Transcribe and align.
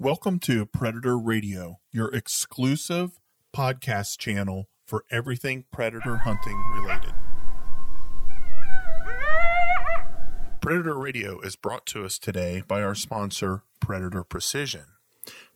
Welcome 0.00 0.38
to 0.40 0.64
Predator 0.64 1.18
Radio, 1.18 1.80
your 1.90 2.14
exclusive 2.14 3.18
podcast 3.52 4.16
channel 4.16 4.68
for 4.86 5.02
everything 5.10 5.64
predator 5.72 6.18
hunting 6.18 6.56
related. 6.72 7.14
Predator 10.60 10.96
Radio 10.96 11.40
is 11.40 11.56
brought 11.56 11.84
to 11.86 12.04
us 12.04 12.16
today 12.16 12.62
by 12.68 12.80
our 12.80 12.94
sponsor, 12.94 13.64
Predator 13.80 14.22
Precision. 14.22 14.84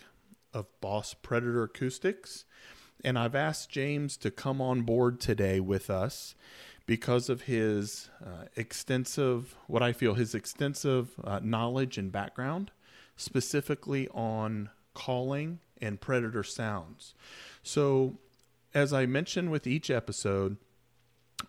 of 0.54 0.68
Boss 0.80 1.12
Predator 1.12 1.64
Acoustics, 1.64 2.46
and 3.04 3.18
I've 3.18 3.34
asked 3.34 3.68
James 3.68 4.16
to 4.16 4.30
come 4.30 4.62
on 4.62 4.84
board 4.84 5.20
today 5.20 5.60
with 5.60 5.90
us 5.90 6.34
because 6.86 7.28
of 7.28 7.42
his 7.42 8.08
uh, 8.24 8.46
extensive, 8.56 9.54
what 9.66 9.82
I 9.82 9.92
feel, 9.92 10.14
his 10.14 10.34
extensive 10.34 11.10
uh, 11.22 11.40
knowledge 11.42 11.98
and 11.98 12.10
background, 12.10 12.70
specifically 13.16 14.08
on 14.14 14.70
calling 14.94 15.58
and 15.78 16.00
predator 16.00 16.42
sounds. 16.42 17.12
So, 17.62 18.16
as 18.72 18.94
I 18.94 19.04
mentioned 19.04 19.50
with 19.50 19.66
each 19.66 19.90
episode, 19.90 20.56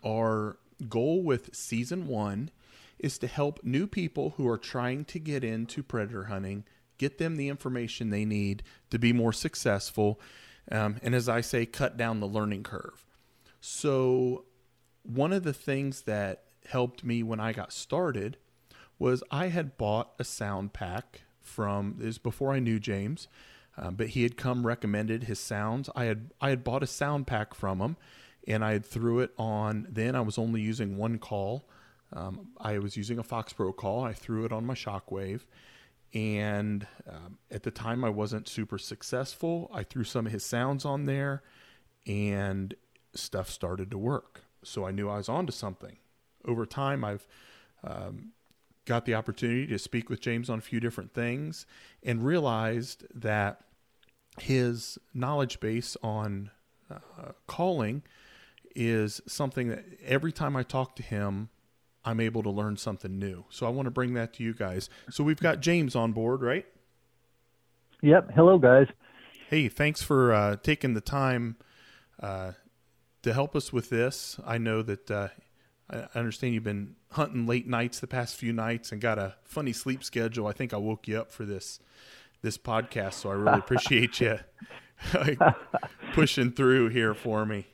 our 0.04 0.58
goal 0.80 1.22
with 1.22 1.54
season 1.54 2.06
one 2.06 2.50
is 2.98 3.18
to 3.18 3.26
help 3.26 3.60
new 3.62 3.86
people 3.86 4.34
who 4.36 4.46
are 4.48 4.58
trying 4.58 5.04
to 5.06 5.18
get 5.18 5.42
into 5.42 5.82
predator 5.82 6.24
hunting 6.24 6.64
get 7.00 7.16
them 7.16 7.36
the 7.36 7.48
information 7.48 8.10
they 8.10 8.26
need 8.26 8.62
to 8.90 8.98
be 8.98 9.10
more 9.10 9.32
successful. 9.32 10.20
Um, 10.70 10.96
and 11.02 11.14
as 11.14 11.30
I 11.30 11.40
say, 11.40 11.64
cut 11.64 11.96
down 11.96 12.20
the 12.20 12.26
learning 12.26 12.62
curve. 12.62 13.06
So, 13.62 14.44
one 15.02 15.32
of 15.32 15.42
the 15.42 15.54
things 15.54 16.02
that 16.02 16.44
helped 16.66 17.02
me 17.02 17.22
when 17.22 17.40
I 17.40 17.54
got 17.54 17.72
started 17.72 18.36
was 18.98 19.24
I 19.30 19.48
had 19.48 19.78
bought 19.78 20.12
a 20.18 20.24
sound 20.24 20.74
pack 20.74 21.22
from 21.40 21.94
this 21.98 22.18
before 22.18 22.52
I 22.52 22.58
knew 22.58 22.78
James, 22.78 23.28
um, 23.78 23.94
but 23.94 24.08
he 24.08 24.22
had 24.22 24.36
come 24.36 24.66
recommended 24.66 25.24
his 25.24 25.38
sounds. 25.38 25.88
I 25.96 26.04
had 26.04 26.30
I 26.38 26.50
had 26.50 26.62
bought 26.62 26.82
a 26.82 26.86
sound 26.86 27.26
pack 27.26 27.54
from 27.54 27.80
him, 27.80 27.96
and 28.46 28.64
I 28.64 28.78
threw 28.78 29.20
it 29.20 29.32
on. 29.38 29.86
Then 29.90 30.14
I 30.14 30.20
was 30.20 30.38
only 30.38 30.60
using 30.60 30.96
one 30.96 31.18
call. 31.18 31.68
Um, 32.12 32.48
I 32.60 32.78
was 32.78 32.96
using 32.96 33.18
a 33.18 33.22
Fox 33.22 33.52
Pro 33.52 33.72
call. 33.72 34.02
I 34.02 34.12
threw 34.12 34.44
it 34.44 34.52
on 34.52 34.64
my 34.64 34.74
Shockwave, 34.74 35.42
and 36.12 36.86
um, 37.08 37.38
at 37.50 37.62
the 37.62 37.70
time 37.70 38.04
I 38.04 38.10
wasn't 38.10 38.48
super 38.48 38.78
successful. 38.78 39.70
I 39.72 39.84
threw 39.84 40.04
some 40.04 40.26
of 40.26 40.32
his 40.32 40.44
sounds 40.44 40.84
on 40.84 41.06
there, 41.06 41.42
and 42.06 42.74
stuff 43.14 43.48
started 43.48 43.90
to 43.92 43.98
work. 43.98 44.42
So 44.62 44.84
I 44.84 44.90
knew 44.90 45.08
I 45.08 45.16
was 45.18 45.28
onto 45.28 45.52
something. 45.52 45.96
Over 46.44 46.66
time, 46.66 47.04
I've 47.04 47.26
um, 47.84 48.32
got 48.84 49.04
the 49.04 49.14
opportunity 49.14 49.66
to 49.66 49.78
speak 49.78 50.10
with 50.10 50.20
James 50.20 50.50
on 50.50 50.58
a 50.58 50.62
few 50.62 50.80
different 50.80 51.14
things 51.14 51.66
and 52.02 52.24
realized 52.24 53.06
that 53.14 53.60
his 54.38 54.98
knowledge 55.14 55.60
base 55.60 55.96
on 56.02 56.50
uh, 56.90 57.32
calling 57.46 58.02
is 58.74 59.20
something 59.26 59.68
that 59.68 59.84
every 60.04 60.32
time 60.32 60.56
I 60.56 60.62
talk 60.62 60.96
to 60.96 61.02
him, 61.02 61.48
I'm 62.04 62.20
able 62.20 62.42
to 62.42 62.50
learn 62.50 62.76
something 62.76 63.18
new. 63.18 63.44
So 63.50 63.66
I 63.66 63.70
want 63.70 63.86
to 63.86 63.90
bring 63.90 64.14
that 64.14 64.32
to 64.34 64.42
you 64.42 64.54
guys. 64.54 64.88
So 65.10 65.22
we've 65.22 65.40
got 65.40 65.60
James 65.60 65.94
on 65.94 66.12
board, 66.12 66.42
right? 66.42 66.66
Yep. 68.02 68.30
Hello, 68.34 68.58
guys. 68.58 68.86
Hey, 69.48 69.68
thanks 69.68 70.02
for 70.02 70.32
uh, 70.32 70.56
taking 70.56 70.94
the 70.94 71.00
time 71.00 71.56
uh, 72.22 72.52
to 73.22 73.32
help 73.32 73.54
us 73.54 73.72
with 73.72 73.90
this. 73.90 74.38
I 74.46 74.58
know 74.58 74.80
that 74.82 75.10
uh, 75.10 75.28
I 75.90 76.06
understand 76.14 76.54
you've 76.54 76.64
been 76.64 76.96
hunting 77.10 77.46
late 77.46 77.66
nights 77.66 78.00
the 78.00 78.06
past 78.06 78.36
few 78.36 78.52
nights 78.52 78.92
and 78.92 79.00
got 79.00 79.18
a 79.18 79.34
funny 79.42 79.72
sleep 79.72 80.02
schedule. 80.04 80.46
I 80.46 80.52
think 80.52 80.72
I 80.72 80.78
woke 80.78 81.08
you 81.08 81.18
up 81.18 81.30
for 81.30 81.44
this 81.44 81.80
this 82.42 82.56
podcast, 82.56 83.14
so 83.14 83.30
I 83.30 83.34
really 83.34 83.58
appreciate 83.58 84.20
you 84.20 84.38
pushing 86.14 86.52
through 86.52 86.88
here 86.88 87.12
for 87.12 87.44
me. 87.44 87.66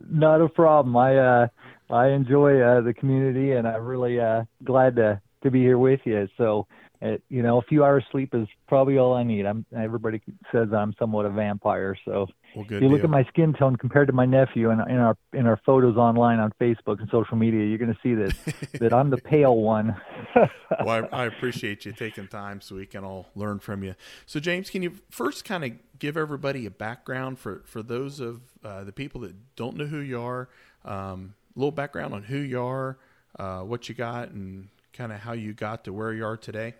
Not 0.00 0.40
a 0.40 0.48
problem. 0.48 0.96
I 0.96 1.16
uh, 1.16 1.46
I 1.90 2.08
enjoy 2.08 2.60
uh, 2.60 2.80
the 2.80 2.94
community, 2.94 3.52
and 3.52 3.66
I'm 3.66 3.84
really 3.84 4.20
uh, 4.20 4.44
glad 4.64 4.96
to 4.96 5.20
to 5.42 5.50
be 5.50 5.60
here 5.60 5.78
with 5.78 6.00
you. 6.04 6.26
So, 6.38 6.66
uh, 7.02 7.16
you 7.28 7.42
know, 7.42 7.58
a 7.58 7.62
few 7.62 7.84
hours 7.84 8.04
sleep 8.10 8.34
is 8.34 8.48
probably 8.66 8.98
all 8.98 9.14
I 9.14 9.22
need. 9.22 9.46
I'm 9.46 9.64
everybody 9.76 10.20
says 10.52 10.68
I'm 10.72 10.94
somewhat 10.98 11.26
a 11.26 11.30
vampire, 11.30 11.96
so 12.04 12.26
well, 12.54 12.66
you 12.68 12.80
deal. 12.80 12.90
look 12.90 13.04
at 13.04 13.10
my 13.10 13.24
skin 13.24 13.52
tone 13.52 13.76
compared 13.76 14.06
to 14.06 14.12
my 14.12 14.26
nephew 14.26 14.70
in, 14.70 14.80
in 14.88 14.98
our 14.98 15.16
in 15.32 15.46
our 15.46 15.58
photos 15.64 15.96
online 15.96 16.38
on 16.38 16.52
Facebook 16.60 17.00
and 17.00 17.08
social 17.10 17.36
media, 17.36 17.64
you're 17.64 17.78
going 17.78 17.92
to 17.92 17.98
see 18.02 18.14
this 18.14 18.34
that 18.80 18.92
I'm 18.92 19.10
the 19.10 19.16
pale 19.16 19.56
one. 19.56 19.96
well, 20.84 21.08
I, 21.12 21.22
I, 21.22 21.24
appreciate 21.26 21.84
you 21.84 21.92
taking 21.92 22.28
time 22.28 22.60
so 22.60 22.76
we 22.76 22.86
can 22.86 23.04
all 23.04 23.26
learn 23.34 23.58
from 23.58 23.82
you. 23.82 23.94
So, 24.26 24.40
James, 24.40 24.70
can 24.70 24.82
you 24.82 24.94
first 25.10 25.44
kind 25.44 25.64
of 25.64 25.72
give 25.98 26.16
everybody 26.16 26.66
a 26.66 26.70
background 26.70 27.38
for 27.38 27.62
for 27.64 27.82
those 27.82 28.20
of 28.20 28.40
uh, 28.64 28.84
the 28.84 28.92
people 28.92 29.20
that 29.22 29.34
don't 29.56 29.76
know 29.76 29.86
who 29.86 29.98
you 29.98 30.20
are, 30.20 30.48
um, 30.84 31.34
a 31.54 31.58
little 31.58 31.72
background 31.72 32.14
on 32.14 32.22
who 32.22 32.38
you 32.38 32.60
are, 32.60 32.98
uh, 33.38 33.60
what 33.60 33.88
you 33.88 33.94
got, 33.94 34.30
and 34.30 34.68
kind 34.92 35.12
of 35.12 35.20
how 35.20 35.32
you 35.32 35.52
got 35.52 35.84
to 35.84 35.92
where 35.92 36.12
you 36.12 36.24
are 36.24 36.36
today? 36.36 36.74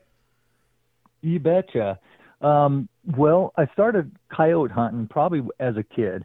You 1.21 1.41
betcha. 1.41 1.99
Um, 2.41 2.89
well, 3.17 3.53
I 3.57 3.67
started 3.73 4.11
coyote 4.35 4.71
hunting 4.71 5.07
probably 5.09 5.43
as 5.61 5.77
a 5.77 5.83
kid, 5.83 6.25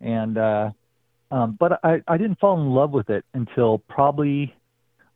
and 0.00 0.36
uh, 0.36 0.70
um, 1.30 1.56
but 1.58 1.80
I, 1.82 2.02
I 2.06 2.16
didn't 2.16 2.38
fall 2.38 2.60
in 2.60 2.70
love 2.70 2.92
with 2.92 3.10
it 3.10 3.24
until 3.34 3.78
probably 3.88 4.54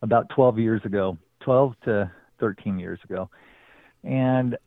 about 0.01 0.29
12 0.29 0.59
years 0.59 0.81
ago, 0.85 1.17
12 1.41 1.73
to 1.85 2.11
13 2.39 2.79
years 2.79 2.99
ago. 3.03 3.29
And 4.03 4.57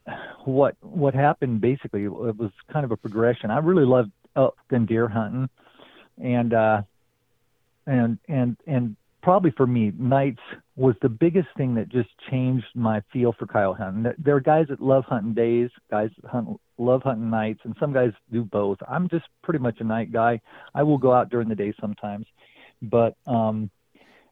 what 0.44 0.76
what 0.82 1.14
happened 1.14 1.60
basically 1.62 2.04
it 2.04 2.10
was 2.10 2.50
kind 2.70 2.84
of 2.84 2.90
a 2.90 2.96
progression. 2.96 3.50
I 3.50 3.58
really 3.58 3.86
loved 3.86 4.10
elk 4.36 4.56
and 4.70 4.86
deer 4.86 5.08
hunting, 5.08 5.48
and 6.22 6.52
uh, 6.52 6.82
and 7.86 8.18
and 8.28 8.56
and 8.66 8.96
probably 9.22 9.52
for 9.56 9.66
me, 9.66 9.92
nights 9.96 10.40
was 10.76 10.94
the 11.00 11.08
biggest 11.08 11.48
thing 11.56 11.74
that 11.76 11.88
just 11.88 12.08
changed 12.30 12.66
my 12.74 13.02
feel 13.12 13.32
for 13.38 13.46
coyote 13.46 13.78
hunting. 13.78 14.12
There 14.18 14.36
are 14.36 14.40
guys 14.40 14.66
that 14.68 14.82
love 14.82 15.04
hunting 15.04 15.32
days, 15.32 15.70
guys 15.90 16.10
that 16.20 16.28
hunt, 16.28 16.60
love 16.76 17.02
hunting 17.02 17.30
nights, 17.30 17.60
and 17.64 17.74
some 17.78 17.92
guys 17.92 18.10
do 18.32 18.44
both. 18.44 18.78
I'm 18.88 19.08
just 19.08 19.24
pretty 19.42 19.60
much 19.60 19.76
a 19.80 19.84
night 19.84 20.12
guy. 20.12 20.40
I 20.74 20.82
will 20.82 20.98
go 20.98 21.12
out 21.12 21.30
during 21.30 21.48
the 21.48 21.54
day 21.54 21.72
sometimes, 21.80 22.26
but 22.82 23.16
um, 23.26 23.70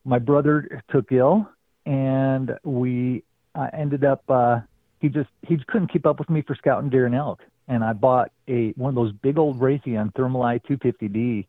my 0.04 0.18
brother 0.18 0.82
took 0.90 1.12
ill, 1.12 1.48
and 1.86 2.52
we 2.64 3.22
I 3.54 3.68
ended 3.68 4.04
up. 4.04 4.22
Uh, 4.28 4.60
he 5.00 5.08
just 5.08 5.30
he 5.46 5.56
couldn't 5.68 5.92
keep 5.92 6.04
up 6.04 6.18
with 6.18 6.28
me 6.28 6.42
for 6.42 6.54
scouting 6.54 6.90
deer 6.90 7.06
and 7.06 7.14
elk, 7.14 7.40
and 7.68 7.84
I 7.84 7.92
bought 7.92 8.32
a 8.48 8.70
one 8.72 8.90
of 8.90 8.94
those 8.96 9.12
big 9.22 9.38
old 9.38 9.60
Raytheon 9.60 10.12
Thermaleye 10.14 10.60
250D 10.68 11.46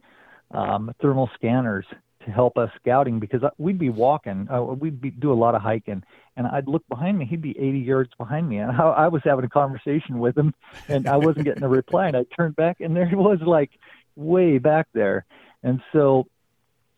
um, 0.51 0.93
thermal 1.01 1.29
scanners 1.35 1.85
to 2.25 2.31
help 2.31 2.57
us 2.57 2.69
scouting 2.79 3.19
because 3.19 3.41
we'd 3.57 3.79
be 3.79 3.89
walking, 3.89 4.47
uh, 4.51 4.61
we'd 4.61 5.01
be, 5.01 5.11
do 5.11 5.31
a 5.31 5.35
lot 5.35 5.55
of 5.55 5.61
hiking, 5.61 6.03
and 6.37 6.47
I'd 6.47 6.67
look 6.67 6.87
behind 6.87 7.17
me. 7.17 7.25
He'd 7.25 7.41
be 7.41 7.57
80 7.57 7.79
yards 7.79 8.11
behind 8.17 8.47
me, 8.47 8.57
and 8.57 8.71
I, 8.71 8.75
I 9.05 9.07
was 9.07 9.21
having 9.23 9.45
a 9.45 9.49
conversation 9.49 10.19
with 10.19 10.37
him, 10.37 10.53
and 10.87 11.07
I 11.07 11.17
wasn't 11.17 11.45
getting 11.45 11.63
a 11.63 11.69
reply. 11.69 12.07
And 12.07 12.17
I 12.17 12.25
turned 12.35 12.55
back, 12.55 12.81
and 12.81 12.95
there 12.95 13.07
he 13.07 13.15
was, 13.15 13.39
like 13.41 13.71
way 14.15 14.57
back 14.57 14.87
there. 14.93 15.25
And 15.63 15.81
so 15.93 16.27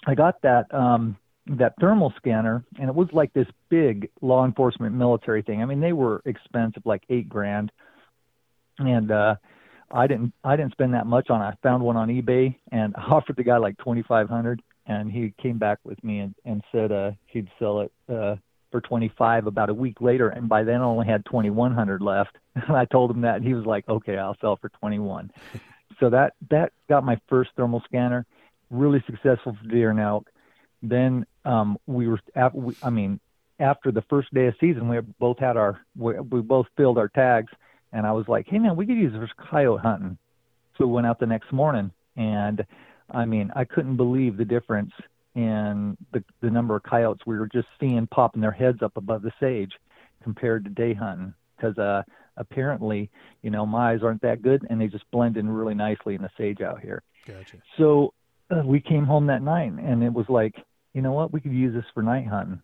I 0.06 0.16
got 0.16 0.42
that 0.42 0.74
um, 0.74 1.18
that 1.48 1.74
thermal 1.80 2.14
scanner, 2.18 2.64
and 2.80 2.90
it 2.90 2.96
was 2.96 3.10
like 3.12 3.34
this 3.34 3.48
big 3.70 4.10
law 4.22 4.46
enforcement 4.46 4.96
military 4.96 5.42
thing. 5.42 5.62
I 5.62 5.66
mean, 5.66 5.82
they 5.82 5.94
were 5.94 6.22
expensive, 6.26 6.86
like 6.86 7.04
eight 7.10 7.28
grand, 7.28 7.72
and 8.80 9.12
uh, 9.12 9.36
I 9.92 10.08
didn't 10.08 10.34
I 10.44 10.56
didn't 10.56 10.72
spend 10.72 10.94
that 10.94 11.06
much 11.06 11.30
on 11.30 11.42
it. 11.42 11.46
I 11.46 11.54
found 11.62 11.84
one 11.84 11.98
on 11.98 12.10
eBay 12.10 12.56
and 12.72 12.96
offered 12.98 13.36
the 13.36 13.44
guy 13.44 13.58
like 13.58 13.78
2500 13.78 14.62
and 14.86 15.12
he 15.12 15.34
came 15.42 15.58
back 15.58 15.80
with 15.84 16.02
me 16.04 16.20
and, 16.20 16.36
and 16.46 16.64
said 16.72 16.92
uh, 16.92 17.12
he'd 17.28 17.50
sell 17.60 17.82
it 17.82 17.92
uh, 18.10 18.36
for 18.72 18.82
25 18.82 19.48
about 19.48 19.70
a 19.70 19.74
week 19.74 20.02
later, 20.02 20.30
and 20.30 20.50
by 20.50 20.64
then 20.64 20.82
I 20.82 20.84
only 20.84 21.08
had 21.08 21.26
2100 21.26 22.02
left. 22.02 22.36
And 22.56 22.78
I 22.78 22.86
told 22.86 23.10
him 23.10 23.22
that, 23.22 23.38
and 23.38 23.46
he 23.46 23.56
was 23.56 23.66
like, 23.66 23.90
"Okay, 23.90 24.16
I'll 24.16 24.38
sell 24.40 24.58
for 24.58 24.70
21." 24.70 25.32
so 26.00 26.12
that 26.12 26.34
that 26.52 26.72
got 26.88 27.04
my 27.04 27.20
first 27.28 27.50
thermal 27.56 27.82
scanner, 27.86 28.28
really 28.70 29.04
successful 29.08 29.58
for 29.60 29.68
deer 29.68 29.90
and 29.90 30.00
elk. 30.00 30.30
Then 30.84 31.26
um, 31.46 31.80
we 31.88 32.08
were, 32.08 32.20
I 32.36 32.92
mean, 32.92 33.20
after 33.60 33.92
the 33.92 34.04
first 34.04 34.32
day 34.36 34.46
of 34.46 34.56
season, 34.60 34.88
we 34.88 35.00
both 35.18 35.40
had 35.40 35.58
our, 35.58 35.82
we, 35.98 36.20
we 36.20 36.42
both 36.42 36.68
filled 36.78 37.00
our 37.00 37.08
tags, 37.08 37.52
and 37.92 38.06
I 38.06 38.12
was 38.12 38.28
like, 38.28 38.48
"Hey 38.48 38.60
man, 38.60 38.76
we 38.76 38.86
could 38.86 38.98
use 38.98 39.14
this 39.14 39.30
for 39.36 39.46
coyote 39.50 39.82
hunting." 39.82 40.20
So 40.78 40.86
we 40.86 40.94
went 40.94 41.08
out 41.08 41.20
the 41.20 41.26
next 41.26 41.52
morning 41.52 41.92
and 42.16 42.66
I 43.14 43.26
mean, 43.26 43.52
I 43.56 43.64
couldn't 43.64 43.98
believe 43.98 44.38
the 44.38 44.46
difference 44.46 44.92
in 45.36 45.98
the 46.12 46.24
the 46.42 46.50
number 46.50 46.76
of 46.76 46.84
coyotes 46.84 47.26
we 47.26 47.38
were 47.38 47.48
just 47.48 47.68
seeing 47.80 48.06
popping 48.08 48.42
their 48.42 48.52
heads 48.52 48.82
up 48.84 48.98
above 48.98 49.24
the 49.24 49.32
sage 49.40 49.72
compared 50.24 50.64
to 50.66 50.70
day 50.70 50.94
hunting. 50.94 51.34
Because 51.56 51.78
uh 51.78 52.04
apparently 52.38 53.10
you 53.42 53.50
know 53.50 53.66
my 53.66 53.94
eyes 53.94 54.00
aren't 54.04 54.22
that 54.22 54.42
good 54.42 54.66
and 54.70 54.82
they 54.82 54.88
just 54.88 55.10
blend 55.12 55.38
in 55.38 55.48
really 55.48 55.76
nicely 55.76 56.16
in 56.16 56.22
the 56.22 56.30
sage 56.38 56.62
out 56.62 56.80
here. 56.80 57.02
Gotcha. 57.26 57.58
so 57.78 58.14
uh, 58.52 58.62
we 58.66 58.82
came 58.82 59.06
home 59.06 59.28
that 59.28 59.42
night 59.42 59.72
and 59.72 60.04
it 60.04 60.14
was 60.14 60.26
like 60.30 60.56
you 60.94 61.02
know 61.02 61.14
what? 61.14 61.34
We 61.34 61.42
could 61.42 61.54
use 61.54 61.74
this 61.74 61.86
for 61.94 62.04
night 62.04 62.28
hunting. 62.28 62.62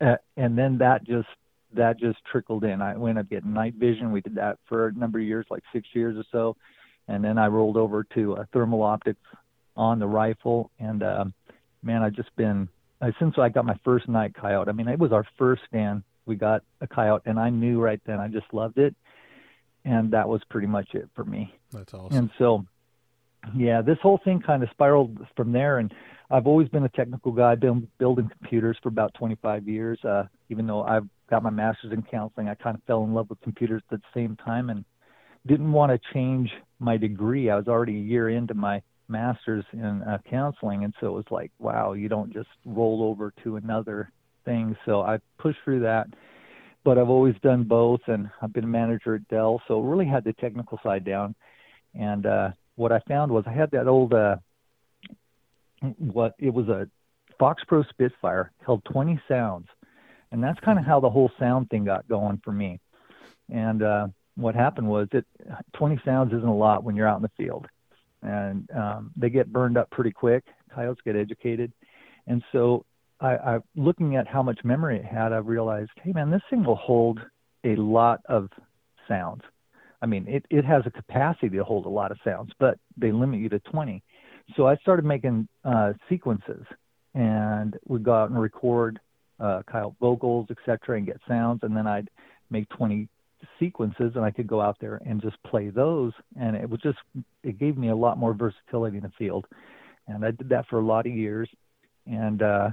Uh, 0.00 0.16
and 0.36 0.56
then 0.56 0.78
that 0.78 1.04
just 1.04 1.28
that 1.74 1.98
just 1.98 2.18
trickled 2.30 2.64
in. 2.64 2.80
I 2.80 2.96
went 2.96 3.18
up 3.18 3.28
getting 3.28 3.52
night 3.52 3.74
vision. 3.74 4.10
We 4.12 4.22
did 4.22 4.36
that 4.36 4.58
for 4.68 4.86
a 4.86 4.92
number 4.92 5.18
of 5.18 5.26
years 5.26 5.46
like 5.50 5.62
six 5.72 5.86
years 5.92 6.16
or 6.16 6.24
so 6.32 6.56
and 7.08 7.24
then 7.24 7.38
i 7.38 7.46
rolled 7.46 7.76
over 7.76 8.04
to 8.04 8.36
uh, 8.36 8.44
thermal 8.52 8.82
optics 8.82 9.20
on 9.76 9.98
the 9.98 10.06
rifle 10.06 10.70
and 10.78 11.02
uh, 11.02 11.24
man 11.82 12.02
i've 12.02 12.14
just 12.14 12.34
been 12.36 12.68
uh, 13.00 13.10
since 13.18 13.34
i 13.38 13.48
got 13.48 13.64
my 13.64 13.78
first 13.84 14.08
night 14.08 14.34
coyote 14.34 14.68
i 14.68 14.72
mean 14.72 14.88
it 14.88 14.98
was 14.98 15.12
our 15.12 15.24
first 15.36 15.62
stand 15.68 16.02
we 16.26 16.36
got 16.36 16.62
a 16.80 16.86
coyote 16.86 17.22
and 17.26 17.38
i 17.38 17.48
knew 17.50 17.80
right 17.80 18.00
then 18.06 18.18
i 18.20 18.28
just 18.28 18.46
loved 18.52 18.78
it 18.78 18.94
and 19.84 20.10
that 20.12 20.28
was 20.28 20.42
pretty 20.50 20.66
much 20.66 20.88
it 20.94 21.08
for 21.14 21.24
me 21.24 21.54
That's 21.72 21.94
awesome. 21.94 22.16
and 22.18 22.30
so, 22.38 22.64
yeah, 23.56 23.80
this 23.80 23.96
whole 24.02 24.20
thing 24.24 24.42
kind 24.44 24.62
of 24.64 24.68
spiraled 24.70 25.16
from 25.36 25.52
there. 25.52 25.78
And 25.78 25.94
I've 26.28 26.46
always 26.48 26.68
been 26.68 26.82
a 26.82 26.88
technical 26.88 27.30
guy, 27.32 27.54
been 27.54 27.86
building 27.96 28.28
computers 28.28 28.76
for 28.82 28.88
about 28.88 29.14
25 29.14 29.68
years. 29.68 30.04
Uh, 30.04 30.24
even 30.50 30.66
though 30.66 30.82
I've 30.82 31.08
got 31.30 31.44
my 31.44 31.50
master's 31.50 31.92
in 31.92 32.02
counseling, 32.02 32.48
I 32.48 32.54
kind 32.56 32.76
of 32.76 32.82
fell 32.82 33.04
in 33.04 33.14
love 33.14 33.30
with 33.30 33.40
computers 33.40 33.80
at 33.92 34.00
the 34.00 34.06
same 34.12 34.36
time 34.36 34.68
and 34.68 34.84
didn't 35.46 35.70
want 35.72 35.92
to 35.92 36.12
change 36.12 36.50
my 36.78 36.96
degree. 36.96 37.50
I 37.50 37.56
was 37.56 37.68
already 37.68 37.96
a 37.96 38.02
year 38.02 38.28
into 38.28 38.54
my 38.54 38.82
master's 39.08 39.64
in 39.72 40.02
uh, 40.02 40.18
counseling. 40.28 40.84
And 40.84 40.94
so 41.00 41.08
it 41.08 41.12
was 41.12 41.30
like, 41.30 41.50
wow, 41.58 41.92
you 41.94 42.08
don't 42.08 42.32
just 42.32 42.48
roll 42.64 43.02
over 43.02 43.32
to 43.44 43.56
another 43.56 44.10
thing. 44.44 44.76
So 44.84 45.00
I 45.02 45.18
pushed 45.38 45.58
through 45.64 45.80
that 45.80 46.08
but 46.88 46.96
I've 46.96 47.10
always 47.10 47.34
done 47.42 47.64
both, 47.64 48.00
and 48.06 48.30
I've 48.40 48.52
been 48.54 48.64
a 48.64 48.68
manager 48.68 49.14
at 49.14 49.28
Dell, 49.28 49.60
so 49.68 49.80
really 49.80 50.06
had 50.06 50.24
the 50.24 50.32
technical 50.32 50.80
side 50.82 51.04
down. 51.04 51.34
And 51.94 52.24
uh, 52.24 52.52
what 52.76 52.92
I 52.92 53.00
found 53.00 53.30
was 53.30 53.44
I 53.46 53.52
had 53.52 53.70
that 53.72 53.86
old, 53.86 54.14
uh, 54.14 54.36
what 55.98 56.34
it 56.38 56.48
was 56.48 56.68
a 56.68 56.88
Fox 57.38 57.62
Pro 57.68 57.82
Spitfire, 57.82 58.52
held 58.64 58.84
20 58.86 59.20
sounds, 59.28 59.66
and 60.32 60.42
that's 60.42 60.58
kind 60.60 60.78
of 60.78 60.86
how 60.86 60.98
the 60.98 61.10
whole 61.10 61.30
sound 61.38 61.68
thing 61.68 61.84
got 61.84 62.08
going 62.08 62.40
for 62.42 62.52
me. 62.52 62.80
And 63.52 63.82
uh, 63.82 64.08
what 64.38 64.54
happened 64.54 64.88
was 64.88 65.08
that 65.12 65.24
20 65.76 66.00
sounds 66.04 66.32
isn't 66.32 66.48
a 66.48 66.54
lot 66.54 66.84
when 66.84 66.94
you're 66.94 67.08
out 67.08 67.16
in 67.16 67.22
the 67.22 67.30
field, 67.36 67.66
and 68.22 68.68
um, 68.70 69.10
they 69.16 69.30
get 69.30 69.52
burned 69.52 69.76
up 69.76 69.90
pretty 69.90 70.12
quick. 70.12 70.44
Coyotes 70.72 71.02
get 71.04 71.16
educated, 71.16 71.72
and 72.26 72.42
so 72.52 72.84
I, 73.20 73.36
I 73.36 73.58
looking 73.74 74.16
at 74.16 74.28
how 74.28 74.42
much 74.42 74.60
memory 74.62 74.98
it 74.98 75.04
had, 75.04 75.32
I 75.32 75.38
realized, 75.38 75.90
hey 76.02 76.12
man, 76.12 76.30
this 76.30 76.42
thing 76.50 76.64
will 76.64 76.76
hold 76.76 77.20
a 77.64 77.74
lot 77.74 78.20
of 78.28 78.48
sounds. 79.08 79.42
I 80.00 80.06
mean, 80.06 80.26
it, 80.28 80.46
it 80.50 80.64
has 80.64 80.82
a 80.86 80.90
capacity 80.90 81.56
to 81.56 81.64
hold 81.64 81.86
a 81.86 81.90
lot 81.90 82.12
of 82.12 82.18
sounds, 82.24 82.52
but 82.60 82.78
they 82.96 83.10
limit 83.10 83.40
you 83.40 83.48
to 83.48 83.58
20. 83.58 84.02
So 84.56 84.68
I 84.68 84.76
started 84.76 85.04
making 85.04 85.48
uh, 85.64 85.94
sequences, 86.08 86.64
and 87.14 87.76
we'd 87.86 88.04
go 88.04 88.14
out 88.14 88.30
and 88.30 88.40
record 88.40 89.00
uh, 89.40 89.62
coyote 89.68 89.96
vocals, 90.00 90.46
etc., 90.50 90.98
and 90.98 91.06
get 91.06 91.20
sounds, 91.26 91.60
and 91.62 91.76
then 91.76 91.88
I'd 91.88 92.08
make 92.50 92.68
20 92.70 93.08
sequences, 93.58 94.12
and 94.14 94.24
I 94.24 94.30
could 94.30 94.46
go 94.46 94.60
out 94.60 94.76
there 94.80 95.00
and 95.06 95.20
just 95.20 95.42
play 95.44 95.70
those, 95.70 96.12
and 96.38 96.56
it 96.56 96.68
was 96.68 96.80
just 96.80 96.98
it 97.42 97.58
gave 97.58 97.76
me 97.76 97.88
a 97.88 97.96
lot 97.96 98.18
more 98.18 98.34
versatility 98.34 98.96
in 98.96 99.02
the 99.02 99.12
field, 99.18 99.46
and 100.06 100.24
I 100.24 100.30
did 100.30 100.48
that 100.50 100.66
for 100.68 100.78
a 100.78 100.84
lot 100.84 101.06
of 101.06 101.12
years, 101.12 101.48
and 102.06 102.42
uh, 102.42 102.70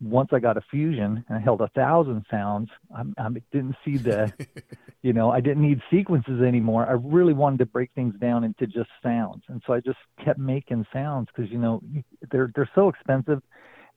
once 0.00 0.30
I 0.32 0.38
got 0.38 0.56
a 0.56 0.62
fusion 0.70 1.24
and 1.28 1.38
I 1.38 1.40
held 1.40 1.60
a 1.60 1.68
thousand 1.68 2.24
sounds, 2.30 2.68
I, 2.94 3.02
I 3.18 3.28
didn't 3.52 3.76
see 3.84 3.96
the, 3.96 4.32
you 5.02 5.12
know, 5.12 5.30
I 5.30 5.40
didn't 5.40 5.62
need 5.62 5.80
sequences 5.90 6.42
anymore. 6.42 6.86
I 6.86 6.92
really 6.92 7.32
wanted 7.32 7.60
to 7.60 7.66
break 7.66 7.90
things 7.94 8.14
down 8.20 8.44
into 8.44 8.66
just 8.66 8.90
sounds, 9.02 9.42
and 9.48 9.62
so 9.66 9.72
I 9.72 9.80
just 9.80 9.98
kept 10.24 10.38
making 10.38 10.86
sounds 10.92 11.28
because 11.34 11.50
you 11.50 11.58
know 11.58 11.82
they're 12.30 12.50
they're 12.54 12.70
so 12.74 12.88
expensive, 12.88 13.42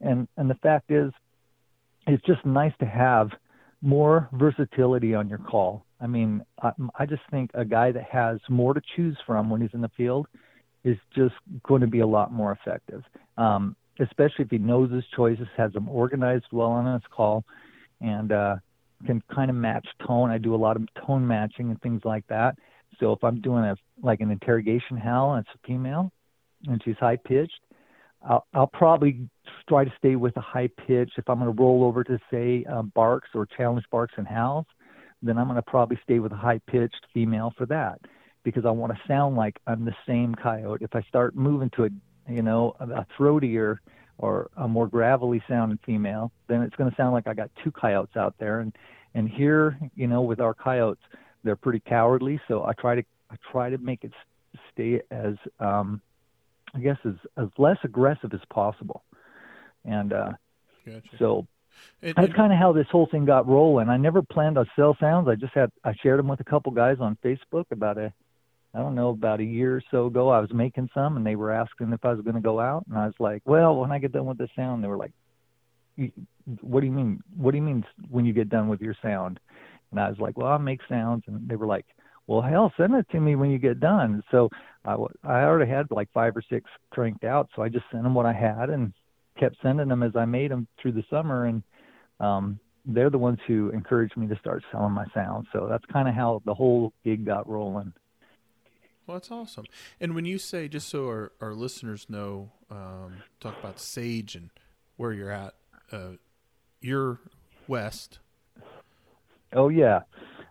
and 0.00 0.28
and 0.36 0.48
the 0.48 0.56
fact 0.56 0.90
is, 0.90 1.12
it's 2.06 2.24
just 2.24 2.44
nice 2.44 2.72
to 2.80 2.86
have 2.86 3.30
more 3.82 4.28
versatility 4.32 5.14
on 5.14 5.28
your 5.28 5.38
call. 5.38 5.84
I 6.00 6.06
mean, 6.06 6.42
I, 6.62 6.72
I 6.98 7.06
just 7.06 7.22
think 7.30 7.50
a 7.54 7.64
guy 7.64 7.92
that 7.92 8.04
has 8.04 8.38
more 8.48 8.74
to 8.74 8.80
choose 8.96 9.16
from 9.26 9.50
when 9.50 9.60
he's 9.60 9.74
in 9.74 9.80
the 9.80 9.90
field 9.96 10.26
is 10.84 10.96
just 11.14 11.34
going 11.64 11.80
to 11.80 11.86
be 11.86 12.00
a 12.00 12.06
lot 12.06 12.32
more 12.32 12.52
effective. 12.52 13.02
Um, 13.36 13.76
especially 14.00 14.44
if 14.44 14.50
he 14.50 14.58
knows 14.58 14.92
his 14.92 15.04
choices, 15.14 15.48
has 15.56 15.72
them 15.72 15.88
organized 15.88 16.46
well 16.52 16.68
on 16.68 16.92
his 16.92 17.02
call, 17.10 17.44
and 18.00 18.30
uh, 18.30 18.56
can 19.06 19.22
kind 19.34 19.50
of 19.50 19.56
match 19.56 19.86
tone. 20.06 20.30
I 20.30 20.38
do 20.38 20.54
a 20.54 20.56
lot 20.56 20.76
of 20.76 20.86
tone 21.06 21.26
matching 21.26 21.70
and 21.70 21.80
things 21.80 22.02
like 22.04 22.26
that. 22.28 22.56
So 23.00 23.12
if 23.12 23.22
I'm 23.22 23.40
doing 23.40 23.64
a 23.64 23.76
like 24.02 24.20
an 24.20 24.30
interrogation 24.30 24.96
howl 24.96 25.34
and 25.34 25.44
it's 25.44 25.54
a 25.54 25.66
female 25.66 26.12
and 26.66 26.80
she's 26.84 26.96
high 26.98 27.16
pitched, 27.16 27.60
I'll, 28.28 28.46
I'll 28.54 28.66
probably 28.66 29.28
try 29.68 29.84
to 29.84 29.92
stay 29.98 30.16
with 30.16 30.36
a 30.36 30.40
high 30.40 30.68
pitch. 30.86 31.10
If 31.16 31.28
I'm 31.28 31.38
going 31.38 31.54
to 31.54 31.62
roll 31.62 31.84
over 31.84 32.02
to 32.04 32.18
say 32.30 32.64
um, 32.64 32.92
barks 32.94 33.28
or 33.34 33.46
challenge 33.46 33.84
barks 33.90 34.14
and 34.16 34.26
howls, 34.26 34.66
then 35.22 35.38
I'm 35.38 35.46
going 35.46 35.56
to 35.56 35.62
probably 35.62 35.98
stay 36.04 36.18
with 36.18 36.32
a 36.32 36.36
high 36.36 36.60
pitched 36.66 37.06
female 37.12 37.52
for 37.56 37.66
that 37.66 38.00
because 38.44 38.64
I 38.64 38.70
want 38.70 38.92
to 38.92 38.98
sound 39.08 39.36
like 39.36 39.58
I'm 39.66 39.84
the 39.84 39.96
same 40.06 40.34
coyote. 40.34 40.82
If 40.82 40.94
I 40.94 41.02
start 41.02 41.34
moving 41.34 41.70
to 41.76 41.84
a 41.84 41.88
you 42.28 42.42
know, 42.42 42.76
a 42.80 43.06
throatier 43.18 43.78
or 44.18 44.50
a 44.56 44.68
more 44.68 44.86
gravelly 44.86 45.42
sounding 45.48 45.78
female, 45.84 46.30
then 46.48 46.62
it's 46.62 46.76
going 46.76 46.90
to 46.90 46.96
sound 46.96 47.14
like 47.14 47.26
I 47.26 47.34
got 47.34 47.50
two 47.64 47.70
coyotes 47.70 48.16
out 48.16 48.34
there. 48.38 48.60
And 48.60 48.72
and 49.14 49.28
here, 49.28 49.78
you 49.96 50.06
know, 50.06 50.22
with 50.22 50.40
our 50.40 50.54
coyotes, 50.54 51.02
they're 51.42 51.56
pretty 51.56 51.80
cowardly. 51.80 52.40
So 52.46 52.64
I 52.64 52.72
try 52.74 52.96
to 52.96 53.02
I 53.30 53.36
try 53.50 53.70
to 53.70 53.78
make 53.78 54.04
it 54.04 54.12
stay 54.72 55.00
as 55.10 55.34
um, 55.58 56.00
I 56.74 56.80
guess 56.80 56.98
as 57.04 57.14
as 57.36 57.48
less 57.56 57.78
aggressive 57.84 58.34
as 58.34 58.40
possible. 58.50 59.02
And 59.84 60.12
uh, 60.12 60.32
Gotcha. 60.84 61.08
so 61.18 61.46
And- 62.02 62.14
that's 62.14 62.32
kind 62.32 62.52
of 62.52 62.58
how 62.58 62.72
this 62.72 62.86
whole 62.90 63.06
thing 63.06 63.24
got 63.24 63.48
rolling. 63.48 63.88
I 63.88 63.96
never 63.96 64.22
planned 64.22 64.56
to 64.56 64.66
sell 64.76 64.96
sounds. 65.00 65.28
I 65.28 65.34
just 65.34 65.54
had 65.54 65.70
I 65.84 65.94
shared 65.94 66.18
them 66.18 66.28
with 66.28 66.40
a 66.40 66.44
couple 66.44 66.72
guys 66.72 66.98
on 67.00 67.16
Facebook 67.24 67.64
about 67.70 67.98
a 67.98 68.12
I 68.74 68.80
don't 68.80 68.94
know 68.94 69.08
about 69.08 69.40
a 69.40 69.44
year 69.44 69.76
or 69.76 69.82
so 69.90 70.06
ago. 70.06 70.28
I 70.28 70.40
was 70.40 70.52
making 70.52 70.90
some, 70.92 71.16
and 71.16 71.26
they 71.26 71.36
were 71.36 71.50
asking 71.50 71.92
if 71.92 72.04
I 72.04 72.12
was 72.12 72.20
going 72.20 72.34
to 72.34 72.40
go 72.40 72.60
out, 72.60 72.84
and 72.88 72.98
I 72.98 73.06
was 73.06 73.14
like, 73.18 73.42
"Well, 73.46 73.76
when 73.76 73.90
I 73.90 73.98
get 73.98 74.12
done 74.12 74.26
with 74.26 74.38
the 74.38 74.48
sound," 74.54 74.84
they 74.84 74.88
were 74.88 74.98
like, 74.98 75.12
"You- 75.96 76.12
"What 76.60 76.80
do 76.80 76.86
you 76.86 76.92
mean? 76.92 77.20
What 77.34 77.52
do 77.52 77.56
you 77.56 77.62
mean 77.62 77.84
when 78.10 78.26
you 78.26 78.34
get 78.34 78.50
done 78.50 78.68
with 78.68 78.82
your 78.82 78.94
sound?" 79.00 79.40
And 79.90 79.98
I 79.98 80.10
was 80.10 80.20
like, 80.20 80.36
"Well, 80.36 80.48
I 80.48 80.58
make 80.58 80.80
sounds," 80.86 81.24
and 81.26 81.48
they 81.48 81.56
were 81.56 81.66
like, 81.66 81.86
"Well, 82.26 82.42
hell, 82.42 82.72
send 82.76 82.94
it 82.94 83.08
to 83.10 83.20
me 83.20 83.36
when 83.36 83.50
you 83.50 83.58
get 83.58 83.80
done." 83.80 84.22
So 84.30 84.50
I 84.84 84.96
I 85.24 85.44
already 85.44 85.70
had 85.70 85.90
like 85.90 86.10
five 86.12 86.36
or 86.36 86.42
six 86.42 86.70
cranked 86.90 87.24
out, 87.24 87.48
so 87.56 87.62
I 87.62 87.70
just 87.70 87.86
sent 87.90 88.02
them 88.02 88.14
what 88.14 88.26
I 88.26 88.34
had 88.34 88.68
and 88.68 88.92
kept 89.38 89.56
sending 89.62 89.88
them 89.88 90.02
as 90.02 90.16
I 90.16 90.24
made 90.24 90.50
them 90.50 90.66
through 90.80 90.92
the 90.92 91.04
summer, 91.10 91.46
and 91.46 91.62
um, 92.20 92.58
they're 92.84 93.10
the 93.10 93.18
ones 93.18 93.38
who 93.46 93.70
encouraged 93.70 94.16
me 94.16 94.26
to 94.28 94.38
start 94.38 94.62
selling 94.72 94.92
my 94.92 95.06
sounds. 95.14 95.46
So 95.52 95.66
that's 95.68 95.84
kind 95.86 96.08
of 96.08 96.14
how 96.14 96.42
the 96.44 96.54
whole 96.54 96.92
gig 97.04 97.24
got 97.24 97.48
rolling. 97.48 97.92
Well, 99.06 99.16
that's 99.16 99.30
awesome. 99.30 99.64
And 100.00 100.14
when 100.14 100.24
you 100.26 100.36
say, 100.38 100.68
just 100.68 100.88
so 100.88 101.06
our, 101.06 101.32
our 101.40 101.54
listeners 101.54 102.06
know, 102.10 102.50
um, 102.70 103.22
talk 103.40 103.58
about 103.58 103.80
Sage 103.80 104.34
and 104.34 104.50
where 104.96 105.12
you're 105.12 105.30
at, 105.30 105.54
uh, 105.90 106.12
you're 106.82 107.18
west. 107.66 108.18
Oh 109.54 109.68
yeah, 109.70 110.00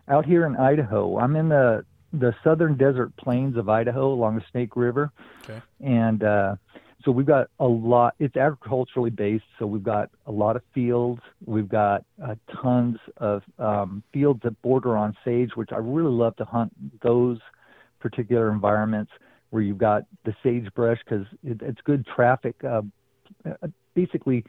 out 0.08 0.25
here 0.25 0.46
in 0.46 0.56
Idaho. 0.56 1.20
I'm 1.20 1.36
in 1.36 1.50
the 1.50 1.86
the 2.13 2.34
southern 2.44 2.77
desert 2.77 3.15
plains 3.17 3.58
of 3.58 3.70
Idaho 3.70 4.12
along 4.12 4.36
the 4.38 4.44
Snake 4.51 4.75
River, 4.75 5.12
Okay. 5.44 5.62
and 5.82 6.24
uh, 6.24 6.56
so 7.07 7.11
we've 7.11 7.25
got 7.25 7.47
a 7.61 7.65
lot. 7.65 8.15
It's 8.19 8.35
agriculturally 8.35 9.11
based, 9.11 9.45
so 9.57 9.65
we've 9.65 9.81
got 9.81 10.09
a 10.25 10.31
lot 10.31 10.57
of 10.57 10.61
fields. 10.73 11.21
We've 11.45 11.69
got 11.69 12.03
uh, 12.21 12.35
tons 12.61 12.97
of 13.15 13.43
um, 13.59 14.03
fields 14.11 14.41
that 14.43 14.61
border 14.61 14.97
on 14.97 15.15
sage, 15.23 15.51
which 15.55 15.69
I 15.71 15.77
really 15.77 16.11
love 16.11 16.35
to 16.35 16.43
hunt 16.43 16.73
those 17.01 17.39
particular 18.01 18.51
environments 18.51 19.13
where 19.51 19.61
you've 19.63 19.77
got 19.77 20.03
the 20.25 20.35
sagebrush 20.43 20.97
because 21.05 21.25
it, 21.45 21.61
it's 21.61 21.79
good 21.85 22.05
traffic. 22.13 22.55
Uh, 22.61 22.81
basically, 23.95 24.43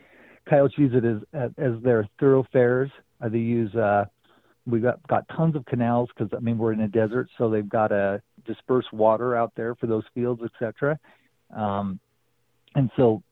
coyotes 0.51 0.77
use 0.77 0.91
it 0.95 1.05
as 1.05 1.53
as 1.59 1.81
their 1.85 2.09
thoroughfares. 2.19 2.91
Uh, 3.21 3.29
they 3.29 3.39
use 3.39 3.73
uh, 3.77 4.05
we've 4.67 4.83
got 4.83 5.07
got 5.07 5.29
tons 5.29 5.55
of 5.55 5.65
canals 5.67 6.09
because 6.13 6.37
I 6.37 6.41
mean 6.41 6.59
we're 6.59 6.73
in 6.73 6.81
a 6.81 6.89
desert, 6.89 7.29
so 7.39 7.49
they've 7.49 7.69
got 7.69 7.89
to 7.89 8.21
disperse 8.45 8.87
water 8.93 9.37
out 9.37 9.53
there 9.55 9.77
for 9.77 9.87
those 9.87 10.05
fields, 10.13 10.43
etc. 10.43 10.99
Um, 11.57 12.01
and 12.75 12.91
so 12.97 13.23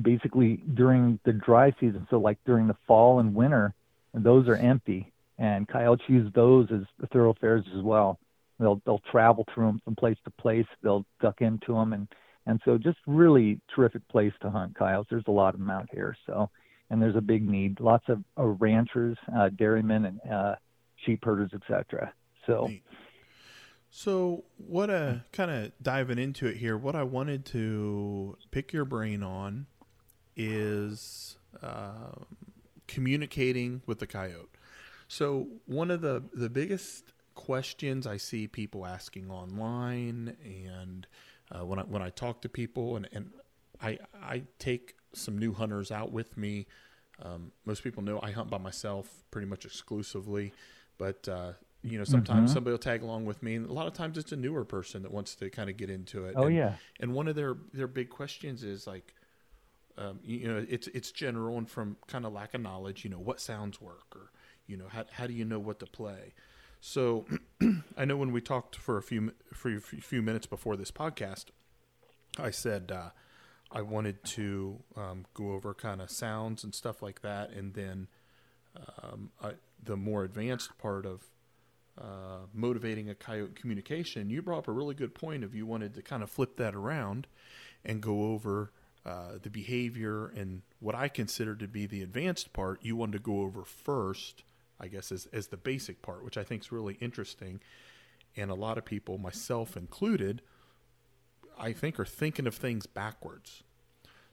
basically 0.00 0.62
during 0.74 1.18
the 1.24 1.32
dry 1.32 1.72
season, 1.80 2.06
so 2.10 2.18
like 2.18 2.38
during 2.44 2.66
the 2.66 2.76
fall 2.86 3.20
and 3.20 3.34
winter, 3.34 3.74
those 4.12 4.48
are 4.48 4.56
empty, 4.56 5.12
and 5.38 5.66
coyotes 5.68 6.04
use 6.08 6.30
those 6.34 6.68
as 6.72 7.08
thoroughfares 7.12 7.64
as 7.76 7.82
well. 7.82 8.18
They'll 8.60 8.80
they'll 8.86 9.02
travel 9.10 9.44
through 9.52 9.66
them 9.66 9.80
from 9.84 9.96
place 9.96 10.16
to 10.24 10.30
place. 10.30 10.66
They'll 10.82 11.04
duck 11.20 11.40
into 11.40 11.74
them 11.74 11.92
and 11.92 12.08
And 12.46 12.60
so, 12.64 12.78
just 12.78 12.98
really 13.06 13.60
terrific 13.74 14.06
place 14.08 14.32
to 14.42 14.50
hunt 14.50 14.76
coyotes. 14.76 15.08
There's 15.10 15.24
a 15.26 15.32
lot 15.32 15.54
of 15.54 15.60
them 15.60 15.70
out 15.70 15.88
here. 15.92 16.16
So, 16.26 16.50
and 16.90 17.00
there's 17.02 17.16
a 17.16 17.20
big 17.20 17.48
need. 17.48 17.80
Lots 17.80 18.04
of 18.08 18.22
uh, 18.38 18.44
ranchers, 18.44 19.16
uh, 19.36 19.48
dairymen, 19.56 20.04
and 20.04 20.20
uh, 20.30 20.54
sheep 21.04 21.24
herders, 21.24 21.50
etc. 21.54 22.12
So. 22.46 22.66
Neat. 22.68 22.82
So, 23.96 24.42
what 24.56 24.90
uh, 24.90 25.18
kind 25.30 25.52
of 25.52 25.70
diving 25.80 26.18
into 26.18 26.48
it 26.48 26.56
here, 26.56 26.76
what 26.76 26.96
I 26.96 27.04
wanted 27.04 27.44
to 27.46 28.36
pick 28.50 28.72
your 28.72 28.84
brain 28.84 29.22
on 29.22 29.66
is 30.34 31.36
uh, 31.62 32.10
communicating 32.88 33.82
with 33.86 34.00
the 34.00 34.08
coyote. 34.08 34.50
So, 35.06 35.46
one 35.66 35.92
of 35.92 36.00
the, 36.00 36.24
the 36.34 36.50
biggest 36.50 37.12
questions 37.36 38.04
I 38.04 38.16
see 38.16 38.48
people 38.48 38.84
asking 38.84 39.30
online, 39.30 40.36
and 40.44 41.06
uh, 41.52 41.64
when 41.64 41.78
I 41.78 41.82
when 41.82 42.02
I 42.02 42.10
talk 42.10 42.42
to 42.42 42.48
people, 42.48 42.96
and, 42.96 43.08
and 43.12 43.30
I 43.80 44.00
I 44.20 44.42
take 44.58 44.96
some 45.12 45.38
new 45.38 45.52
hunters 45.52 45.92
out 45.92 46.10
with 46.10 46.36
me. 46.36 46.66
Um, 47.22 47.52
most 47.64 47.84
people 47.84 48.02
know 48.02 48.18
I 48.24 48.32
hunt 48.32 48.50
by 48.50 48.58
myself 48.58 49.08
pretty 49.30 49.46
much 49.46 49.64
exclusively, 49.64 50.52
but 50.98 51.28
uh, 51.28 51.52
you 51.84 51.98
know 51.98 52.04
sometimes 52.04 52.48
mm-hmm. 52.48 52.54
somebody 52.54 52.72
will 52.72 52.78
tag 52.78 53.02
along 53.02 53.26
with 53.26 53.42
me, 53.42 53.56
and 53.56 53.68
a 53.68 53.72
lot 53.72 53.86
of 53.86 53.92
times 53.92 54.16
it's 54.16 54.32
a 54.32 54.36
newer 54.36 54.64
person 54.64 55.02
that 55.02 55.12
wants 55.12 55.34
to 55.36 55.50
kind 55.50 55.68
of 55.68 55.76
get 55.76 55.90
into 55.90 56.24
it. 56.24 56.34
Oh 56.36 56.44
and, 56.44 56.56
yeah. 56.56 56.74
And 56.98 57.12
one 57.12 57.28
of 57.28 57.36
their 57.36 57.56
their 57.74 57.86
big 57.86 58.08
questions 58.08 58.64
is 58.64 58.86
like, 58.86 59.14
um, 59.98 60.18
you 60.24 60.48
know, 60.48 60.64
it's 60.68 60.88
it's 60.88 61.12
general 61.12 61.58
and 61.58 61.68
from 61.68 61.96
kind 62.06 62.24
of 62.24 62.32
lack 62.32 62.54
of 62.54 62.62
knowledge. 62.62 63.04
You 63.04 63.10
know, 63.10 63.18
what 63.18 63.38
sounds 63.38 63.82
work, 63.82 64.16
or 64.16 64.30
you 64.66 64.78
know, 64.78 64.86
how 64.88 65.04
how 65.12 65.26
do 65.26 65.34
you 65.34 65.44
know 65.44 65.58
what 65.58 65.78
to 65.80 65.86
play? 65.86 66.32
So, 66.80 67.26
I 67.96 68.06
know 68.06 68.16
when 68.16 68.32
we 68.32 68.40
talked 68.40 68.76
for 68.76 68.96
a 68.96 69.02
few 69.02 69.32
for 69.52 69.76
a 69.76 69.80
few 69.80 70.22
minutes 70.22 70.46
before 70.46 70.76
this 70.76 70.90
podcast, 70.90 71.46
I 72.38 72.50
said 72.50 72.90
uh, 72.90 73.10
I 73.70 73.82
wanted 73.82 74.24
to 74.24 74.82
um, 74.96 75.26
go 75.34 75.52
over 75.52 75.74
kind 75.74 76.00
of 76.00 76.10
sounds 76.10 76.64
and 76.64 76.74
stuff 76.74 77.02
like 77.02 77.20
that, 77.20 77.50
and 77.50 77.74
then 77.74 78.08
um, 79.02 79.32
I, 79.42 79.52
the 79.82 79.96
more 79.96 80.24
advanced 80.24 80.78
part 80.78 81.04
of 81.04 81.24
uh, 82.00 82.46
motivating 82.52 83.10
a 83.10 83.14
coyote 83.14 83.54
communication. 83.54 84.30
You 84.30 84.42
brought 84.42 84.58
up 84.58 84.68
a 84.68 84.72
really 84.72 84.94
good 84.94 85.14
point 85.14 85.44
of 85.44 85.54
you 85.54 85.66
wanted 85.66 85.94
to 85.94 86.02
kind 86.02 86.22
of 86.22 86.30
flip 86.30 86.56
that 86.56 86.74
around 86.74 87.26
and 87.84 88.00
go 88.00 88.32
over 88.32 88.72
uh, 89.06 89.32
the 89.42 89.50
behavior 89.50 90.28
and 90.28 90.62
what 90.80 90.94
I 90.94 91.08
consider 91.08 91.54
to 91.56 91.68
be 91.68 91.86
the 91.86 92.02
advanced 92.02 92.52
part. 92.52 92.82
You 92.82 92.96
wanted 92.96 93.12
to 93.12 93.18
go 93.20 93.40
over 93.40 93.64
first 93.64 94.44
I 94.80 94.88
guess, 94.88 95.12
as, 95.12 95.26
as 95.32 95.48
the 95.48 95.56
basic 95.56 96.02
part, 96.02 96.24
which 96.24 96.36
I 96.36 96.44
think 96.44 96.62
is 96.62 96.72
really 96.72 96.98
interesting. 97.00 97.60
And 98.36 98.50
a 98.50 98.54
lot 98.54 98.78
of 98.78 98.84
people, 98.84 99.18
myself 99.18 99.76
included, 99.76 100.42
I 101.58 101.72
think 101.72 102.00
are 102.00 102.04
thinking 102.04 102.46
of 102.46 102.54
things 102.54 102.86
backwards. 102.86 103.62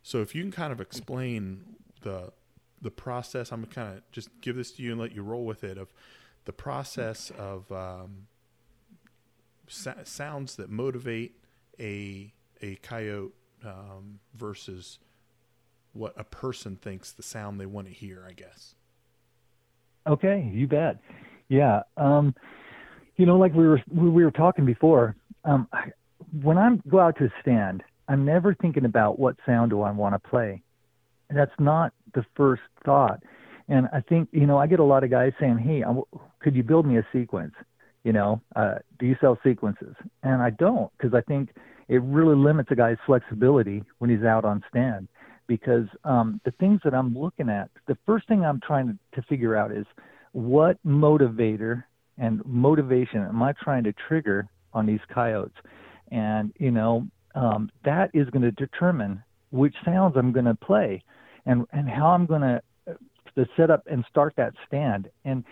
So 0.04 0.22
if 0.22 0.34
you 0.34 0.42
can 0.42 0.52
kind 0.52 0.74
of 0.74 0.82
explain 0.82 1.76
the 2.02 2.34
the 2.82 2.90
process, 2.90 3.52
I'm 3.52 3.62
gonna 3.62 3.74
kind 3.74 3.98
of 3.98 4.12
just 4.12 4.30
give 4.42 4.56
this 4.56 4.72
to 4.72 4.82
you 4.82 4.92
and 4.92 5.00
let 5.00 5.14
you 5.14 5.22
roll 5.22 5.46
with 5.46 5.64
it 5.64 5.78
of 5.78 5.94
the 6.46 6.54
process 6.54 7.32
of 7.38 7.72
um, 7.72 8.28
sounds 9.68 10.56
that 10.56 10.70
motivate 10.70 11.36
a 11.80 12.34
a 12.62 12.76
coyote 12.78 13.34
um, 13.66 14.20
versus 14.36 15.00
what 15.94 16.14
a 16.18 16.24
person 16.24 16.76
thinks 16.76 17.12
the 17.12 17.24
sound 17.24 17.60
they 17.60 17.66
want 17.66 17.88
to 17.88 17.94
hear. 17.94 18.26
I 18.28 18.34
guess. 18.34 18.76
Okay, 20.08 20.50
you 20.54 20.68
bet. 20.68 20.98
Yeah. 21.48 21.82
Um, 21.98 22.34
you 23.18 23.26
know, 23.26 23.38
like 23.38 23.54
we 23.54 23.68
were 23.68 23.82
we 23.94 24.24
were 24.24 24.32
talking 24.32 24.66
before. 24.66 25.16
Um, 25.44 25.68
I, 25.74 25.92
when 26.42 26.58
I 26.58 26.76
go 26.88 27.00
out 27.00 27.18
to 27.18 27.26
a 27.26 27.34
stand, 27.42 27.84
I'm 28.08 28.26
never 28.26 28.54
thinking 28.56 28.86
about 28.86 29.20
what 29.20 29.36
sound 29.46 29.72
do 29.72 29.82
I 29.82 29.92
want 29.92 30.16
to 30.16 30.30
play. 30.30 30.62
That's 31.30 31.52
not 31.60 31.94
the 32.14 32.26
first 32.36 32.62
thought. 32.86 33.22
And 33.72 33.88
I 33.92 34.02
think 34.02 34.30
you 34.32 34.46
know 34.46 34.58
I 34.58 34.68
get 34.68 34.80
a 34.80 34.84
lot 34.84 35.04
of 35.04 35.10
guys 35.10 35.32
saying, 35.40 35.58
"Hey, 35.58 35.84
could 36.40 36.56
you 36.56 36.62
build 36.62 36.86
me 36.86 36.98
a 36.98 37.08
sequence?" 37.12 37.54
You 38.04 38.14
know, 38.14 38.42
uh, 38.56 38.76
do 39.00 39.06
you 39.06 39.16
sell 39.22 39.40
sequences? 39.44 39.96
And 40.24 40.42
I 40.42 40.50
don't 40.50 40.92
because 40.98 41.14
I 41.14 41.22
think 41.22 41.50
it 41.88 42.02
really 42.04 42.36
limits 42.36 42.70
a 42.72 42.76
guy's 42.76 42.98
flexibility 43.06 43.84
when 44.00 44.10
he's 44.10 44.24
out 44.24 44.46
on 44.46 44.64
stand 44.70 45.08
because 45.48 45.88
um, 46.06 46.40
the 46.46 46.52
things 46.52 46.80
that 46.84 46.94
I'm 46.94 47.14
looking 47.18 47.50
at, 47.50 47.70
the 47.88 47.98
first 48.06 48.28
thing 48.28 48.46
I'm 48.46 48.62
trying 48.66 48.88
to, 48.88 49.22
to 49.22 49.28
figure 49.28 49.56
out 49.56 49.72
is 49.72 49.86
what 50.32 50.78
motivator 50.86 51.84
and 52.18 52.42
motivation 52.46 53.22
am 53.22 53.44
I 53.44 53.54
trying 53.62 53.84
to 53.84 53.94
trigger 54.08 54.48
on 54.74 54.86
these 54.86 55.02
coyotes? 55.14 55.58
And, 56.10 56.54
you 56.58 56.72
know, 56.72 57.06
um, 57.36 57.70
that 57.84 58.12
is 58.14 58.30
going 58.30 58.44
to 58.44 58.52
determine 58.52 59.22
which 59.52 59.76
sounds 59.84 60.16
I'm 60.16 60.32
going 60.32 60.46
to 60.46 60.56
play 60.56 61.04
and, 61.46 61.66
and 61.74 61.90
how 61.90 62.08
I'm 62.08 62.26
going 62.26 62.42
to 62.42 62.62
to 63.36 63.46
set 63.58 63.70
up 63.70 63.84
and 63.90 64.04
start 64.10 64.34
that 64.38 64.54
stand. 64.68 65.10
And 65.26 65.44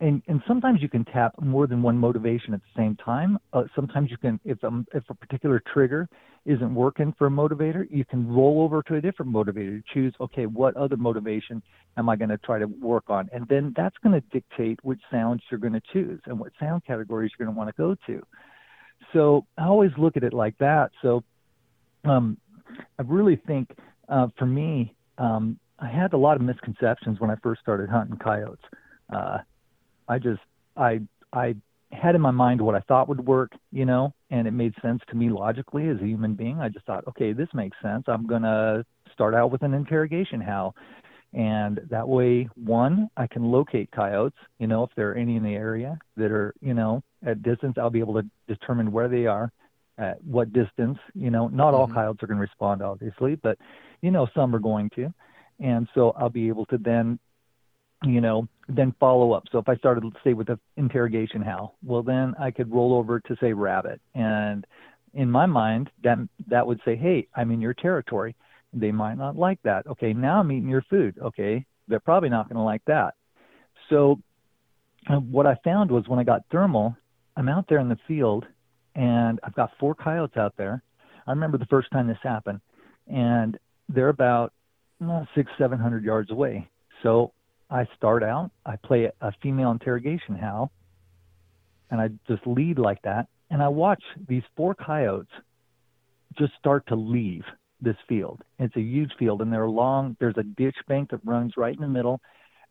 and 0.00 0.22
and 0.28 0.42
sometimes 0.46 0.82
you 0.82 0.88
can 0.88 1.04
tap 1.06 1.34
more 1.40 1.66
than 1.66 1.82
one 1.82 1.96
motivation 1.96 2.52
at 2.52 2.60
the 2.60 2.80
same 2.80 2.96
time. 2.96 3.38
Uh, 3.52 3.64
sometimes 3.74 4.10
you 4.10 4.18
can, 4.18 4.38
if 4.44 4.62
um, 4.62 4.86
if 4.92 5.04
a 5.08 5.14
particular 5.14 5.62
trigger 5.72 6.08
isn't 6.44 6.74
working 6.74 7.14
for 7.16 7.26
a 7.26 7.30
motivator, 7.30 7.86
you 7.90 8.04
can 8.04 8.28
roll 8.28 8.62
over 8.62 8.82
to 8.82 8.96
a 8.96 9.00
different 9.00 9.32
motivator. 9.32 9.82
Choose, 9.92 10.14
okay, 10.20 10.46
what 10.46 10.76
other 10.76 10.96
motivation 10.96 11.62
am 11.96 12.08
I 12.08 12.16
going 12.16 12.28
to 12.28 12.38
try 12.38 12.58
to 12.58 12.66
work 12.66 13.04
on, 13.08 13.28
and 13.32 13.46
then 13.48 13.72
that's 13.74 13.96
going 14.02 14.20
to 14.20 14.26
dictate 14.32 14.78
which 14.82 15.00
sounds 15.10 15.42
you're 15.50 15.60
going 15.60 15.72
to 15.72 15.82
choose 15.92 16.20
and 16.26 16.38
what 16.38 16.52
sound 16.60 16.84
categories 16.86 17.32
you're 17.38 17.46
going 17.46 17.54
to 17.54 17.58
want 17.58 17.74
to 17.74 17.82
go 17.82 17.96
to. 18.06 18.22
So 19.12 19.46
I 19.56 19.64
always 19.64 19.92
look 19.96 20.16
at 20.16 20.24
it 20.24 20.34
like 20.34 20.58
that. 20.58 20.90
So 21.00 21.24
um, 22.04 22.36
I 22.98 23.02
really 23.02 23.36
think 23.46 23.70
uh, 24.08 24.28
for 24.38 24.46
me, 24.46 24.94
um, 25.18 25.58
I 25.78 25.88
had 25.88 26.12
a 26.12 26.16
lot 26.16 26.36
of 26.36 26.42
misconceptions 26.42 27.20
when 27.20 27.30
I 27.30 27.36
first 27.42 27.60
started 27.60 27.88
hunting 27.90 28.18
coyotes. 28.18 28.64
Uh, 29.12 29.38
I 30.08 30.18
just 30.18 30.40
I 30.76 31.00
I 31.32 31.54
had 31.92 32.14
in 32.14 32.20
my 32.20 32.30
mind 32.30 32.60
what 32.60 32.74
I 32.74 32.80
thought 32.80 33.08
would 33.08 33.26
work, 33.26 33.52
you 33.72 33.84
know, 33.84 34.14
and 34.30 34.48
it 34.48 34.52
made 34.52 34.74
sense 34.82 35.02
to 35.08 35.16
me 35.16 35.28
logically 35.28 35.88
as 35.88 35.98
a 36.00 36.06
human 36.06 36.34
being. 36.34 36.60
I 36.60 36.68
just 36.68 36.86
thought, 36.86 37.06
okay, 37.08 37.32
this 37.32 37.48
makes 37.54 37.76
sense. 37.82 38.04
I'm 38.08 38.26
gonna 38.26 38.84
start 39.12 39.34
out 39.34 39.50
with 39.50 39.62
an 39.62 39.74
interrogation 39.74 40.40
howl. 40.40 40.74
And 41.32 41.80
that 41.90 42.08
way, 42.08 42.48
one, 42.54 43.10
I 43.16 43.26
can 43.26 43.44
locate 43.44 43.90
coyotes, 43.90 44.38
you 44.58 44.66
know, 44.66 44.84
if 44.84 44.90
there 44.96 45.10
are 45.10 45.14
any 45.14 45.36
in 45.36 45.42
the 45.42 45.54
area 45.54 45.98
that 46.16 46.30
are, 46.30 46.54
you 46.62 46.72
know, 46.72 47.02
at 47.24 47.42
distance, 47.42 47.76
I'll 47.78 47.90
be 47.90 47.98
able 47.98 48.14
to 48.14 48.26
determine 48.48 48.90
where 48.90 49.08
they 49.08 49.26
are, 49.26 49.52
at 49.98 50.22
what 50.24 50.52
distance, 50.52 50.98
you 51.14 51.30
know, 51.30 51.48
not 51.48 51.74
all 51.74 51.86
mm-hmm. 51.86 51.94
coyotes 51.94 52.22
are 52.22 52.26
going 52.26 52.36
to 52.36 52.42
respond, 52.42 52.82
obviously, 52.82 53.34
but, 53.34 53.58
you 54.02 54.10
know, 54.10 54.26
some 54.34 54.54
are 54.54 54.60
going 54.60 54.90
to. 54.96 55.12
And 55.58 55.88
so 55.94 56.10
I'll 56.10 56.28
be 56.28 56.48
able 56.48 56.66
to 56.66 56.78
then 56.78 57.18
you 58.04 58.20
know, 58.20 58.46
then 58.68 58.94
follow 59.00 59.32
up. 59.32 59.44
So 59.50 59.58
if 59.58 59.68
I 59.68 59.76
started, 59.76 60.04
say, 60.22 60.32
with 60.32 60.48
an 60.48 60.60
interrogation 60.76 61.40
howl, 61.40 61.76
well, 61.82 62.02
then 62.02 62.34
I 62.38 62.50
could 62.50 62.72
roll 62.72 62.94
over 62.94 63.20
to 63.20 63.36
say 63.40 63.52
rabbit, 63.52 64.00
and 64.14 64.66
in 65.14 65.30
my 65.30 65.46
mind, 65.46 65.90
that 66.04 66.18
that 66.48 66.66
would 66.66 66.80
say, 66.84 66.94
hey, 66.94 67.26
I'm 67.34 67.50
in 67.50 67.60
your 67.60 67.72
territory. 67.72 68.36
They 68.74 68.92
might 68.92 69.16
not 69.16 69.36
like 69.36 69.58
that. 69.62 69.86
Okay, 69.86 70.12
now 70.12 70.40
I'm 70.40 70.52
eating 70.52 70.68
your 70.68 70.84
food. 70.90 71.16
Okay, 71.22 71.64
they're 71.88 72.00
probably 72.00 72.28
not 72.28 72.48
going 72.48 72.56
to 72.56 72.62
like 72.62 72.84
that. 72.86 73.14
So 73.88 74.20
uh, 75.08 75.16
what 75.16 75.46
I 75.46 75.56
found 75.64 75.90
was 75.90 76.06
when 76.06 76.18
I 76.18 76.24
got 76.24 76.42
thermal, 76.50 76.94
I'm 77.36 77.48
out 77.48 77.64
there 77.68 77.78
in 77.78 77.88
the 77.88 77.98
field, 78.06 78.44
and 78.94 79.40
I've 79.42 79.54
got 79.54 79.70
four 79.80 79.94
coyotes 79.94 80.36
out 80.36 80.54
there. 80.58 80.82
I 81.26 81.30
remember 81.30 81.56
the 81.56 81.66
first 81.66 81.90
time 81.90 82.08
this 82.08 82.18
happened, 82.22 82.60
and 83.06 83.58
they're 83.88 84.10
about 84.10 84.52
Uh, 85.04 85.24
six, 85.34 85.50
seven 85.58 85.78
hundred 85.78 86.04
yards 86.04 86.30
away. 86.30 86.68
So 87.02 87.32
I 87.68 87.86
start 87.96 88.22
out, 88.22 88.50
I 88.64 88.76
play 88.76 89.10
a 89.20 89.32
female 89.42 89.70
interrogation 89.70 90.36
howl, 90.36 90.70
and 91.90 92.00
I 92.00 92.08
just 92.26 92.46
lead 92.46 92.78
like 92.78 93.02
that. 93.02 93.26
And 93.50 93.62
I 93.62 93.68
watch 93.68 94.02
these 94.26 94.42
four 94.56 94.74
coyotes 94.74 95.30
just 96.38 96.52
start 96.58 96.86
to 96.88 96.96
leave 96.96 97.44
this 97.80 97.96
field. 98.08 98.42
It's 98.58 98.74
a 98.76 98.80
huge 98.80 99.12
field, 99.18 99.42
and 99.42 99.52
they're 99.52 99.68
long. 99.68 100.16
There's 100.18 100.36
a 100.38 100.42
ditch 100.42 100.76
bank 100.88 101.10
that 101.10 101.20
runs 101.24 101.52
right 101.56 101.74
in 101.74 101.80
the 101.80 101.88
middle, 101.88 102.20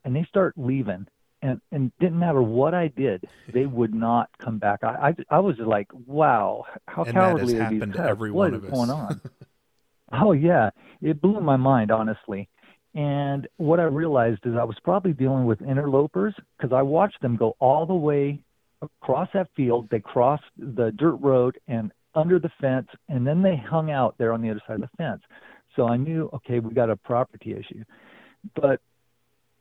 and 0.04 0.16
they 0.16 0.26
start 0.28 0.54
leaving. 0.58 1.08
And 1.42 1.62
and 1.72 1.92
didn't 2.00 2.18
matter 2.18 2.42
what 2.42 2.74
I 2.74 2.88
did, 2.88 3.24
they 3.54 3.66
would 3.78 3.94
not 3.94 4.30
come 4.44 4.58
back. 4.58 4.84
I 4.84 5.14
I, 5.30 5.36
I 5.36 5.40
was 5.40 5.58
like, 5.60 5.88
wow, 6.08 6.66
how 6.88 7.04
and 7.04 7.14
cowardly 7.14 7.60
are 7.60 7.70
these 7.70 7.82
guys? 7.84 8.18
What 8.18 8.54
is 8.54 8.62
going 8.72 8.90
on? 8.90 9.22
oh 10.14 10.32
yeah, 10.32 10.70
it 11.02 11.22
blew 11.22 11.40
my 11.42 11.56
mind 11.58 11.92
honestly. 11.92 12.50
And 12.94 13.48
what 13.58 13.80
I 13.80 13.84
realized 13.84 14.42
is 14.46 14.54
I 14.58 14.64
was 14.64 14.78
probably 14.84 15.12
dealing 15.12 15.46
with 15.46 15.62
interlopers 15.62 16.34
because 16.58 16.74
I 16.74 16.82
watched 16.82 17.22
them 17.22 17.36
go 17.36 17.56
all 17.60 17.86
the 17.86 17.94
way 17.94 18.40
across 18.82 19.28
that 19.34 19.50
field. 19.56 19.90
They 19.92 20.00
crossed 20.00 20.44
the 20.58 20.92
dirt 20.98 21.16
road 21.16 21.58
and 21.68 21.92
under 22.14 22.40
the 22.40 22.52
fence, 22.62 22.88
and 23.10 23.28
then 23.28 23.42
they 23.42 23.58
hung 23.58 23.92
out 23.92 24.16
there 24.18 24.32
on 24.32 24.42
the 24.42 24.50
other 24.50 24.62
side 24.66 24.76
of 24.76 24.82
the 24.82 24.90
fence. 24.98 25.22
So 25.76 25.88
I 25.88 25.98
knew, 25.98 26.30
okay, 26.34 26.60
we 26.60 26.74
got 26.74 26.90
a 26.90 26.96
property 26.96 27.52
issue. 27.52 27.84
But 28.56 28.80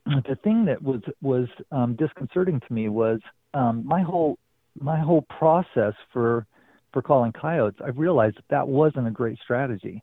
the 0.07 0.37
thing 0.45 0.67
that 0.67 0.81
was 0.81 1.01
was 1.23 1.49
um, 1.73 1.97
disconcerting 1.97 2.61
to 2.61 2.73
me 2.73 2.89
was 2.89 3.21
um, 3.55 3.85
my 3.85 4.03
whole 4.03 4.39
my 4.79 5.01
whole 5.01 5.23
process 5.23 5.95
for 6.13 6.47
for 6.93 7.03
calling 7.03 7.33
coyotes, 7.33 7.81
I 7.85 7.89
realized 7.91 8.37
that 8.37 8.45
that 8.51 8.69
wasn't 8.69 9.09
a 9.09 9.11
great 9.11 9.39
strategy, 9.43 10.03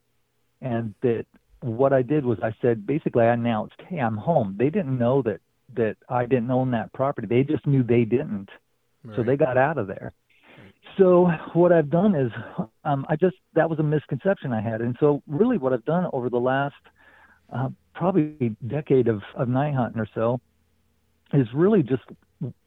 and 0.62 0.94
that 1.02 1.26
what 1.62 1.94
I 1.94 2.02
did 2.02 2.26
was 2.26 2.40
I 2.42 2.54
said 2.62 2.86
basically 2.86 3.24
I 3.24 3.34
announced, 3.34 3.76
"Hey, 3.88 4.00
I'm 4.00 4.18
home." 4.18 4.56
They 4.58 4.70
didn't 4.70 4.98
know 4.98 5.22
that 5.24 5.42
that 5.76 5.98
I 6.10 6.26
didn't 6.26 6.52
own 6.52 6.72
that 6.72 6.92
property. 6.94 7.28
They 7.28 7.44
just 7.44 7.66
knew 7.66 7.84
they 7.84 8.04
didn't, 8.04 8.50
right. 9.04 9.16
so 9.16 9.24
they 9.24 9.38
got 9.38 9.58
out 9.58 9.78
of 9.78 9.88
there. 9.88 10.14
So 10.98 11.30
what 11.54 11.72
I've 11.72 11.90
done 11.90 12.16
is, 12.16 12.32
um, 12.84 13.06
I 13.08 13.16
just 13.16 13.38
that 13.54 13.70
was 13.70 13.80
a 13.80 13.84
misconception 13.84 14.52
I 14.52 14.62
had, 14.62 14.82
and 14.82 14.96
so 15.00 15.22
really 15.28 15.58
what 15.58 15.74
I've 15.74 15.86
done 15.86 16.08
over 16.14 16.30
the 16.30 16.40
last 16.40 16.76
uh, 17.54 17.70
probably 17.94 18.56
decade 18.68 19.08
of 19.08 19.22
of 19.36 19.48
night 19.48 19.74
hunting 19.74 20.02
or 20.02 20.08
so 20.14 20.40
is 21.34 21.48
really 21.54 21.84
just 21.84 22.04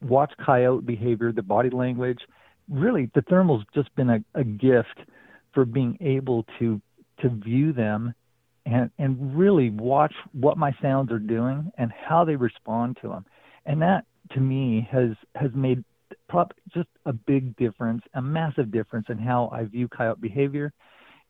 watch 0.03 0.33
coyote 0.45 0.85
behavior, 0.85 1.33
the 1.33 1.43
body 1.43 1.71
language. 1.71 2.21
Really, 2.69 3.11
the 3.15 3.23
thermal's 3.23 3.65
just 3.75 3.95
been 3.95 4.11
a, 4.11 4.25
a 4.35 4.45
gift 4.45 5.01
for 5.53 5.65
being 5.65 5.99
able 6.01 6.47
to 6.59 6.81
to 7.21 7.29
view 7.29 7.73
them 7.73 8.15
and 8.67 8.91
and 8.99 9.37
really 9.37 9.71
watch 9.71 10.15
what 10.33 10.57
my 10.57 10.73
sounds 10.81 11.13
are 11.13 11.19
doing 11.19 11.71
and 11.77 11.93
how 11.93 12.25
they 12.25 12.37
respond 12.37 12.97
to 13.03 13.09
them. 13.09 13.25
And 13.67 13.83
that 13.83 14.05
to 14.33 14.41
me 14.41 14.89
has 14.91 15.11
has 15.35 15.51
made 15.55 15.85
just 16.73 16.89
a 17.07 17.13
big 17.13 17.57
difference, 17.57 18.03
a 18.15 18.23
massive 18.23 18.73
difference 18.73 19.07
in 19.09 19.19
how 19.19 19.49
I 19.53 19.65
view 19.65 19.89
coyote 19.89 20.21
behavior 20.21 20.73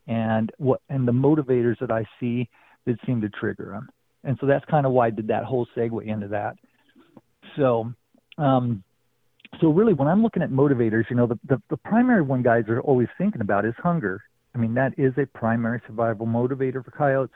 and 0.07 0.51
what 0.59 0.81
and 0.89 1.07
the 1.07 1.13
motivators 1.13 1.79
that 1.81 1.91
I 1.91 2.05
see 2.21 2.49
that 2.87 2.97
seem 3.07 3.21
to 3.23 3.29
trigger 3.29 3.71
them. 3.73 3.89
And 4.25 4.39
so 4.41 4.47
that's 4.47 4.65
kind 4.67 4.87
of 4.87 4.93
why 4.93 5.09
I 5.09 5.11
did 5.11 5.29
that 5.29 5.45
whole 5.45 5.67
segue 5.77 6.07
into 6.07 6.29
that. 6.29 6.55
So, 7.57 7.93
um, 8.39 8.83
so 9.61 9.69
really, 9.69 9.93
when 9.93 10.09
I'm 10.09 10.23
looking 10.23 10.43
at 10.43 10.51
motivators, 10.51 11.05
you 11.11 11.17
know, 11.17 11.27
the, 11.27 11.39
the, 11.47 11.63
the 11.71 11.77
primary 11.77 12.23
one 12.23 12.43
guys 12.43 12.65
are 12.69 12.81
always 12.81 13.09
thinking 13.19 13.41
about 13.41 13.65
is 13.65 13.75
hunger. 13.79 14.23
I 14.55 14.59
mean, 14.59 14.75
that 14.75 14.93
is 14.99 15.13
a 15.19 15.27
primary 15.27 15.81
survival 15.87 16.27
motivator 16.27 16.85
for 16.85 16.91
coyotes. 16.91 17.35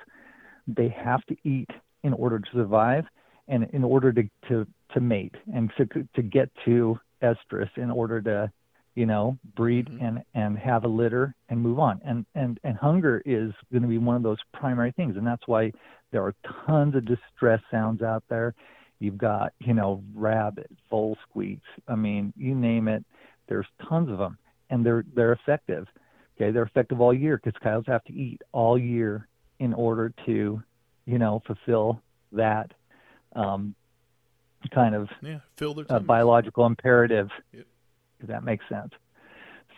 They 0.67 0.89
have 0.89 1.25
to 1.27 1.37
eat 1.45 1.71
in 2.05 2.13
order 2.13 2.39
to 2.39 2.47
survive 2.53 3.05
and 3.49 3.69
in 3.73 3.83
order 3.83 4.13
to, 4.13 4.23
to, 4.49 4.67
to 4.95 5.01
mate 5.01 5.35
and 5.53 5.71
to, 5.77 5.87
to 6.15 6.23
get 6.23 6.51
to 6.65 6.99
estrus 7.23 7.71
in 7.77 7.91
order 7.91 8.21
to, 8.23 8.51
you 8.95 9.07
know, 9.07 9.39
breed 9.57 9.87
mm-hmm. 9.87 10.05
and, 10.05 10.23
and 10.35 10.59
have 10.59 10.85
a 10.85 10.89
litter 10.89 11.35
and 11.49 11.61
move 11.61 11.79
on. 11.79 12.01
And, 12.05 12.25
and, 12.35 12.61
and 12.63 12.77
hunger 12.77 13.23
is 13.25 13.53
going 13.73 13.83
to 13.83 13.89
be 13.89 13.99
one 13.99 14.17
of 14.17 14.23
those 14.23 14.39
primary 14.53 14.93
things. 14.93 15.17
And 15.17 15.27
that's 15.27 15.47
why 15.47 15.73
there 16.13 16.23
are 16.23 16.35
tons 16.67 16.95
of 16.95 17.05
distress 17.05 17.61
sounds 17.71 18.03
out 18.03 18.23
there. 18.29 18.55
You've 19.01 19.19
got, 19.19 19.53
you 19.61 19.75
know, 19.75 20.03
rabbit, 20.15 20.71
vole 20.91 21.17
squeaks. 21.29 21.67
I 21.87 21.95
mean, 21.95 22.33
you 22.37 22.55
name 22.55 22.89
it. 22.89 23.05
There's 23.49 23.67
tons 23.89 24.11
of 24.11 24.19
them, 24.19 24.37
and 24.71 24.85
they're 24.85 25.05
they're 25.15 25.33
effective. 25.33 25.87
Okay, 26.41 26.53
they're 26.53 26.63
effective 26.63 27.01
all 27.01 27.13
year 27.13 27.41
because 27.43 27.59
cows 27.63 27.85
have 27.89 28.05
to 28.05 28.13
eat 28.13 28.43
all 28.53 28.79
year 28.79 29.27
in 29.59 29.75
order 29.75 30.13
to, 30.27 30.63
you 31.05 31.19
know, 31.19 31.43
fulfill 31.47 32.01
that 32.33 32.73
um, 33.35 33.75
kind 34.73 34.95
of 34.95 35.09
yeah, 35.21 35.41
fill 35.57 35.75
their 35.75 35.87
uh, 35.89 35.99
biological 35.99 36.65
imperative. 36.65 37.29
Yep. 37.53 37.67
If 38.21 38.27
that 38.29 38.45
makes 38.45 38.65
sense. 38.69 38.93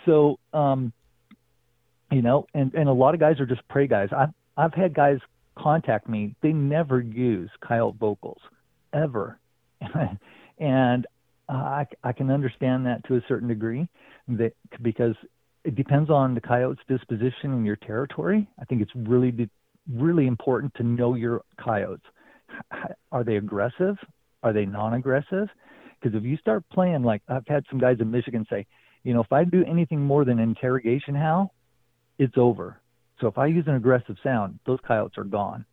So, 0.07 0.39
um, 0.53 0.93
you 2.11 2.23
know, 2.23 2.47
and 2.53 2.75
and 2.75 2.89
a 2.89 2.93
lot 2.93 3.15
of 3.15 3.21
guys 3.21 3.41
are 3.41 3.47
just 3.47 3.67
prey 3.69 3.87
guys. 3.87 4.11
I've 4.15 4.33
I've 4.57 4.75
had 4.75 4.93
guys 4.93 5.19
contact 5.57 6.09
me. 6.09 6.35
They 6.43 6.53
never 6.53 7.01
use 7.01 7.51
coyote 7.61 7.97
vocals 7.99 8.41
ever. 8.93 9.39
and 10.59 11.07
I, 11.49 11.87
I 12.05 12.13
can 12.13 12.31
understand 12.31 12.87
that 12.87 13.05
to 13.09 13.17
a 13.17 13.23
certain 13.27 13.49
degree 13.49 13.89
that, 14.29 14.53
because 14.81 15.17
it 15.65 15.75
depends 15.75 16.11
on 16.11 16.35
the 16.35 16.41
coyote's 16.41 16.81
disposition 16.89 17.53
in 17.53 17.65
your 17.65 17.77
territory. 17.77 18.49
I 18.61 18.65
think 18.65 18.83
it's 18.83 18.93
really, 18.95 19.51
really 19.93 20.27
important 20.27 20.75
to 20.75 20.83
know 20.83 21.15
your 21.15 21.43
coyotes. 21.63 22.05
Are 23.13 23.25
they 23.25 23.37
aggressive? 23.37 23.97
Are 24.43 24.53
they 24.53 24.65
non 24.65 24.95
aggressive? 24.95 25.49
Because 26.01 26.17
if 26.17 26.25
you 26.25 26.37
start 26.39 26.65
playing, 26.73 27.03
like 27.03 27.23
I've 27.29 27.47
had 27.47 27.65
some 27.69 27.79
guys 27.79 27.97
in 28.01 28.11
Michigan 28.11 28.47
say, 28.49 28.67
you 29.03 29.13
know, 29.13 29.21
if 29.21 29.33
I 29.33 29.45
do 29.45 29.65
anything 29.65 30.01
more 30.01 30.25
than 30.25 30.39
interrogation 30.39 31.15
howl, 31.15 31.55
it's 32.19 32.37
over. 32.37 32.81
So 33.21 33.27
if 33.27 33.37
I 33.37 33.47
use 33.47 33.65
an 33.67 33.75
aggressive 33.75 34.17
sound, 34.23 34.59
those 34.67 34.79
coyotes 34.87 35.19
are 35.19 35.25
gone. 35.25 35.65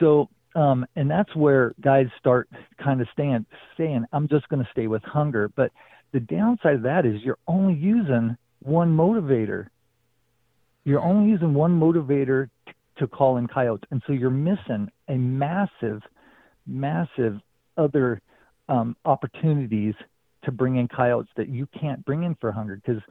So 0.00 0.28
um, 0.54 0.86
and 0.96 1.10
that's 1.10 1.34
where 1.36 1.74
guys 1.80 2.06
start 2.18 2.48
kind 2.82 3.00
of 3.00 3.06
staying, 3.12 3.46
saying, 3.76 4.04
I'm 4.12 4.28
just 4.28 4.48
going 4.48 4.62
to 4.62 4.68
stay 4.72 4.86
with 4.86 5.02
hunger. 5.04 5.50
But 5.54 5.70
the 6.12 6.20
downside 6.20 6.76
of 6.76 6.82
that 6.82 7.06
is 7.06 7.22
you're 7.22 7.38
only 7.46 7.74
using 7.74 8.36
one 8.60 8.96
motivator. 8.96 9.68
You're 10.84 11.00
only 11.00 11.30
using 11.30 11.54
one 11.54 11.78
motivator 11.78 12.48
t- 12.66 12.72
to 12.98 13.06
call 13.06 13.36
in 13.36 13.46
coyotes. 13.46 13.84
And 13.90 14.02
so 14.06 14.12
you're 14.12 14.30
missing 14.30 14.88
a 15.08 15.14
massive, 15.14 16.02
massive 16.66 17.40
other 17.76 18.20
um, 18.68 18.96
opportunities 19.04 19.94
to 20.44 20.52
bring 20.52 20.76
in 20.76 20.88
coyotes 20.88 21.30
that 21.36 21.48
you 21.48 21.68
can't 21.78 22.04
bring 22.04 22.22
in 22.22 22.34
for 22.36 22.52
hunger. 22.52 22.76
Because 22.76 23.02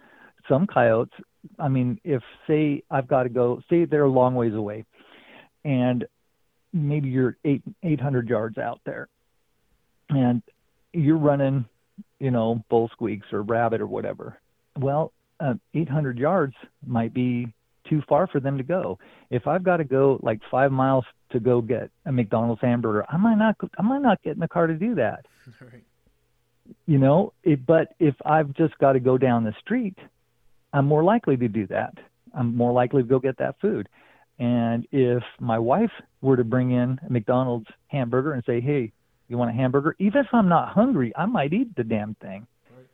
some 0.50 0.66
coyotes, 0.68 1.14
I 1.60 1.68
mean, 1.68 2.00
if 2.04 2.22
say 2.48 2.84
I've 2.90 3.08
got 3.08 3.24
to 3.24 3.30
go, 3.30 3.62
say 3.70 3.86
they're 3.86 4.04
a 4.04 4.10
long 4.10 4.36
ways 4.36 4.54
away, 4.54 4.86
and 5.64 6.06
maybe 6.74 7.10
you're 7.10 7.38
eight 7.46 7.62
eight 7.84 8.00
hundred 8.00 8.30
yards 8.30 8.58
out 8.58 8.80
there, 8.86 9.08
and 10.10 10.42
you're 10.94 11.18
running, 11.18 11.66
you 12.20 12.32
know, 12.32 12.64
vole 12.70 12.90
squeaks 12.94 13.28
or 13.32 13.42
rabbit 13.42 13.82
or 13.82 13.88
whatever. 13.88 14.38
Well, 14.80 15.12
uh, 15.39 15.54
800 15.73 16.17
yards 16.17 16.54
might 16.86 17.13
be 17.13 17.54
too 17.89 18.02
far 18.08 18.28
for 18.28 18.39
them 18.39 18.58
to 18.58 18.63
go. 18.63 19.00
If 19.30 19.47
I've 19.47 19.63
got 19.63 19.78
to 19.78 19.84
go 19.84 20.19
like 20.21 20.41
five 20.52 20.71
miles 20.71 21.06
to 21.32 21.39
go 21.39 21.62
get 21.62 21.89
a 22.06 22.12
McDonald's 22.12 22.62
hamburger, 22.62 23.06
I 23.10 23.17
might 23.17 23.38
not 23.38 23.56
I 23.78 23.82
might 23.82 24.02
not 24.02 24.21
get 24.23 24.34
in 24.34 24.39
the 24.39 24.47
car 24.47 24.67
to 24.67 24.76
do 24.76 24.95
that. 24.95 25.26
Right. 25.62 25.84
You 26.86 26.97
know, 26.97 27.32
it, 27.43 27.65
but 27.65 27.95
if 27.97 28.13
I've 28.26 28.54
just 28.54 28.78
got 28.80 28.93
to 28.93 29.00
go 29.00 29.17
down 29.17 29.45
the 29.45 29.54
street, 29.62 29.97
I'm 30.73 30.86
more 30.86 31.02
likely 31.02 31.38
to 31.38 31.47
do 31.47 31.65
that. 31.67 31.97
I'm 32.34 32.58
more 32.58 32.73
likely 32.73 33.04
to 33.04 33.08
go 33.08 33.19
get 33.19 33.38
that 33.38 33.56
food. 33.62 33.88
And 34.38 34.86
if 34.91 35.23
my 35.39 35.58
wife 35.58 35.91
were 36.21 36.36
to 36.36 36.43
bring 36.43 36.71
in 36.71 37.00
a 37.08 37.10
McDonald's 37.10 37.67
hamburger 37.88 38.34
and 38.34 38.43
say, 38.45 38.60
"Hey, 38.60 38.91
you 39.30 39.38
want 39.38 39.52
a 39.52 39.54
hamburger?" 39.54 39.95
Even 39.97 40.26
if 40.26 40.28
I'm 40.34 40.50
not 40.50 40.73
hungry, 40.73 41.13
I 41.15 41.26
might 41.26 41.54
eat 41.54 41.73
the 41.76 41.86
damn 41.86 42.15
thing. 42.15 42.45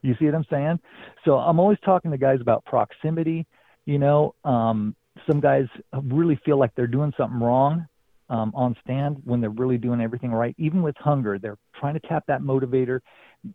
You 0.03 0.15
see 0.19 0.25
what 0.25 0.35
I'm 0.35 0.45
saying? 0.49 0.79
So 1.25 1.37
I'm 1.37 1.59
always 1.59 1.79
talking 1.83 2.11
to 2.11 2.17
guys 2.17 2.39
about 2.41 2.63
proximity. 2.65 3.47
You 3.85 3.97
know, 3.97 4.35
um, 4.43 4.95
some 5.27 5.39
guys 5.39 5.65
really 6.03 6.39
feel 6.45 6.59
like 6.59 6.71
they're 6.75 6.87
doing 6.87 7.13
something 7.17 7.39
wrong 7.39 7.87
um, 8.29 8.51
on 8.55 8.75
stand 8.83 9.17
when 9.23 9.41
they're 9.41 9.49
really 9.49 9.77
doing 9.77 10.01
everything 10.01 10.31
right. 10.31 10.55
Even 10.57 10.83
with 10.83 10.95
hunger, 10.97 11.39
they're 11.39 11.57
trying 11.79 11.93
to 11.93 11.99
tap 12.01 12.23
that 12.27 12.41
motivator. 12.41 12.99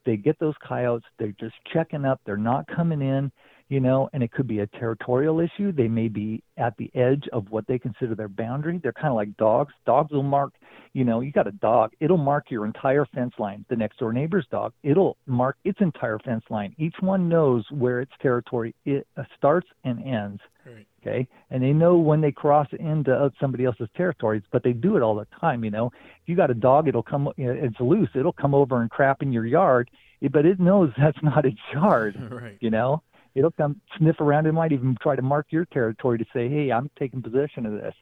They 0.04 0.16
get 0.16 0.38
those 0.38 0.54
coyotes. 0.66 1.06
They're 1.18 1.34
just 1.38 1.54
checking 1.72 2.04
up. 2.04 2.20
They're 2.24 2.36
not 2.36 2.66
coming 2.66 3.02
in 3.02 3.30
you 3.68 3.80
know, 3.80 4.08
and 4.12 4.22
it 4.22 4.32
could 4.32 4.46
be 4.46 4.60
a 4.60 4.66
territorial 4.66 5.40
issue. 5.40 5.72
They 5.72 5.88
may 5.88 6.08
be 6.08 6.42
at 6.56 6.76
the 6.78 6.90
edge 6.94 7.24
of 7.32 7.50
what 7.50 7.66
they 7.66 7.78
consider 7.78 8.14
their 8.14 8.28
boundary. 8.28 8.80
They're 8.82 8.92
kind 8.92 9.08
of 9.08 9.14
like 9.14 9.36
dogs. 9.36 9.74
Dogs 9.84 10.10
will 10.10 10.22
mark, 10.22 10.54
you 10.94 11.04
know, 11.04 11.20
you 11.20 11.32
got 11.32 11.46
a 11.46 11.52
dog, 11.52 11.92
it'll 12.00 12.16
mark 12.16 12.50
your 12.50 12.64
entire 12.64 13.04
fence 13.06 13.34
line. 13.38 13.64
The 13.68 13.76
next 13.76 13.98
door 13.98 14.12
neighbor's 14.12 14.46
dog, 14.50 14.72
it'll 14.82 15.18
mark 15.26 15.56
its 15.64 15.80
entire 15.80 16.18
fence 16.18 16.44
line. 16.48 16.74
Each 16.78 16.96
one 17.00 17.28
knows 17.28 17.64
where 17.70 18.00
its 18.00 18.12
territory 18.22 18.74
it 18.84 19.06
uh, 19.16 19.24
starts 19.36 19.68
and 19.84 20.02
ends. 20.02 20.40
Right. 20.64 20.86
Okay, 21.00 21.28
and 21.50 21.62
they 21.62 21.72
know 21.72 21.96
when 21.96 22.20
they 22.20 22.32
cross 22.32 22.66
into 22.78 23.32
somebody 23.40 23.64
else's 23.64 23.88
territories, 23.96 24.42
but 24.50 24.64
they 24.64 24.72
do 24.72 24.96
it 24.96 25.02
all 25.02 25.14
the 25.14 25.28
time. 25.40 25.64
You 25.64 25.70
know, 25.70 25.86
if 25.86 26.28
you 26.28 26.34
got 26.34 26.50
a 26.50 26.54
dog, 26.54 26.88
it'll 26.88 27.04
come. 27.04 27.30
You 27.36 27.46
know, 27.46 27.52
it's 27.52 27.80
loose. 27.80 28.08
It'll 28.14 28.32
come 28.32 28.52
over 28.52 28.82
and 28.82 28.90
crap 28.90 29.22
in 29.22 29.32
your 29.32 29.46
yard, 29.46 29.90
but 30.32 30.44
it 30.44 30.58
knows 30.58 30.90
that's 30.98 31.22
not 31.22 31.44
its 31.44 31.60
yard. 31.72 32.16
right. 32.30 32.58
You 32.60 32.70
know, 32.70 33.02
it'll 33.38 33.52
come 33.52 33.80
sniff 33.96 34.20
around. 34.20 34.46
It 34.46 34.52
might 34.52 34.72
even 34.72 34.96
try 35.00 35.16
to 35.16 35.22
mark 35.22 35.46
your 35.50 35.64
territory 35.66 36.18
to 36.18 36.24
say, 36.32 36.48
"Hey, 36.48 36.70
I'm 36.70 36.90
taking 36.98 37.22
possession 37.22 37.66
of 37.66 37.72
this." 37.72 37.94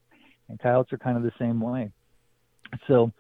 And 0.48 0.58
coyotes 0.58 0.92
are 0.92 0.98
kind 0.98 1.16
of 1.16 1.22
the 1.22 1.32
same 1.38 1.60
way. 1.60 1.90
So, 2.86 3.12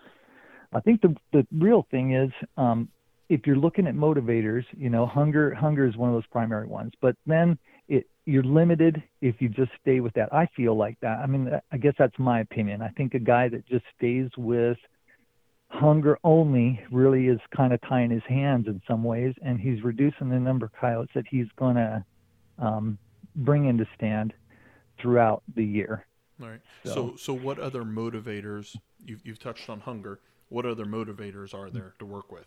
I 0.72 0.80
think 0.80 1.02
the 1.02 1.14
the 1.32 1.46
real 1.52 1.86
thing 1.90 2.14
is, 2.14 2.30
um, 2.56 2.88
if 3.28 3.46
you're 3.46 3.56
looking 3.56 3.86
at 3.86 3.94
motivators, 3.94 4.64
you 4.76 4.90
know, 4.90 5.06
hunger 5.06 5.54
hunger 5.54 5.86
is 5.86 5.96
one 5.96 6.08
of 6.08 6.14
those 6.14 6.26
primary 6.26 6.66
ones. 6.66 6.92
But 7.00 7.16
then 7.26 7.58
it 7.88 8.06
you're 8.24 8.42
limited 8.42 9.02
if 9.20 9.40
you 9.40 9.48
just 9.48 9.70
stay 9.80 10.00
with 10.00 10.12
that. 10.14 10.32
I 10.32 10.46
feel 10.56 10.76
like 10.76 10.98
that. 11.00 11.18
I 11.18 11.26
mean, 11.26 11.50
I 11.70 11.76
guess 11.76 11.94
that's 11.98 12.18
my 12.18 12.40
opinion. 12.40 12.82
I 12.82 12.88
think 12.88 13.14
a 13.14 13.20
guy 13.20 13.48
that 13.48 13.66
just 13.66 13.84
stays 13.96 14.30
with 14.36 14.78
hunger 15.68 16.18
only 16.24 16.80
really 16.90 17.28
is 17.28 17.40
kind 17.56 17.72
of 17.72 17.80
tying 17.82 18.10
his 18.10 18.22
hands 18.28 18.66
in 18.66 18.80
some 18.86 19.04
ways, 19.04 19.34
and 19.42 19.60
he's 19.60 19.82
reducing 19.82 20.28
the 20.28 20.38
number 20.38 20.66
of 20.66 20.72
coyotes 20.72 21.12
that 21.14 21.24
he's 21.28 21.46
going 21.56 21.76
to 21.76 22.04
um, 22.58 22.98
bring 23.34 23.66
into 23.66 23.86
stand 23.94 24.32
throughout 25.00 25.42
the 25.54 25.64
year. 25.64 26.06
All 26.40 26.48
right. 26.48 26.60
So, 26.84 26.92
so, 26.92 27.16
so 27.16 27.32
what 27.34 27.58
other 27.58 27.82
motivators? 27.82 28.76
You've, 29.04 29.20
you've 29.24 29.38
touched 29.38 29.68
on 29.68 29.80
hunger. 29.80 30.20
What 30.48 30.66
other 30.66 30.84
motivators 30.84 31.54
are 31.54 31.70
there 31.70 31.94
to 31.98 32.06
work 32.06 32.30
with? 32.30 32.46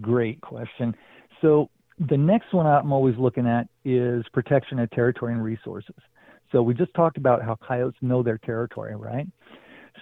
Great 0.00 0.40
question. 0.40 0.94
So, 1.40 1.70
the 2.08 2.16
next 2.16 2.52
one 2.52 2.66
I'm 2.66 2.92
always 2.92 3.16
looking 3.16 3.46
at 3.46 3.68
is 3.84 4.24
protection 4.32 4.78
of 4.78 4.90
territory 4.90 5.32
and 5.32 5.42
resources. 5.42 5.96
So 6.52 6.62
we 6.62 6.74
just 6.74 6.94
talked 6.94 7.18
about 7.18 7.42
how 7.42 7.56
coyotes 7.56 7.98
know 8.00 8.22
their 8.22 8.38
territory, 8.38 8.94
right? 8.96 9.26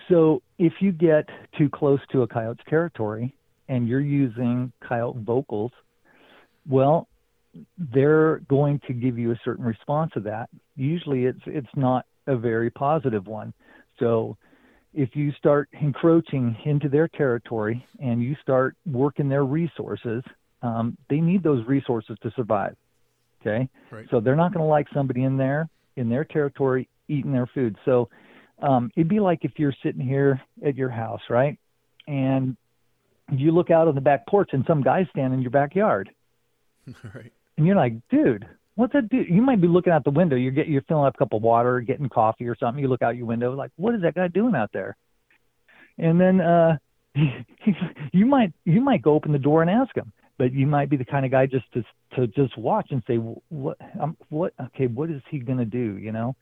So 0.08 0.42
if 0.58 0.74
you 0.80 0.92
get 0.92 1.28
too 1.58 1.68
close 1.68 2.00
to 2.12 2.22
a 2.22 2.26
coyote's 2.28 2.62
territory 2.68 3.34
and 3.68 3.88
you're 3.88 4.00
using 4.00 4.72
coyote 4.86 5.18
vocals, 5.18 5.72
well, 6.68 7.08
they're 7.78 8.38
going 8.48 8.80
to 8.86 8.92
give 8.92 9.18
you 9.18 9.32
a 9.32 9.40
certain 9.44 9.64
response 9.64 10.12
to 10.14 10.20
that. 10.20 10.48
Usually 10.76 11.24
it's 11.24 11.40
it's 11.46 11.74
not 11.74 12.04
a 12.26 12.36
very 12.36 12.70
positive 12.70 13.26
one. 13.26 13.52
So 13.98 14.36
if 14.92 15.10
you 15.14 15.32
start 15.32 15.68
encroaching 15.80 16.56
into 16.64 16.88
their 16.88 17.08
territory 17.08 17.84
and 18.00 18.22
you 18.22 18.36
start 18.42 18.76
working 18.86 19.28
their 19.28 19.44
resources, 19.44 20.22
um, 20.62 20.96
they 21.08 21.20
need 21.20 21.42
those 21.42 21.66
resources 21.66 22.16
to 22.22 22.30
survive. 22.36 22.76
Okay, 23.40 23.68
Right. 23.90 24.06
so 24.10 24.20
they're 24.20 24.36
not 24.36 24.52
going 24.52 24.64
to 24.64 24.68
like 24.68 24.86
somebody 24.92 25.22
in 25.24 25.36
there 25.36 25.68
in 25.96 26.08
their 26.08 26.24
territory 26.24 26.88
eating 27.08 27.32
their 27.32 27.46
food. 27.46 27.76
So 27.84 28.08
um, 28.62 28.90
it'd 28.96 29.08
be 29.08 29.20
like 29.20 29.40
if 29.42 29.52
you're 29.56 29.74
sitting 29.82 30.00
here 30.00 30.40
at 30.64 30.76
your 30.76 30.90
house, 30.90 31.20
right, 31.28 31.58
and 32.06 32.56
you 33.30 33.50
look 33.50 33.70
out 33.70 33.88
on 33.88 33.94
the 33.94 34.00
back 34.00 34.26
porch 34.26 34.50
and 34.52 34.64
some 34.66 34.82
guy's 34.82 35.06
standing 35.10 35.38
in 35.38 35.42
your 35.42 35.50
backyard, 35.50 36.10
right. 37.14 37.32
and 37.56 37.66
you're 37.66 37.76
like, 37.76 37.94
dude, 38.10 38.46
what's 38.76 38.92
that 38.92 39.08
do? 39.08 39.18
You 39.28 39.42
might 39.42 39.60
be 39.60 39.68
looking 39.68 39.92
out 39.92 40.04
the 40.04 40.10
window. 40.10 40.36
You're 40.36 40.52
getting 40.52 40.72
you're 40.72 40.82
filling 40.82 41.06
up 41.06 41.14
a 41.16 41.18
cup 41.18 41.32
of 41.32 41.42
water, 41.42 41.80
getting 41.80 42.08
coffee 42.08 42.46
or 42.46 42.56
something. 42.56 42.82
You 42.82 42.88
look 42.88 43.02
out 43.02 43.16
your 43.16 43.26
window, 43.26 43.54
like, 43.54 43.72
what 43.76 43.94
is 43.94 44.02
that 44.02 44.14
guy 44.14 44.28
doing 44.28 44.54
out 44.54 44.70
there? 44.72 44.96
And 45.98 46.20
then 46.20 46.40
uh, 46.40 46.78
you 48.12 48.26
might 48.26 48.52
you 48.64 48.80
might 48.80 49.02
go 49.02 49.14
open 49.14 49.32
the 49.32 49.38
door 49.38 49.62
and 49.62 49.70
ask 49.70 49.94
him, 49.96 50.12
but 50.38 50.52
you 50.52 50.66
might 50.66 50.88
be 50.88 50.96
the 50.96 51.04
kind 51.04 51.24
of 51.24 51.32
guy 51.32 51.46
just 51.46 51.64
to 51.72 51.82
to 52.14 52.26
just 52.28 52.56
watch 52.56 52.88
and 52.90 53.02
say, 53.06 53.16
what 53.16 53.78
um, 54.00 54.16
what 54.28 54.52
okay, 54.66 54.86
what 54.86 55.10
is 55.10 55.22
he 55.30 55.38
gonna 55.40 55.64
do? 55.64 55.98
You 55.98 56.12
know. 56.12 56.36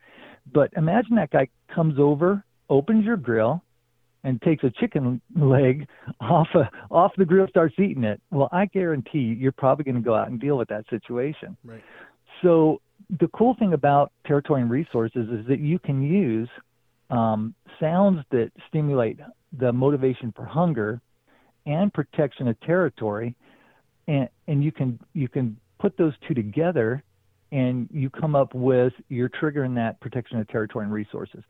But 0.52 0.72
imagine 0.76 1.16
that 1.16 1.30
guy 1.30 1.48
comes 1.74 1.98
over, 1.98 2.44
opens 2.68 3.04
your 3.04 3.16
grill, 3.16 3.62
and 4.24 4.40
takes 4.42 4.64
a 4.64 4.70
chicken 4.70 5.20
leg 5.36 5.86
off 6.20 6.48
a, 6.54 6.70
off 6.90 7.12
the 7.16 7.24
grill, 7.24 7.46
starts 7.48 7.74
eating 7.78 8.04
it. 8.04 8.20
Well, 8.30 8.48
I 8.52 8.66
guarantee 8.66 9.36
you're 9.38 9.52
probably 9.52 9.84
going 9.84 9.96
to 9.96 10.00
go 10.00 10.14
out 10.14 10.28
and 10.28 10.40
deal 10.40 10.56
with 10.56 10.68
that 10.68 10.84
situation. 10.90 11.56
Right. 11.64 11.82
So 12.42 12.80
the 13.20 13.28
cool 13.28 13.54
thing 13.58 13.74
about 13.74 14.12
territory 14.26 14.62
and 14.62 14.70
resources 14.70 15.28
is 15.30 15.46
that 15.46 15.60
you 15.60 15.78
can 15.78 16.02
use 16.02 16.48
um, 17.10 17.54
sounds 17.80 18.24
that 18.30 18.50
stimulate 18.68 19.18
the 19.58 19.72
motivation 19.72 20.32
for 20.34 20.44
hunger 20.44 21.00
and 21.66 21.92
protection 21.92 22.48
of 22.48 22.60
territory, 22.60 23.34
and 24.08 24.28
and 24.48 24.62
you 24.64 24.72
can 24.72 24.98
you 25.12 25.28
can 25.28 25.56
put 25.78 25.96
those 25.96 26.12
two 26.26 26.34
together, 26.34 27.02
and 27.54 27.88
you 27.92 28.10
come 28.10 28.34
up 28.34 28.52
with 28.52 28.92
you're 29.08 29.30
triggering 29.30 29.76
that 29.76 30.00
protection 30.00 30.38
of 30.40 30.48
territory 30.48 30.84
and 30.84 30.92
resources. 30.92 31.42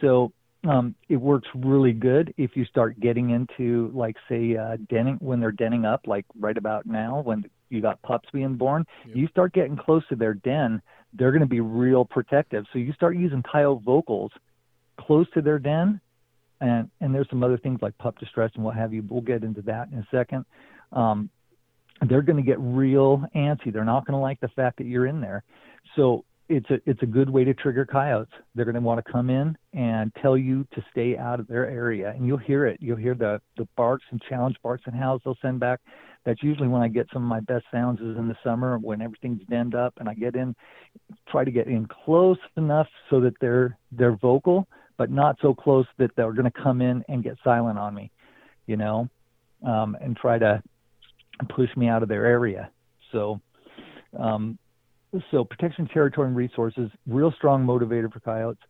So 0.00 0.32
um, 0.68 0.96
it 1.08 1.16
works 1.16 1.46
really 1.54 1.92
good 1.92 2.34
if 2.36 2.56
you 2.56 2.64
start 2.64 2.98
getting 2.98 3.30
into 3.30 3.92
like 3.94 4.16
say 4.28 4.56
uh, 4.56 4.78
denning 4.90 5.16
when 5.20 5.38
they're 5.38 5.52
denning 5.52 5.84
up, 5.84 6.02
like 6.06 6.26
right 6.38 6.56
about 6.56 6.86
now 6.86 7.22
when 7.24 7.44
you 7.70 7.80
got 7.80 8.02
pups 8.02 8.28
being 8.32 8.56
born. 8.56 8.84
Yep. 9.06 9.16
You 9.16 9.28
start 9.28 9.52
getting 9.52 9.76
close 9.76 10.02
to 10.08 10.16
their 10.16 10.34
den, 10.34 10.82
they're 11.12 11.30
going 11.30 11.40
to 11.40 11.46
be 11.46 11.60
real 11.60 12.04
protective. 12.04 12.64
So 12.72 12.80
you 12.80 12.92
start 12.92 13.16
using 13.16 13.42
coyote 13.42 13.82
vocals 13.84 14.32
close 14.98 15.26
to 15.34 15.40
their 15.40 15.60
den, 15.60 16.00
and 16.60 16.90
and 17.00 17.14
there's 17.14 17.28
some 17.30 17.44
other 17.44 17.58
things 17.58 17.78
like 17.80 17.96
pup 17.98 18.18
distress 18.18 18.50
and 18.56 18.64
what 18.64 18.74
have 18.74 18.92
you. 18.92 19.04
We'll 19.08 19.20
get 19.20 19.44
into 19.44 19.62
that 19.62 19.88
in 19.92 19.98
a 19.98 20.06
second. 20.10 20.46
Um, 20.90 21.30
they're 22.02 22.22
going 22.22 22.36
to 22.36 22.42
get 22.42 22.58
real 22.60 23.24
antsy. 23.34 23.72
They're 23.72 23.84
not 23.84 24.06
going 24.06 24.16
to 24.18 24.22
like 24.22 24.40
the 24.40 24.48
fact 24.48 24.78
that 24.78 24.86
you're 24.86 25.06
in 25.06 25.20
there. 25.20 25.44
So 25.96 26.24
it's 26.48 26.68
a 26.70 26.78
it's 26.84 27.02
a 27.02 27.06
good 27.06 27.30
way 27.30 27.44
to 27.44 27.54
trigger 27.54 27.86
coyotes. 27.86 28.32
They're 28.54 28.66
going 28.66 28.74
to 28.74 28.80
want 28.80 29.04
to 29.04 29.12
come 29.12 29.30
in 29.30 29.56
and 29.72 30.12
tell 30.20 30.36
you 30.36 30.66
to 30.74 30.84
stay 30.90 31.16
out 31.16 31.40
of 31.40 31.46
their 31.46 31.68
area, 31.68 32.10
and 32.10 32.26
you'll 32.26 32.36
hear 32.36 32.66
it. 32.66 32.78
You'll 32.80 32.98
hear 32.98 33.14
the 33.14 33.40
the 33.56 33.66
barks 33.76 34.04
and 34.10 34.20
challenge 34.28 34.56
barks 34.62 34.82
and 34.86 34.94
howls 34.94 35.22
they'll 35.24 35.38
send 35.40 35.60
back. 35.60 35.80
That's 36.24 36.42
usually 36.42 36.68
when 36.68 36.82
I 36.82 36.88
get 36.88 37.06
some 37.12 37.22
of 37.22 37.28
my 37.28 37.40
best 37.40 37.64
sounds 37.70 38.00
is 38.00 38.16
in 38.16 38.28
the 38.28 38.36
summer 38.42 38.78
when 38.78 39.00
everything's 39.00 39.42
denned 39.48 39.74
up, 39.74 39.94
and 39.98 40.08
I 40.08 40.14
get 40.14 40.36
in, 40.36 40.54
try 41.28 41.44
to 41.44 41.50
get 41.50 41.66
in 41.66 41.86
close 41.86 42.38
enough 42.56 42.88
so 43.08 43.20
that 43.20 43.34
they're 43.40 43.78
they're 43.92 44.16
vocal, 44.16 44.66
but 44.98 45.10
not 45.10 45.36
so 45.40 45.54
close 45.54 45.86
that 45.98 46.10
they're 46.16 46.32
going 46.32 46.50
to 46.50 46.62
come 46.62 46.82
in 46.82 47.04
and 47.08 47.22
get 47.22 47.36
silent 47.42 47.78
on 47.78 47.94
me, 47.94 48.10
you 48.66 48.76
know, 48.76 49.08
um, 49.66 49.96
and 50.00 50.16
try 50.16 50.38
to 50.38 50.62
push 51.48 51.68
me 51.76 51.88
out 51.88 52.02
of 52.02 52.08
their 52.08 52.26
area. 52.26 52.70
So, 53.12 53.40
um, 54.18 54.58
so 55.30 55.44
protection, 55.44 55.88
territory, 55.88 56.28
and 56.28 56.36
resources, 56.36 56.90
real 57.06 57.32
strong 57.36 57.64
motivator 57.64 58.12
for 58.12 58.20
coyotes. 58.20 58.62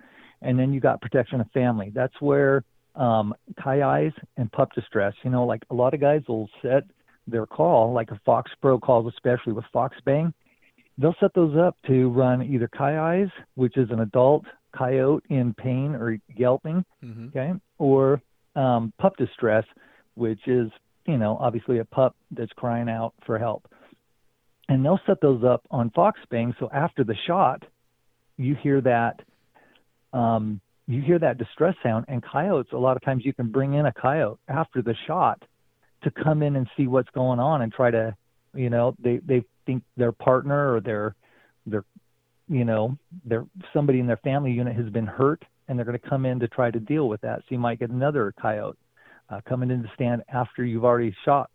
And 0.43 0.59
then 0.59 0.73
you 0.73 0.81
got 0.81 1.01
protection 1.01 1.41
of 1.41 1.51
family. 1.53 1.91
That's 1.95 2.15
where 2.21 2.65
um, 2.95 3.35
eyes 3.67 4.13
and 4.37 4.51
pup 4.53 4.71
distress. 4.75 5.15
You 5.23 5.31
know, 5.31 5.45
like 5.45 5.63
a 5.71 5.75
lot 5.75 5.95
of 5.95 6.01
guys 6.01 6.23
will 6.29 6.49
set 6.63 6.85
their 7.27 7.47
call, 7.47 7.93
like 7.93 8.11
a 8.11 8.21
Fox 8.27 8.51
Pro 8.61 8.79
calls, 8.79 9.11
especially 9.15 9.55
with 9.55 9.65
Fox 9.73 9.97
Bang. 10.05 10.35
They'll 10.99 11.17
set 11.19 11.33
those 11.35 11.57
up 11.57 11.77
to 11.87 12.11
run 12.11 12.43
either 12.43 12.69
eyes, 12.81 13.29
which 13.55 13.77
is 13.77 13.91
an 13.91 14.01
adult 14.01 14.45
coyote 14.77 15.25
in 15.29 15.55
pain 15.55 15.95
or 15.95 16.19
yelping, 16.37 16.85
Mm-hmm. 17.03 17.29
okay, 17.29 17.53
or 17.79 18.21
um, 18.55 18.93
pup 18.99 19.17
distress, 19.17 19.65
which 20.15 20.47
is 20.47 20.71
you 21.07 21.19
know 21.19 21.37
obviously 21.41 21.79
a 21.79 21.85
pup 21.85 22.17
that's 22.31 22.53
crying 22.53 22.89
out 22.89 23.15
for 23.27 23.39
help. 23.39 23.69
And 24.69 24.85
they'll 24.85 25.01
set 25.07 25.21
those 25.21 25.45
up 25.45 25.63
on 25.71 25.91
Fox 25.91 26.19
Bang, 26.31 26.55
so 26.59 26.71
after 26.73 27.05
the 27.05 27.17
shot, 27.27 27.63
you 28.39 28.55
hear 28.55 28.81
that 28.81 29.21
um, 30.13 30.61
you 30.87 31.03
hear 31.03 31.19
that 31.19 31.39
distress 31.39 31.75
sound. 31.83 32.07
And 32.09 32.23
coyotes, 32.23 32.73
a 32.73 32.79
lot 32.79 32.97
of 32.97 33.03
times, 33.03 33.25
you 33.25 33.33
can 33.33 33.51
bring 33.51 33.75
in 33.75 33.87
a 33.87 33.93
coyote 33.93 34.39
after 34.49 34.83
the 34.83 34.95
shot 35.07 35.43
to 36.03 36.11
come 36.11 36.43
in 36.43 36.57
and 36.57 36.69
see 36.77 36.87
what's 36.87 37.11
going 37.11 37.41
on 37.41 37.63
and 37.63 37.73
try 37.73 37.91
to, 37.91 38.17
you 38.55 38.71
know, 38.71 38.95
they 38.99 39.19
they 39.19 39.45
think 39.67 39.83
their 39.97 40.13
partner 40.13 40.75
or 40.75 40.81
their 40.81 41.15
their 41.67 41.85
you 42.49 42.65
know 42.65 42.97
their 43.25 43.47
somebody 43.73 44.01
in 44.01 44.07
their 44.07 44.19
family 44.19 44.53
unit 44.53 44.77
has 44.77 44.91
been 44.91 45.07
hurt 45.07 45.43
and 45.67 45.79
they're 45.79 45.87
going 45.87 45.99
to 45.99 46.09
come 46.09 46.27
in 46.27 46.39
to 46.41 46.49
try 46.49 46.71
to 46.71 46.79
deal 46.79 47.09
with 47.09 47.23
that. 47.23 47.41
So 47.41 47.47
you 47.51 47.59
might 47.59 47.79
get 47.79 47.91
another 47.91 48.35
coyote 48.41 48.77
uh, 49.35 49.41
coming 49.49 49.71
in 49.71 49.83
to 49.83 49.91
stand 49.95 50.23
after 50.33 50.65
you've 50.65 50.85
already 50.85 51.15
shot. 51.25 51.51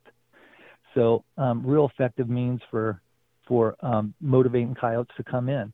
So 0.93 1.23
um, 1.37 1.65
real 1.65 1.89
effective 1.93 2.29
means 2.29 2.61
for 2.69 3.01
for 3.47 3.75
um, 3.81 4.13
motivating 4.21 4.75
coyotes 4.75 5.11
to 5.17 5.23
come 5.23 5.49
in. 5.49 5.73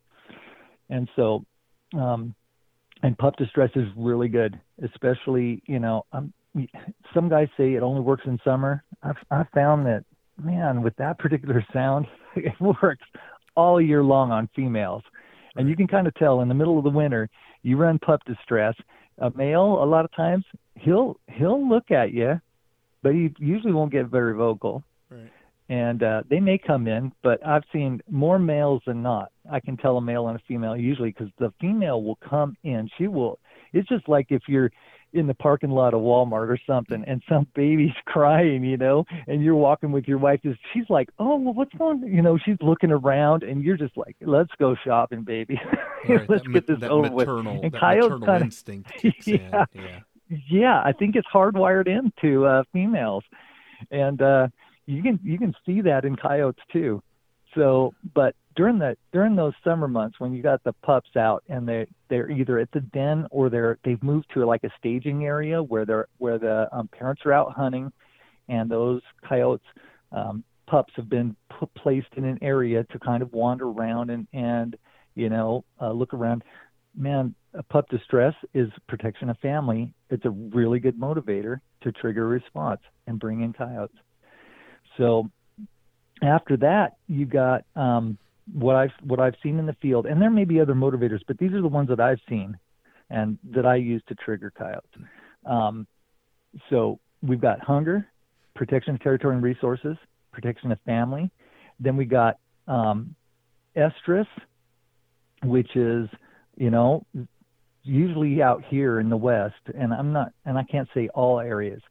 And 0.90 1.10
so 1.16 1.46
um, 1.94 2.36
and 3.04 3.18
pup 3.18 3.36
distress 3.38 3.72
is 3.76 3.88
really 3.98 4.28
good, 4.28 4.60
especially 4.84 5.62
you 5.68 5.80
know 5.80 6.06
um, 6.12 6.34
some 7.14 7.30
guys 7.30 7.48
say 7.58 7.74
it 7.74 7.84
only 7.84 8.02
works 8.02 8.24
in 8.26 8.40
summer. 8.44 8.84
I've 9.04 9.18
I've 9.32 9.50
found 9.54 9.86
that 9.86 10.06
man 10.42 10.82
with 10.82 10.96
that 10.98 11.18
particular 11.18 11.66
sound 11.72 12.06
it 12.36 12.54
works 12.60 13.06
all 13.56 13.82
year 13.82 14.04
long 14.04 14.32
on 14.32 14.50
females. 14.56 15.04
And 15.56 15.70
you 15.70 15.76
can 15.78 15.88
kind 15.88 16.08
of 16.08 16.14
tell 16.16 16.42
in 16.42 16.50
the 16.50 16.54
middle 16.54 16.78
of 16.78 16.84
the 16.84 16.90
winter, 16.90 17.30
you 17.64 17.78
run 17.78 17.98
pup 18.00 18.22
distress. 18.26 18.76
A 19.20 19.32
male, 19.36 19.82
a 19.82 19.86
lot 19.86 20.06
of 20.06 20.14
times, 20.14 20.44
he'll 20.76 21.18
he'll 21.28 21.68
look 21.68 21.92
at 21.92 22.12
you, 22.12 22.40
but 23.02 23.14
he 23.14 23.34
usually 23.40 23.74
won't 23.74 23.92
get 23.92 24.08
very 24.08 24.36
vocal. 24.36 24.84
Right. 25.10 25.32
And 25.70 26.04
uh, 26.04 26.24
they 26.30 26.40
may 26.40 26.60
come 26.60 26.88
in, 26.88 27.12
but 27.24 27.46
I've 27.46 27.64
seen 27.74 28.02
more 28.10 28.38
males 28.38 28.84
than 28.86 29.02
not. 29.02 29.32
I 29.52 29.60
can 29.60 29.78
tell 29.78 29.98
a 29.98 30.02
male 30.02 30.28
and 30.28 30.40
a 30.40 30.44
female 30.48 30.78
usually 30.78 31.10
because 31.10 31.30
the 31.40 31.52
female 31.60 32.04
will 32.04 32.18
come 32.18 32.56
in. 32.64 32.90
She 32.98 33.08
will. 33.08 33.40
It's 33.74 33.88
just 33.88 34.08
like 34.08 34.28
if 34.30 34.44
you're 34.48 34.72
in 35.16 35.28
the 35.28 35.34
parking 35.34 35.72
lot 35.72 35.94
of 35.94 36.02
Walmart 36.02 36.50
or 36.50 36.60
something, 36.68 37.04
and 37.08 37.22
some 37.28 37.48
baby's 37.56 37.94
crying, 38.06 38.64
you 38.64 38.78
know, 38.78 39.06
and 39.28 39.44
you're 39.44 39.56
walking 39.56 39.92
with 39.92 40.08
your 40.08 40.18
wife. 40.18 40.42
Just 40.44 40.60
she's 40.74 40.90
like, 40.90 41.10
"Oh, 41.20 41.38
well, 41.38 41.54
what's 41.54 41.74
going?" 41.74 42.04
You 42.04 42.22
know, 42.22 42.38
she's 42.38 42.58
looking 42.62 42.92
around, 42.92 43.44
and 43.44 43.64
you're 43.64 43.78
just 43.78 43.98
like, 43.98 44.16
"Let's 44.22 44.52
go 44.60 44.76
shopping, 44.84 45.24
baby. 45.24 45.60
Right. 46.08 46.30
Let's 46.30 46.46
get 46.46 46.70
ma- 46.70 46.76
this 46.76 46.88
over 46.88 47.10
maternal, 47.10 47.56
with." 47.56 47.64
And 47.64 47.72
maternal 47.74 48.20
kind 48.20 48.36
of 48.38 48.42
instinct. 48.44 48.92
Yeah. 49.26 49.66
Yeah. 49.74 50.00
yeah, 50.50 50.82
I 50.86 50.92
think 50.92 51.16
it's 51.16 51.28
hardwired 51.34 51.88
into 51.88 52.46
uh, 52.46 52.64
females, 52.72 53.24
and 53.90 54.22
uh, 54.22 54.48
you 54.86 55.02
can 55.02 55.20
you 55.24 55.40
can 55.40 55.56
see 55.66 55.82
that 55.82 56.06
in 56.06 56.16
coyotes 56.16 56.64
too. 56.72 57.02
So, 57.56 57.94
but 58.14 58.36
during 58.56 58.80
the 58.80 58.96
during 59.12 59.36
those 59.36 59.54
summer 59.64 59.88
months 59.88 60.20
when 60.20 60.34
you 60.34 60.42
got 60.42 60.64
the 60.64 60.74
pups 60.74 61.16
out 61.18 61.44
and 61.50 61.68
they 61.68 61.88
they're 62.10 62.30
either 62.30 62.60
at 62.60 62.72
the 62.72 62.82
den 62.82 63.28
or 63.32 63.50
they're 63.50 63.78
they've 63.84 64.02
moved 64.04 64.28
to 64.34 64.46
like 64.46 64.64
a 64.64 64.70
staging 64.78 65.26
area 65.26 65.62
where 65.62 65.86
they're 65.86 66.08
where 66.18 66.38
the 66.38 66.68
um, 66.72 66.88
parents 66.88 67.22
are 67.26 67.34
out 67.34 67.54
hunting, 67.54 67.92
and 68.48 68.70
those 68.70 69.02
coyotes 69.28 69.66
um, 70.12 70.44
pups 70.68 70.94
have 70.96 71.10
been 71.10 71.36
put, 71.50 71.74
placed 71.76 72.08
in 72.18 72.26
an 72.26 72.40
area 72.42 72.84
to 72.92 73.00
kind 73.00 73.22
of 73.22 73.32
wander 73.34 73.68
around 73.68 74.10
and 74.10 74.28
and 74.34 74.78
you 75.16 75.30
know 75.30 75.64
uh, 75.82 75.92
look 75.92 76.14
around. 76.14 76.44
Man, 76.98 77.36
a 77.54 77.64
pup 77.64 77.90
distress 77.90 78.34
is 78.54 78.70
protection 78.88 79.30
of 79.30 79.38
family. 79.40 79.94
It's 80.10 80.24
a 80.24 80.30
really 80.30 80.80
good 80.80 80.98
motivator 80.98 81.60
to 81.82 81.92
trigger 81.92 82.24
a 82.24 82.28
response 82.28 82.80
and 83.06 83.20
bring 83.20 83.42
in 83.42 83.52
coyotes. 83.52 83.98
So 84.98 85.30
after 86.22 86.58
that, 86.58 86.98
you've 87.08 87.30
got 87.30 87.66
um, 87.76 88.18
what 88.54 88.76
I've 88.76 88.92
what 89.04 89.20
I've 89.20 89.36
seen 89.44 89.60
in 89.60 89.66
the 89.66 89.76
field, 89.82 90.06
and 90.06 90.22
there 90.22 90.30
may 90.30 90.46
be 90.46 90.60
other 90.60 90.74
motivators, 90.74 91.22
but 91.28 91.38
these 91.38 91.54
are 91.54 91.62
the 91.62 91.68
ones 91.68 91.90
that 91.90 92.00
I've 92.00 92.20
seen 92.30 92.58
and 93.10 93.38
that 93.52 93.66
I 93.66 93.76
use 93.76 94.02
to 94.08 94.16
trigger 94.16 94.52
coyotes. 94.56 94.90
Um, 95.46 95.88
so 96.70 97.00
we've 97.22 97.42
got 97.42 97.60
hunger, 97.60 98.08
protection 98.56 98.96
of 98.96 99.02
territory 99.02 99.36
and 99.36 99.44
resources, 99.44 99.98
protection 100.32 100.72
of 100.72 100.80
family. 100.86 101.30
Then 101.80 101.98
we 101.98 102.06
got 102.06 102.40
um, 102.68 103.16
estrus, 103.76 104.28
which 105.44 105.76
is, 105.76 106.08
you 106.56 106.70
know, 106.72 107.06
usually 107.84 108.42
out 108.42 108.64
here 108.68 109.00
in 109.00 109.10
the 109.10 109.18
West, 109.18 109.56
and 109.78 109.94
I'm 109.94 110.12
not, 110.12 110.32
and 110.46 110.58
I 110.58 110.64
can't 110.64 110.88
say 110.94 111.10
all 111.10 111.40
areas, 111.40 111.82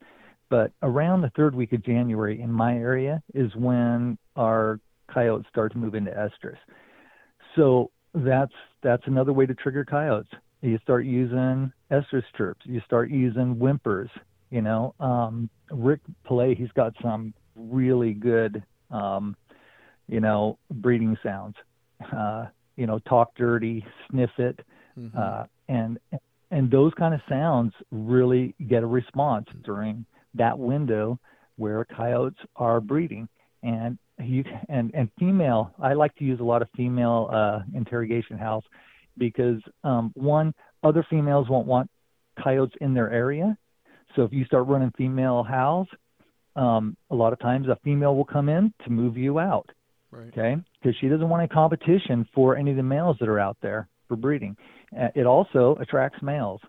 but 0.50 0.72
around 0.82 1.22
the 1.22 1.30
third 1.36 1.54
week 1.54 1.72
of 1.72 1.84
January 1.84 2.40
in 2.40 2.50
my 2.50 2.74
area 2.76 3.22
is 3.34 3.54
when 3.56 4.18
our 4.36 4.80
coyotes 5.12 5.46
start 5.48 5.72
to 5.72 5.78
move 5.78 5.94
into 5.94 6.10
estrus. 6.10 6.58
So 7.56 7.90
that's 8.14 8.52
that's 8.82 9.02
another 9.06 9.32
way 9.32 9.46
to 9.46 9.54
trigger 9.54 9.84
coyotes. 9.84 10.30
You 10.60 10.78
start 10.82 11.04
using 11.04 11.72
estrus 11.90 12.24
chirps. 12.36 12.64
You 12.64 12.80
start 12.86 13.10
using 13.10 13.56
whimpers. 13.56 14.10
You 14.50 14.62
know, 14.62 14.94
um, 15.00 15.50
Rick 15.70 16.00
Pillay, 16.28 16.56
he's 16.56 16.70
got 16.72 16.94
some 17.02 17.34
really 17.56 18.12
good, 18.12 18.62
um, 18.90 19.36
you 20.06 20.20
know, 20.20 20.58
breeding 20.70 21.16
sounds. 21.22 21.56
Uh, 22.12 22.46
you 22.76 22.86
know, 22.86 22.98
talk 23.00 23.34
dirty, 23.36 23.84
sniff 24.10 24.30
it, 24.38 24.60
mm-hmm. 24.98 25.16
uh, 25.16 25.44
and 25.68 25.98
and 26.50 26.70
those 26.70 26.92
kind 26.94 27.14
of 27.14 27.20
sounds 27.28 27.72
really 27.90 28.54
get 28.68 28.82
a 28.82 28.86
response 28.86 29.46
during 29.64 30.04
that 30.34 30.58
window 30.58 31.18
where 31.56 31.84
coyotes 31.84 32.38
are 32.56 32.80
breeding. 32.80 33.28
And 33.62 33.98
you 34.18 34.44
and 34.68 34.90
and 34.94 35.10
female, 35.18 35.74
I 35.80 35.94
like 35.94 36.14
to 36.16 36.24
use 36.24 36.40
a 36.40 36.44
lot 36.44 36.62
of 36.62 36.68
female 36.76 37.30
uh, 37.32 37.60
interrogation 37.74 38.38
howls 38.38 38.64
because 39.16 39.60
um, 39.84 40.12
one, 40.14 40.52
other 40.82 41.06
females 41.08 41.48
won't 41.48 41.66
want 41.66 41.90
coyotes 42.42 42.74
in 42.80 42.94
their 42.94 43.10
area. 43.10 43.56
So 44.14 44.22
if 44.22 44.32
you 44.32 44.44
start 44.44 44.66
running 44.66 44.92
female 44.96 45.42
howls, 45.42 45.88
um, 46.56 46.96
a 47.10 47.14
lot 47.14 47.32
of 47.32 47.40
times 47.40 47.68
a 47.68 47.76
female 47.82 48.14
will 48.14 48.24
come 48.24 48.48
in 48.48 48.72
to 48.84 48.90
move 48.90 49.16
you 49.16 49.38
out. 49.38 49.70
Right. 50.10 50.28
Okay, 50.28 50.56
because 50.80 50.96
she 51.00 51.08
doesn't 51.08 51.28
want 51.28 51.42
any 51.42 51.48
competition 51.48 52.26
for 52.34 52.56
any 52.56 52.70
of 52.70 52.76
the 52.76 52.82
males 52.82 53.16
that 53.20 53.28
are 53.28 53.40
out 53.40 53.56
there 53.62 53.88
for 54.06 54.16
breeding. 54.16 54.56
Uh, 54.96 55.08
it 55.14 55.26
also 55.26 55.76
attracts 55.80 56.22
males. 56.22 56.60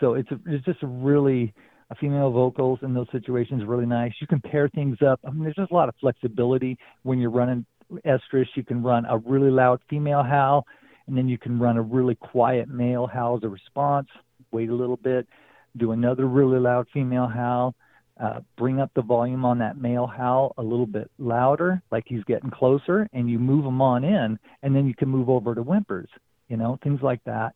So 0.00 0.14
it's 0.14 0.30
a, 0.30 0.38
it's 0.46 0.64
just 0.64 0.82
a 0.82 0.86
really 0.86 1.52
female 1.94 2.30
vocals 2.30 2.80
in 2.82 2.94
those 2.94 3.06
situations 3.12 3.62
really 3.64 3.86
nice. 3.86 4.12
You 4.20 4.26
can 4.26 4.40
pair 4.40 4.68
things 4.68 4.98
up. 5.06 5.20
I 5.24 5.30
mean, 5.30 5.44
there's 5.44 5.54
just 5.54 5.70
a 5.70 5.74
lot 5.74 5.88
of 5.88 5.94
flexibility 6.00 6.78
when 7.02 7.18
you're 7.18 7.30
running 7.30 7.64
estrus. 8.04 8.46
You 8.54 8.64
can 8.64 8.82
run 8.82 9.06
a 9.06 9.18
really 9.18 9.50
loud 9.50 9.80
female 9.88 10.22
howl, 10.22 10.66
and 11.06 11.16
then 11.16 11.28
you 11.28 11.38
can 11.38 11.58
run 11.58 11.76
a 11.76 11.82
really 11.82 12.16
quiet 12.16 12.68
male 12.68 13.06
howl 13.06 13.36
as 13.36 13.44
a 13.44 13.48
response. 13.48 14.08
Wait 14.50 14.68
a 14.68 14.74
little 14.74 14.96
bit, 14.96 15.28
do 15.76 15.92
another 15.92 16.26
really 16.26 16.58
loud 16.58 16.86
female 16.92 17.28
howl. 17.28 17.74
Uh, 18.18 18.40
bring 18.56 18.80
up 18.80 18.90
the 18.96 19.02
volume 19.02 19.44
on 19.44 19.58
that 19.58 19.76
male 19.76 20.06
howl 20.06 20.54
a 20.56 20.62
little 20.62 20.86
bit 20.86 21.10
louder, 21.18 21.82
like 21.90 22.04
he's 22.06 22.24
getting 22.24 22.50
closer, 22.50 23.06
and 23.12 23.28
you 23.28 23.38
move 23.38 23.62
him 23.62 23.82
on 23.82 24.04
in, 24.04 24.38
and 24.62 24.74
then 24.74 24.86
you 24.86 24.94
can 24.94 25.06
move 25.06 25.28
over 25.28 25.54
to 25.54 25.62
whimpers, 25.62 26.08
you 26.48 26.56
know, 26.56 26.78
things 26.82 27.00
like 27.02 27.22
that. 27.24 27.54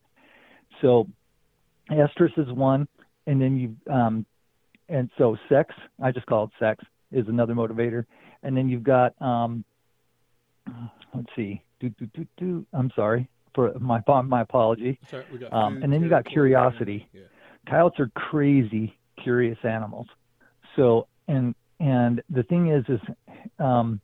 So, 0.83 1.07
estrus 1.90 2.38
is 2.38 2.53
one 2.53 2.87
and 3.31 3.40
then 3.40 3.57
you 3.57 3.93
um, 3.93 4.27
and 4.88 5.09
so 5.16 5.37
sex, 5.49 5.73
I 6.03 6.11
just 6.11 6.27
call 6.27 6.45
it 6.45 6.51
sex, 6.59 6.85
is 7.12 7.29
another 7.29 7.55
motivator, 7.55 8.05
and 8.43 8.57
then 8.57 8.69
you've 8.69 8.83
got 8.83 9.14
um, 9.23 9.64
let's 11.14 11.29
see, 11.37 11.62
do 11.79 11.90
do 11.90 12.07
do 12.07 12.27
do. 12.37 12.66
I'm 12.73 12.90
sorry 12.97 13.29
for 13.55 13.73
my 13.79 14.03
my 14.23 14.40
apology. 14.40 14.99
Sorry, 15.09 15.25
um, 15.53 15.81
and 15.83 15.93
then 15.93 16.03
you 16.03 16.09
got 16.09 16.25
curiosity. 16.27 17.09
Yeah. 17.12 17.23
Coyotes 17.69 18.01
are 18.01 18.11
crazy 18.14 18.97
curious 19.23 19.59
animals. 19.62 20.09
So 20.75 21.07
and 21.29 21.55
and 21.79 22.23
the 22.31 22.43
thing 22.43 22.71
is 22.71 22.85
is 22.88 23.01
um, 23.61 24.01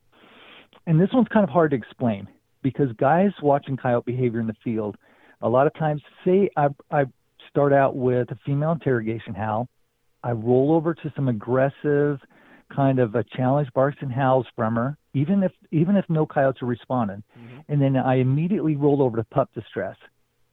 and 0.87 1.01
this 1.01 1.09
one's 1.13 1.29
kind 1.29 1.43
of 1.43 1.51
hard 1.51 1.73
to 1.73 1.77
explain 1.77 2.29
because 2.63 2.93
guys 2.93 3.31
watching 3.43 3.77
coyote 3.77 4.05
behavior 4.07 4.39
in 4.39 4.47
the 4.47 4.57
field, 4.63 4.97
a 5.43 5.49
lot 5.49 5.67
of 5.67 5.75
times 5.75 6.01
say 6.25 6.49
I 6.57 6.69
I 6.93 7.07
start 7.57 7.73
out 7.73 7.97
with 7.97 8.31
a 8.31 8.39
female 8.45 8.73
interrogation 8.73 9.33
howl. 9.33 9.67
I 10.23 10.33
roll 10.33 10.75
over 10.75 10.93
to 10.93 11.13
some 11.17 11.29
aggressive 11.29 12.21
kind 12.75 12.99
of 12.99 13.15
a 13.15 13.25
challenge 13.35 13.69
barks 13.75 13.97
and 14.03 14.13
howls 14.13 14.45
from 14.55 14.77
her, 14.77 14.99
even 15.15 15.43
if 15.43 15.53
even 15.73 15.97
if 15.97 16.05
no 16.11 16.27
coyotes 16.27 16.61
are 16.61 16.67
responding. 16.67 17.23
Mm-hmm. 17.39 17.73
And 17.73 17.81
then 17.81 17.97
I 17.97 18.17
immediately 18.17 18.77
roll 18.77 19.03
over 19.03 19.17
to 19.17 19.25
pup 19.25 19.49
distress. 19.55 19.97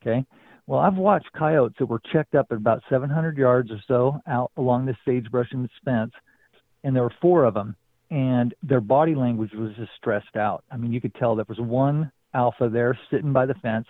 Okay. 0.02 0.24
Well, 0.66 0.80
I've 0.80 0.96
watched 0.96 1.28
coyotes 1.38 1.76
that 1.80 1.88
were 1.88 2.00
checked 2.14 2.36
up 2.36 2.48
at 2.52 2.56
about 2.56 2.82
700 2.90 3.38
yards 3.38 3.70
or 3.70 3.82
so 3.86 4.22
out 4.26 4.52
along 4.56 4.86
the 4.86 4.96
sagebrush 5.04 5.50
and 5.52 5.66
the 5.66 5.70
fence, 5.84 6.14
and 6.86 6.96
there 6.96 7.04
were 7.04 7.14
four 7.22 7.44
of 7.44 7.54
them, 7.54 7.76
and 8.12 8.54
their 8.64 8.80
body 8.80 9.14
language 9.14 9.52
was 9.54 9.76
just 9.76 9.92
stressed 9.98 10.38
out. 10.38 10.64
I 10.72 10.78
mean, 10.78 10.94
you 10.94 11.02
could 11.02 11.16
tell 11.16 11.36
there 11.36 11.44
was 11.50 11.60
one 11.60 12.14
alpha 12.34 12.70
there 12.72 12.98
sitting 13.12 13.34
by 13.34 13.46
the 13.46 13.56
fence. 13.56 13.88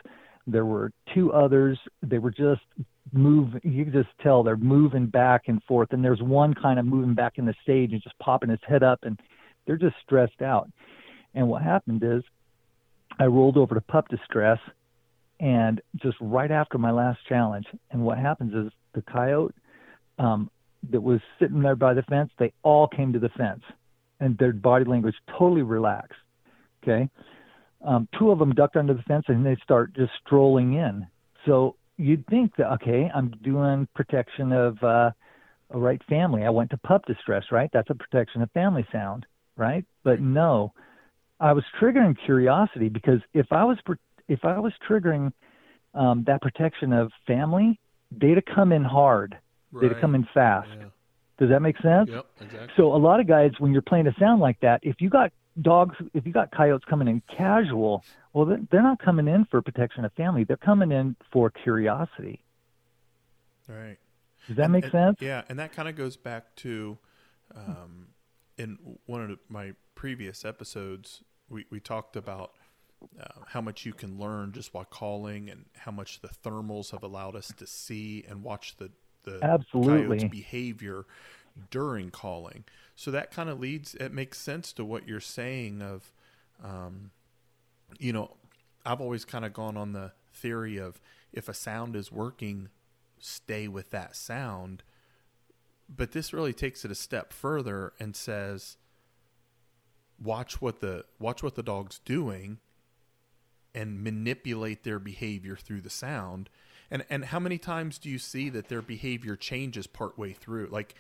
There 0.48 0.66
were 0.66 0.92
two 1.14 1.32
others. 1.32 1.78
They 2.02 2.18
were 2.18 2.32
just 2.32 2.62
move 3.12 3.54
you 3.64 3.84
can 3.84 3.94
just 3.94 4.10
tell 4.22 4.44
they're 4.44 4.58
moving 4.58 5.06
back 5.06 5.44
and 5.48 5.62
forth 5.64 5.90
and 5.92 6.04
there's 6.04 6.22
one 6.22 6.54
kind 6.54 6.80
of 6.80 6.86
moving 6.86 7.14
back 7.14 7.34
in 7.38 7.46
the 7.46 7.54
stage 7.62 7.92
and 7.92 8.02
just 8.02 8.18
popping 8.20 8.50
his 8.50 8.60
head 8.68 8.84
up 8.84 9.00
and 9.04 9.20
they're 9.66 9.78
just 9.78 9.96
stressed 10.04 10.42
out. 10.42 10.70
And 11.34 11.48
what 11.48 11.62
happened 11.62 12.04
is 12.04 12.24
i 13.20 13.26
rolled 13.26 13.58
over 13.58 13.76
to 13.76 13.82
pup 13.82 14.08
distress 14.08 14.60
and 15.40 15.82
just 16.02 16.18
right 16.22 16.52
after 16.52 16.78
my 16.78 16.92
last 16.92 17.20
challenge 17.28 17.66
and 17.92 18.02
what 18.02 18.18
happens 18.18 18.54
is 18.54 18.72
the 18.94 19.02
coyote 19.02 19.54
um, 20.20 20.50
that 20.90 21.02
was 21.02 21.20
sitting 21.40 21.62
there 21.62 21.76
by 21.76 21.94
the 21.94 22.04
fence 22.04 22.32
they 22.40 22.52
all 22.64 22.88
came 22.88 23.14
to 23.14 23.20
the 23.20 23.30
fence 23.30 23.62
and 24.20 24.38
their 24.38 24.54
body 24.54 24.86
language 24.86 25.16
totally 25.38 25.62
relaxed 25.62 26.18
okay? 26.84 27.10
Um, 27.86 28.08
two 28.18 28.32
of 28.32 28.40
them 28.40 28.54
ducked 28.54 28.76
under 28.76 28.94
the 28.94 29.02
fence 29.04 29.26
and 29.28 29.46
they 29.46 29.58
start 29.64 29.94
just 29.94 30.12
strolling 30.26 30.74
in. 30.74 31.06
So 31.46 31.76
you'd 31.98 32.26
think 32.28 32.56
that 32.58 32.72
okay, 32.74 33.10
I'm 33.14 33.32
doing 33.44 33.88
protection 33.96 34.52
of 34.52 34.82
uh, 34.84 35.12
a 35.70 35.78
right 35.78 36.02
family. 36.10 36.44
I 36.44 36.50
went 36.50 36.70
to 36.72 36.78
pup 36.78 37.06
distress, 37.06 37.46
right? 37.52 37.70
That's 37.74 37.90
a 37.90 37.96
protection 37.96 38.42
of 38.42 38.52
family 38.52 38.86
sound, 38.92 39.26
right? 39.58 39.86
But 40.04 40.22
no, 40.22 40.74
I 41.40 41.54
was 41.54 41.64
triggering 41.82 42.16
curiosity 42.26 42.90
because 42.90 43.20
if 43.34 43.48
I 43.52 43.64
was 43.64 43.78
if 44.28 44.46
I 44.46 44.60
was 44.60 44.74
triggering 44.90 45.32
um, 45.94 46.24
that 46.28 46.42
protection 46.42 46.94
of 46.94 47.12
family, 47.28 47.80
they'd 48.12 48.44
come 48.46 48.72
in 48.72 48.84
hard. 48.84 49.38
Right. 49.72 49.90
They'd 49.90 50.02
come 50.02 50.16
in 50.16 50.28
fast. 50.34 50.70
Yeah. 50.78 50.86
Does 51.40 51.50
that 51.50 51.62
make 51.62 51.76
sense? 51.82 52.10
Yep, 52.10 52.26
exactly. 52.42 52.68
So 52.78 52.96
a 52.96 52.98
lot 52.98 53.20
of 53.20 53.28
guys, 53.28 53.52
when 53.58 53.74
you're 53.74 53.82
playing 53.82 54.08
a 54.08 54.14
sound 54.20 54.40
like 54.40 54.60
that, 54.62 54.80
if 54.84 54.98
you 55.00 55.10
got 55.10 55.32
dogs, 55.62 55.96
if 56.14 56.26
you 56.26 56.32
got 56.32 56.52
coyotes 56.52 56.86
coming 56.90 57.08
in 57.08 57.22
casual, 57.36 58.04
well, 58.34 58.58
they're 58.72 58.84
not 58.84 59.00
coming 59.00 59.28
in 59.28 59.46
for 59.46 59.62
protection 59.62 60.06
of 60.06 60.14
family. 60.14 60.44
They're 60.44 60.58
coming 60.58 60.92
in 60.92 61.16
for 61.32 61.50
curiosity. 61.50 62.44
Right. 63.68 63.98
Does 64.48 64.58
that 64.58 64.64
and, 64.64 64.74
make 64.74 64.84
and, 64.84 64.92
sense? 64.92 65.18
Yeah, 65.22 65.44
and 65.50 65.60
that 65.60 65.72
kind 65.72 65.88
of 65.88 65.96
goes 65.96 66.18
back 66.18 66.56
to, 66.58 66.98
um, 67.56 68.08
in 68.58 68.78
one 69.06 69.30
of 69.30 69.40
my 69.48 69.74
previous 69.96 70.44
episodes, 70.44 71.24
we, 71.50 71.66
we 71.70 71.80
talked 71.80 72.16
about 72.16 72.52
uh, 73.20 73.26
how 73.48 73.62
much 73.62 73.86
you 73.86 73.94
can 73.94 74.18
learn 74.18 74.52
just 74.52 74.74
by 74.74 74.84
calling, 74.84 75.50
and 75.50 75.66
how 75.78 75.92
much 75.92 76.22
the 76.22 76.30
thermals 76.30 76.92
have 76.92 77.04
allowed 77.04 77.36
us 77.36 77.54
to 77.58 77.68
see 77.68 78.24
and 78.28 78.44
watch 78.44 78.76
the 78.78 78.90
the 79.24 79.40
Absolutely. 79.42 80.18
coyote's 80.18 80.24
behavior 80.26 81.06
during 81.70 82.10
calling. 82.10 82.64
So 82.96 83.12
that 83.12 83.32
kind 83.32 83.50
of 83.50 83.60
leads. 83.60 83.96
It 83.96 84.14
makes 84.14 84.38
sense 84.38 84.74
to 84.74 84.86
what 84.86 85.08
you're 85.08 85.20
saying 85.20 85.82
of, 85.82 86.14
um, 86.64 87.12
you 88.00 88.14
know, 88.14 88.36
I've 88.86 89.02
always 89.02 89.26
kind 89.26 89.46
of 89.46 89.54
gone 89.54 89.78
on 89.78 89.94
the 89.94 90.12
theory 90.32 90.78
of 90.78 91.00
if 91.32 91.50
a 91.50 91.54
sound 91.54 91.96
is 91.96 92.12
working, 92.12 92.70
stay 93.20 93.68
with 93.68 93.90
that 93.92 94.16
sound. 94.16 94.84
But 95.90 96.12
this 96.12 96.34
really 96.34 96.54
takes 96.54 96.86
it 96.86 96.92
a 96.92 96.96
step 96.96 97.34
further 97.34 97.94
and 98.00 98.16
says, 98.16 98.78
watch 100.22 100.62
what 100.62 100.80
the 100.80 101.06
watch 101.20 101.44
what 101.44 101.56
the 101.56 101.64
dog's 101.64 102.00
doing 102.00 102.60
and 103.76 104.04
manipulate 104.04 104.84
their 104.84 105.00
behavior 105.00 105.56
through 105.56 105.82
the 105.82 105.90
sound. 105.90 106.50
And 106.92 107.04
and 107.10 107.26
how 107.26 107.40
many 107.40 107.58
times 107.58 107.98
do 107.98 108.10
you 108.10 108.20
see 108.20 108.50
that 108.50 108.70
their 108.70 108.82
behavior 108.82 109.36
changes 109.36 109.88
partway 109.88 110.34
through? 110.34 110.68
Like 110.68 110.96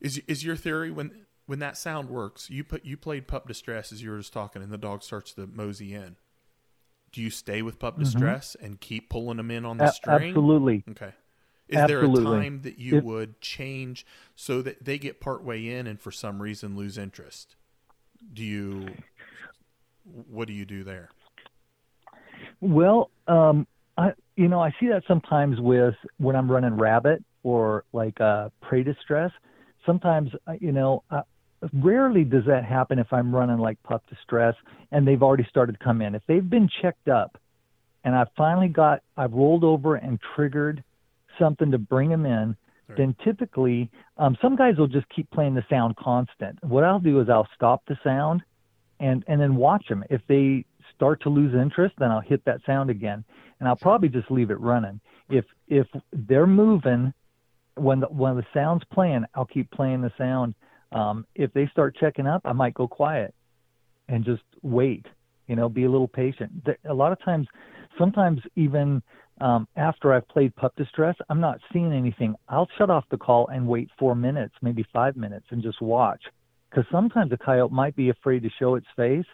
is 0.00 0.18
is 0.26 0.44
your 0.44 0.56
theory 0.56 0.90
when 0.90 1.26
when 1.46 1.58
that 1.60 1.76
sound 1.76 2.08
works? 2.08 2.50
You 2.50 2.64
put 2.64 2.84
you 2.84 2.96
played 2.96 3.26
pup 3.26 3.48
distress 3.48 3.92
as 3.92 4.02
you 4.02 4.10
were 4.10 4.18
just 4.18 4.32
talking, 4.32 4.62
and 4.62 4.72
the 4.72 4.78
dog 4.78 5.02
starts 5.02 5.32
to 5.34 5.46
mosey 5.46 5.94
in. 5.94 6.16
Do 7.12 7.22
you 7.22 7.30
stay 7.30 7.62
with 7.62 7.78
pup 7.78 7.94
mm-hmm. 7.94 8.04
distress 8.04 8.56
and 8.60 8.80
keep 8.80 9.08
pulling 9.08 9.38
them 9.38 9.50
in 9.50 9.64
on 9.64 9.78
the 9.78 9.84
A- 9.84 9.92
string? 9.92 10.30
Absolutely. 10.30 10.84
Okay. 10.90 11.12
Is 11.68 11.78
absolutely. 11.78 12.22
there 12.22 12.32
a 12.32 12.42
time 12.42 12.60
that 12.62 12.78
you 12.78 13.00
would 13.00 13.40
change 13.40 14.06
so 14.36 14.62
that 14.62 14.84
they 14.84 14.98
get 14.98 15.20
part 15.20 15.42
way 15.42 15.68
in 15.68 15.88
and 15.88 16.00
for 16.00 16.12
some 16.12 16.40
reason 16.40 16.76
lose 16.76 16.96
interest? 16.96 17.56
do 18.32 18.44
you 18.44 18.88
what 20.30 20.46
do 20.46 20.54
you 20.54 20.64
do 20.64 20.84
there? 20.84 21.10
Well, 22.60 23.10
um, 23.26 23.66
I 23.96 24.12
you 24.36 24.48
know 24.48 24.60
I 24.60 24.72
see 24.78 24.88
that 24.88 25.02
sometimes 25.08 25.60
with 25.60 25.94
when 26.18 26.36
I'm 26.36 26.50
running 26.50 26.76
rabbit 26.76 27.24
or 27.42 27.84
like 27.92 28.20
uh, 28.20 28.50
prey 28.62 28.82
distress. 28.82 29.32
Sometimes 29.86 30.30
uh, 30.46 30.52
you 30.60 30.72
know. 30.72 31.02
Uh, 31.10 31.22
rarely 31.72 32.22
does 32.22 32.44
that 32.46 32.64
happen 32.64 32.98
if 32.98 33.10
I'm 33.12 33.34
running 33.34 33.58
like 33.58 33.82
pup 33.82 34.04
distress 34.10 34.54
and 34.92 35.08
they've 35.08 35.22
already 35.22 35.46
started 35.48 35.72
to 35.72 35.82
come 35.82 36.02
in. 36.02 36.14
If 36.14 36.22
they've 36.28 36.48
been 36.48 36.68
checked 36.82 37.08
up 37.08 37.40
and 38.04 38.14
I've 38.14 38.28
finally 38.36 38.68
got, 38.68 39.02
I've 39.16 39.32
rolled 39.32 39.64
over 39.64 39.96
and 39.96 40.20
triggered 40.34 40.84
something 41.38 41.70
to 41.70 41.78
bring 41.78 42.10
them 42.10 42.26
in, 42.26 42.56
right. 42.88 42.98
then 42.98 43.16
typically 43.24 43.90
um, 44.16 44.36
some 44.40 44.56
guys 44.56 44.76
will 44.78 44.86
just 44.86 45.06
keep 45.08 45.30
playing 45.30 45.54
the 45.54 45.64
sound 45.68 45.96
constant. 45.96 46.62
What 46.62 46.84
I'll 46.84 47.00
do 47.00 47.20
is 47.20 47.28
I'll 47.28 47.48
stop 47.54 47.82
the 47.86 47.98
sound 48.04 48.42
and 49.00 49.24
and 49.26 49.40
then 49.40 49.56
watch 49.56 49.86
them. 49.88 50.04
If 50.08 50.22
they 50.28 50.64
start 50.94 51.22
to 51.22 51.28
lose 51.28 51.54
interest, 51.54 51.94
then 51.98 52.10
I'll 52.10 52.20
hit 52.20 52.44
that 52.46 52.60
sound 52.64 52.88
again, 52.90 53.24
and 53.60 53.68
I'll 53.68 53.76
probably 53.76 54.08
just 54.08 54.30
leave 54.30 54.50
it 54.50 54.60
running. 54.60 55.00
If 55.28 55.44
if 55.68 55.86
they're 56.12 56.46
moving 56.46 57.12
when 57.76 58.00
the 58.00 58.06
when 58.06 58.36
the 58.36 58.46
sound's 58.52 58.84
playing, 58.92 59.24
I'll 59.34 59.46
keep 59.46 59.70
playing 59.70 60.02
the 60.02 60.12
sound. 60.18 60.54
Um, 60.92 61.26
if 61.34 61.52
they 61.52 61.66
start 61.68 61.96
checking 61.98 62.26
up, 62.26 62.42
I 62.44 62.52
might 62.52 62.74
go 62.74 62.88
quiet 62.88 63.34
and 64.08 64.24
just 64.24 64.42
wait. 64.62 65.06
You 65.46 65.56
know, 65.56 65.68
be 65.68 65.84
a 65.84 65.90
little 65.90 66.08
patient. 66.08 66.66
A 66.88 66.94
lot 66.94 67.12
of 67.12 67.22
times, 67.22 67.46
sometimes 67.98 68.40
even 68.56 69.02
um, 69.40 69.68
after 69.76 70.12
I've 70.12 70.26
played 70.28 70.56
pup 70.56 70.74
distress, 70.76 71.14
I'm 71.28 71.40
not 71.40 71.58
seeing 71.72 71.92
anything. 71.92 72.34
I'll 72.48 72.68
shut 72.78 72.90
off 72.90 73.04
the 73.10 73.18
call 73.18 73.48
and 73.48 73.68
wait 73.68 73.90
four 73.98 74.14
minutes, 74.14 74.54
maybe 74.62 74.84
five 74.92 75.16
minutes, 75.16 75.46
and 75.50 75.62
just 75.62 75.80
watch. 75.80 76.22
Because 76.70 76.84
sometimes 76.90 77.32
a 77.32 77.36
coyote 77.36 77.72
might 77.72 77.94
be 77.94 78.08
afraid 78.08 78.42
to 78.42 78.50
show 78.58 78.74
its 78.74 78.86
face 78.96 79.26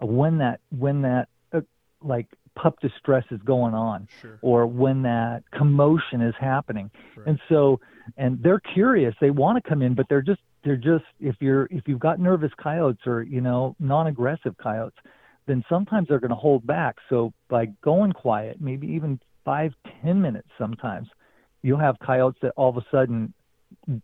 when 0.00 0.38
that 0.38 0.60
when 0.70 1.02
that 1.02 1.28
uh, 1.52 1.60
like 2.02 2.26
pup 2.60 2.78
distress 2.80 3.24
is 3.30 3.40
going 3.44 3.74
on 3.74 4.08
sure. 4.20 4.38
or 4.42 4.66
when 4.66 5.02
that 5.02 5.42
commotion 5.52 6.20
is 6.20 6.34
happening 6.38 6.90
right. 7.16 7.26
and 7.28 7.40
so 7.48 7.80
and 8.16 8.42
they're 8.42 8.60
curious 8.60 9.14
they 9.20 9.30
want 9.30 9.62
to 9.62 9.68
come 9.68 9.82
in 9.82 9.94
but 9.94 10.06
they're 10.08 10.22
just 10.22 10.40
they're 10.64 10.76
just 10.76 11.04
if 11.20 11.36
you're 11.40 11.68
if 11.70 11.86
you've 11.86 12.00
got 12.00 12.18
nervous 12.18 12.52
coyotes 12.62 13.06
or 13.06 13.22
you 13.22 13.40
know 13.40 13.76
non-aggressive 13.78 14.56
coyotes 14.58 14.98
then 15.46 15.64
sometimes 15.68 16.08
they're 16.08 16.20
going 16.20 16.30
to 16.30 16.36
hold 16.36 16.66
back 16.66 16.96
so 17.08 17.32
by 17.48 17.66
going 17.82 18.12
quiet 18.12 18.60
maybe 18.60 18.86
even 18.86 19.20
five 19.44 19.72
ten 20.02 20.20
minutes 20.20 20.48
sometimes 20.58 21.08
you'll 21.62 21.78
have 21.78 21.96
coyotes 22.04 22.38
that 22.42 22.52
all 22.56 22.68
of 22.68 22.76
a 22.76 22.84
sudden 22.90 23.32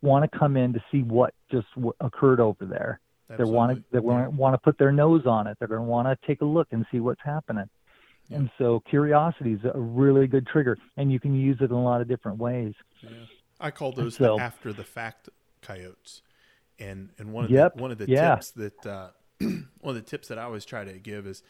want 0.02 0.30
to 0.30 0.38
come 0.38 0.56
in 0.56 0.72
to 0.72 0.82
see 0.92 1.02
what 1.02 1.34
just 1.50 1.66
w- 1.74 1.92
occurred 2.00 2.40
over 2.40 2.64
there 2.64 3.00
Absolutely. 3.30 3.44
they 3.44 3.56
want 3.56 3.76
to 3.76 3.84
they 3.92 4.06
yeah. 4.06 4.28
want 4.28 4.54
to 4.54 4.58
put 4.58 4.78
their 4.78 4.92
nose 4.92 5.26
on 5.26 5.46
it 5.46 5.56
they're 5.58 5.68
going 5.68 5.80
to 5.80 5.86
want 5.86 6.06
to 6.06 6.26
take 6.26 6.40
a 6.40 6.44
look 6.44 6.68
and 6.70 6.84
see 6.92 7.00
what's 7.00 7.22
happening 7.24 7.68
yeah. 8.28 8.38
and 8.38 8.50
so 8.58 8.80
curiosity 8.88 9.52
is 9.52 9.60
a 9.64 9.78
really 9.78 10.26
good 10.26 10.46
trigger 10.46 10.76
and 10.96 11.12
you 11.12 11.20
can 11.20 11.34
use 11.34 11.56
it 11.60 11.64
in 11.64 11.72
a 11.72 11.82
lot 11.82 12.00
of 12.00 12.08
different 12.08 12.38
ways 12.38 12.74
yeah. 13.02 13.10
i 13.60 13.70
call 13.70 13.92
those 13.92 14.16
so, 14.16 14.36
the 14.36 14.42
after 14.42 14.72
the 14.72 14.84
fact 14.84 15.28
coyotes 15.62 16.22
and 16.78 17.10
and 17.18 17.32
one 17.32 17.44
of 17.44 17.50
yep, 17.50 17.76
the 17.76 17.82
one 17.82 17.90
of 17.90 17.98
the 17.98 18.08
yeah. 18.08 18.34
tips 18.34 18.50
that 18.52 18.86
uh, 18.86 19.08
one 19.40 19.66
of 19.84 19.94
the 19.94 20.02
tips 20.02 20.28
that 20.28 20.38
I 20.38 20.42
always 20.42 20.64
try 20.64 20.84
to 20.84 20.92
give 20.94 21.26
is 21.26 21.42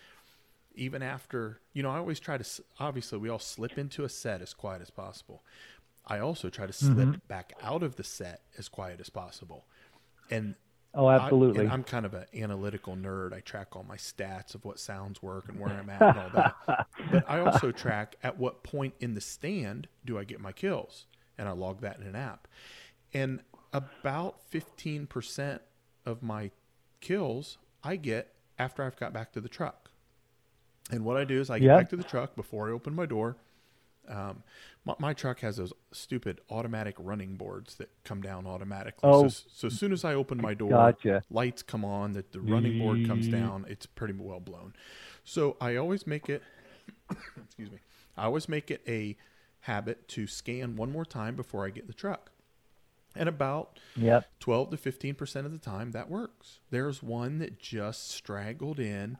even 0.74 1.02
after 1.02 1.60
you 1.72 1.82
know 1.82 1.90
I 1.90 1.98
always 1.98 2.20
try 2.20 2.36
to 2.36 2.62
obviously 2.78 3.18
we 3.18 3.28
all 3.28 3.38
slip 3.38 3.78
into 3.78 4.04
a 4.04 4.08
set 4.08 4.42
as 4.42 4.54
quiet 4.54 4.82
as 4.82 4.90
possible. 4.90 5.42
I 6.06 6.18
also 6.18 6.50
try 6.50 6.66
to 6.66 6.72
slip 6.72 6.96
mm-hmm. 6.96 7.26
back 7.28 7.54
out 7.62 7.82
of 7.82 7.96
the 7.96 8.04
set 8.04 8.42
as 8.58 8.68
quiet 8.68 9.00
as 9.00 9.08
possible, 9.08 9.64
and 10.30 10.54
oh 10.94 11.10
absolutely 11.10 11.66
I, 11.66 11.72
I'm 11.72 11.84
kind 11.84 12.06
of 12.06 12.14
an 12.14 12.26
analytical 12.34 12.96
nerd. 12.96 13.32
I 13.32 13.40
track 13.40 13.76
all 13.76 13.84
my 13.88 13.96
stats 13.96 14.54
of 14.54 14.64
what 14.64 14.78
sounds 14.78 15.22
work 15.22 15.48
and 15.48 15.58
where 15.58 15.70
I'm 15.70 15.90
at 15.90 16.02
and 16.02 16.18
all 16.18 16.30
that. 16.34 16.86
But 17.10 17.24
I 17.28 17.40
also 17.40 17.70
track 17.72 18.16
at 18.22 18.38
what 18.38 18.62
point 18.62 18.94
in 19.00 19.14
the 19.14 19.20
stand 19.20 19.88
do 20.04 20.18
I 20.18 20.24
get 20.24 20.40
my 20.40 20.52
kills, 20.52 21.06
and 21.36 21.48
I 21.48 21.52
log 21.52 21.80
that 21.82 21.98
in 21.98 22.06
an 22.06 22.16
app. 22.16 22.48
And 23.12 23.40
about 23.72 24.50
15% 24.50 25.60
of 26.06 26.22
my 26.22 26.50
kills 27.00 27.58
I 27.82 27.96
get 27.96 28.32
after 28.58 28.82
I've 28.82 28.96
got 28.96 29.12
back 29.12 29.32
to 29.32 29.40
the 29.40 29.48
truck. 29.48 29.90
And 30.90 31.04
what 31.04 31.16
I 31.16 31.24
do 31.24 31.40
is 31.40 31.50
I 31.50 31.58
get 31.58 31.66
yep. 31.66 31.78
back 31.78 31.88
to 31.90 31.96
the 31.96 32.04
truck 32.04 32.36
before 32.36 32.68
I 32.68 32.72
open 32.72 32.94
my 32.94 33.06
door. 33.06 33.36
Um, 34.08 34.42
my, 34.84 34.94
my, 34.98 35.14
truck 35.14 35.40
has 35.40 35.56
those 35.56 35.72
stupid 35.92 36.40
automatic 36.50 36.94
running 36.98 37.36
boards 37.36 37.76
that 37.76 37.90
come 38.04 38.20
down 38.20 38.46
automatically. 38.46 39.08
Oh, 39.08 39.28
so, 39.28 39.44
so 39.52 39.66
as 39.68 39.78
soon 39.78 39.92
as 39.92 40.04
I 40.04 40.14
open 40.14 40.40
my 40.40 40.52
door, 40.52 40.70
gotcha. 40.70 41.22
lights 41.30 41.62
come 41.62 41.84
on, 41.84 42.12
that 42.12 42.32
the 42.32 42.40
running 42.40 42.78
board 42.78 43.06
comes 43.06 43.28
down. 43.28 43.64
It's 43.68 43.86
pretty 43.86 44.14
well 44.14 44.40
blown. 44.40 44.74
So 45.24 45.56
I 45.60 45.76
always 45.76 46.06
make 46.06 46.28
it, 46.28 46.42
excuse 47.10 47.70
me, 47.70 47.78
I 48.16 48.24
always 48.24 48.48
make 48.48 48.70
it 48.70 48.82
a 48.86 49.16
habit 49.60 50.06
to 50.08 50.26
scan 50.26 50.76
one 50.76 50.92
more 50.92 51.06
time 51.06 51.34
before 51.34 51.64
I 51.64 51.70
get 51.70 51.86
the 51.86 51.94
truck. 51.94 52.30
And 53.16 53.28
about 53.28 53.78
yep. 53.96 54.28
12 54.40 54.70
to 54.70 54.76
15% 54.76 55.46
of 55.46 55.52
the 55.52 55.58
time, 55.58 55.92
that 55.92 56.10
works. 56.10 56.58
There's 56.70 57.02
one 57.02 57.38
that 57.38 57.58
just 57.58 58.10
straggled 58.10 58.80
in, 58.80 59.18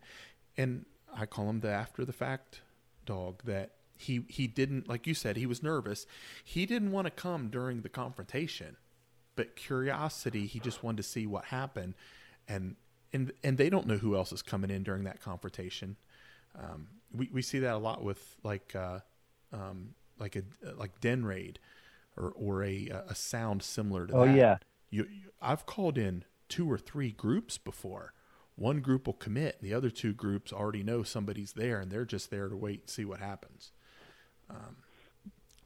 and 0.57 0.85
I 1.17 1.27
call 1.27 1.49
him 1.49 1.61
the 1.61 1.71
after 1.71 2.05
the 2.05 2.13
fact 2.13 2.63
dog 3.07 3.43
that 3.45 3.71
he, 3.97 4.25
he 4.29 4.47
didn't, 4.47 4.89
like 4.89 5.07
you 5.07 5.15
said, 5.15 5.37
he 5.37 5.47
was 5.47 5.63
nervous. 5.63 6.07
He 6.43 6.67
didn't 6.67 6.93
want 6.93 7.07
to 7.07 7.11
come 7.11 7.49
during 7.49 7.83
the 7.83 7.89
confrontation, 7.89 8.77
but 9.37 9.57
curiosity, 9.57 10.47
he 10.47 10.61
just 10.61 10.83
wanted 10.83 10.99
to 10.99 11.03
see 11.03 11.27
what 11.27 11.47
happened. 11.47 11.95
And, 12.49 12.77
and, 13.13 13.33
and 13.43 13.59
they 13.59 13.71
don't 13.71 13.87
know 13.87 13.97
who 13.97 14.17
else 14.17 14.33
is 14.33 14.43
coming 14.43 14.71
in 14.71 14.83
during 14.83 15.05
that 15.05 15.21
confrontation. 15.21 15.97
Um, 16.59 16.89
we, 17.13 17.29
we 17.33 17.43
see 17.43 17.61
that 17.61 17.75
a 17.75 17.79
lot 17.79 18.03
with 18.03 18.37
like, 18.43 18.75
uh, 18.75 19.01
um, 19.53 19.95
like 20.19 20.37
a, 20.37 20.43
like 20.77 21.01
den 21.01 21.25
raid 21.25 21.59
or 22.17 22.33
or 22.37 22.63
a 22.63 22.89
a 23.09 23.15
sound 23.15 23.63
similar 23.63 24.07
to 24.07 24.15
oh, 24.15 24.25
that. 24.25 24.31
Oh 24.31 24.35
yeah. 24.35 24.57
You, 24.91 25.05
you, 25.11 25.31
I've 25.43 25.67
called 25.67 25.99
in 25.99 26.25
two 26.49 26.71
or 26.71 26.79
three 26.79 27.11
groups 27.11 27.59
before. 27.59 28.13
One 28.57 28.81
group 28.81 29.07
will 29.07 29.15
commit, 29.15 29.61
the 29.61 29.75
other 29.75 29.91
two 29.91 30.13
groups 30.13 30.53
already 30.53 30.85
know 30.85 31.03
somebody's 31.03 31.55
there, 31.55 31.81
and 31.81 31.91
they're 31.91 32.05
just 32.05 32.31
there 32.31 32.49
to 32.49 32.57
wait 32.57 32.83
and 32.83 32.91
see 32.91 33.05
what 33.05 33.19
happens. 33.19 33.73
Um, 34.51 34.77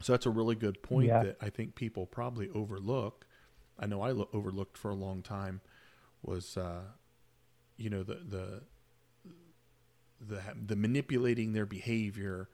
so 0.01 0.13
that's 0.13 0.25
a 0.25 0.29
really 0.29 0.55
good 0.55 0.81
point 0.81 1.07
yeah. 1.07 1.23
that 1.23 1.37
I 1.41 1.49
think 1.49 1.75
people 1.75 2.05
probably 2.05 2.49
overlook. 2.53 3.25
I 3.77 3.85
know 3.85 4.01
I 4.01 4.11
lo- 4.11 4.29
overlooked 4.33 4.77
for 4.77 4.91
a 4.91 4.95
long 4.95 5.21
time 5.21 5.61
was, 6.21 6.57
uh, 6.57 6.81
you 7.77 7.89
know, 7.89 8.03
the 8.03 8.15
the 8.15 8.61
the 10.21 10.41
the 10.65 10.75
manipulating 10.75 11.53
their 11.53 11.65
behavior, 11.65 12.49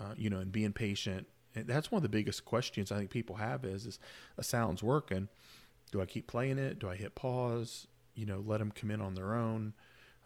uh, 0.00 0.14
you 0.16 0.30
know, 0.30 0.38
and 0.38 0.50
being 0.52 0.72
patient 0.72 1.26
and 1.54 1.66
that's 1.66 1.90
one 1.90 1.98
of 1.98 2.02
the 2.02 2.08
biggest 2.08 2.44
questions 2.44 2.90
I 2.90 2.98
think 2.98 3.10
people 3.10 3.36
have 3.36 3.64
is, 3.64 3.86
is 3.86 3.98
a 4.36 4.42
sound's 4.42 4.82
working. 4.82 5.28
Do 5.92 6.00
I 6.00 6.06
keep 6.06 6.26
playing 6.26 6.58
it? 6.58 6.78
Do 6.78 6.88
I 6.88 6.96
hit 6.96 7.14
pause? 7.14 7.86
You 8.14 8.26
know, 8.26 8.42
let 8.44 8.58
them 8.58 8.72
come 8.72 8.90
in 8.90 9.00
on 9.00 9.14
their 9.14 9.34
own. 9.34 9.74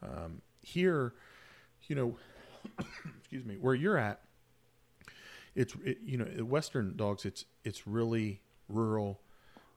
Um, 0.03 0.43
here, 0.63 1.15
you 1.87 1.97
know, 1.97 2.17
excuse 3.19 3.45
me, 3.45 3.57
where 3.57 3.75
you're 3.75 3.99
at, 3.99 4.21
it's 5.59 5.75
it, 5.85 5.99
you 6.05 6.17
know, 6.17 6.25
Western 6.45 6.97
dogs. 6.97 7.25
It's 7.25 7.45
it's 7.65 7.87
really 7.87 8.41
rural, 8.69 9.21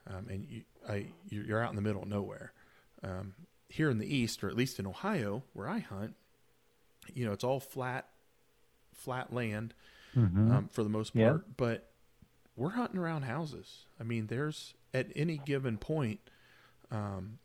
um, 0.08 0.28
and 0.30 0.46
you, 0.48 0.62
I 0.88 1.08
you're 1.30 1.62
out 1.62 1.72
in 1.72 1.76
the 1.76 1.82
middle 1.82 2.04
of 2.04 2.08
nowhere. 2.08 2.54
Um, 3.04 3.34
here 3.67 3.89
in 3.89 3.98
the 3.98 4.15
east, 4.15 4.44
or 4.44 4.50
at 4.50 4.56
least 4.56 4.80
in 4.80 4.86
Ohio, 4.86 5.44
where 5.54 5.67
I 5.67 5.80
hunt, 5.80 6.13
you 7.13 7.26
know, 7.26 7.32
it's 7.32 7.44
all 7.44 7.60
flat, 7.60 8.08
flat 8.94 9.34
land 9.34 9.74
mm-hmm. 10.15 10.52
um, 10.52 10.70
for 10.72 10.84
the 10.84 10.89
most 10.89 11.15
part. 11.15 11.58
But 11.58 11.89
we're 12.56 12.72
hunting 12.72 13.00
around 13.00 13.24
houses. 13.24 13.86
I 14.00 14.04
mean, 14.04 14.28
there's 14.28 14.76
at 14.94 15.08
any 15.15 15.38
given 15.38 15.78
point, 15.78 16.20
um, 16.91 17.39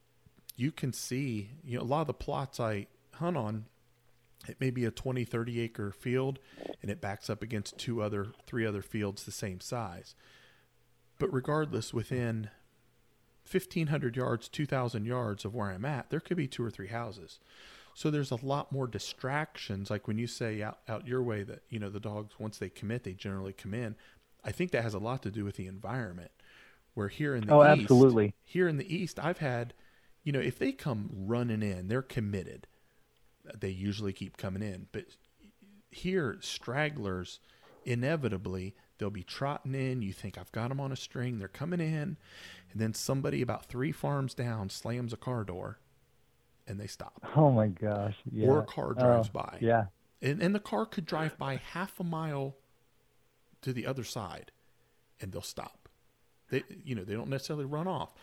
you 0.56 0.72
can 0.72 0.92
see, 0.92 1.50
you 1.64 1.78
know, 1.78 1.84
a 1.84 1.86
lot 1.86 2.02
of 2.02 2.06
the 2.08 2.14
plots 2.14 2.60
I 2.60 2.88
hunt 3.14 3.36
on, 3.36 3.66
it 4.48 4.60
may 4.60 4.70
be 4.70 4.84
a 4.84 4.90
20, 4.90 5.24
30 5.24 5.60
acre 5.60 5.90
field 5.90 6.38
and 6.82 6.90
it 6.90 7.00
backs 7.00 7.28
up 7.30 7.42
against 7.42 7.78
two 7.78 8.02
other, 8.02 8.28
three 8.46 8.66
other 8.66 8.82
fields 8.82 9.24
the 9.24 9.32
same 9.32 9.60
size. 9.60 10.14
But 11.18 11.32
regardless, 11.32 11.94
within 11.94 12.50
1,500 13.50 14.16
yards, 14.16 14.48
2,000 14.48 15.06
yards 15.06 15.44
of 15.44 15.54
where 15.54 15.70
I'm 15.70 15.84
at, 15.84 16.10
there 16.10 16.20
could 16.20 16.36
be 16.36 16.48
two 16.48 16.64
or 16.64 16.70
three 16.70 16.88
houses. 16.88 17.38
So 17.94 18.10
there's 18.10 18.30
a 18.30 18.44
lot 18.44 18.72
more 18.72 18.86
distractions. 18.86 19.90
Like 19.90 20.06
when 20.06 20.18
you 20.18 20.26
say 20.26 20.62
out, 20.62 20.80
out 20.88 21.06
your 21.06 21.22
way 21.22 21.42
that, 21.44 21.62
you 21.70 21.78
know, 21.78 21.88
the 21.88 22.00
dogs, 22.00 22.34
once 22.38 22.58
they 22.58 22.68
commit, 22.68 23.04
they 23.04 23.14
generally 23.14 23.54
come 23.54 23.72
in. 23.72 23.96
I 24.44 24.52
think 24.52 24.70
that 24.72 24.82
has 24.82 24.94
a 24.94 24.98
lot 24.98 25.22
to 25.22 25.30
do 25.30 25.44
with 25.44 25.56
the 25.56 25.66
environment. 25.66 26.30
Where 26.94 27.08
here 27.08 27.34
in 27.34 27.46
the 27.46 27.54
oh, 27.54 27.74
East, 27.74 27.82
absolutely. 27.82 28.34
here 28.44 28.68
in 28.68 28.76
the 28.78 28.94
East, 28.94 29.18
I've 29.18 29.38
had, 29.38 29.74
you 30.24 30.32
know, 30.32 30.40
if 30.40 30.58
they 30.58 30.72
come 30.72 31.10
running 31.10 31.62
in, 31.62 31.88
they're 31.88 32.02
committed. 32.02 32.66
They 33.58 33.70
usually 33.70 34.12
keep 34.12 34.36
coming 34.36 34.62
in. 34.62 34.86
But 34.92 35.04
here, 35.90 36.36
stragglers, 36.40 37.40
inevitably, 37.84 38.74
they'll 38.98 39.10
be 39.10 39.22
trotting 39.22 39.74
in. 39.74 40.02
You 40.02 40.12
think, 40.12 40.38
I've 40.38 40.52
got 40.52 40.68
them 40.68 40.80
on 40.80 40.92
a 40.92 40.96
string. 40.96 41.38
They're 41.38 41.48
coming 41.48 41.80
in. 41.80 42.16
And 42.72 42.80
then 42.80 42.94
somebody 42.94 43.42
about 43.42 43.66
three 43.66 43.92
farms 43.92 44.34
down 44.34 44.70
slams 44.70 45.12
a 45.12 45.16
car 45.16 45.44
door 45.44 45.78
and 46.66 46.80
they 46.80 46.86
stop. 46.86 47.20
Oh 47.36 47.50
my 47.50 47.68
gosh! 47.68 48.16
Yeah. 48.30 48.48
Or 48.48 48.60
a 48.60 48.64
car 48.64 48.94
oh, 48.96 49.00
drives 49.00 49.28
Oh, 49.28 49.38
by. 49.40 49.58
Yeah. 49.60 49.86
And, 50.22 50.40
and 50.42 50.54
the 50.54 50.60
car 50.60 50.86
could 50.86 51.04
drive 51.04 51.36
by 51.36 51.60
half 51.72 52.00
a 52.00 52.04
mile 52.04 52.56
to 53.62 53.72
the 53.72 53.86
other 53.86 54.04
side 54.04 54.52
and 55.20 55.32
they'll 55.32 55.42
stop. 55.42 55.88
They, 56.50 56.62
you 56.84 56.94
know, 56.94 57.04
they 57.04 57.14
don't 57.14 57.28
necessarily 57.28 57.66
run 57.66 57.86
off, 57.86 58.14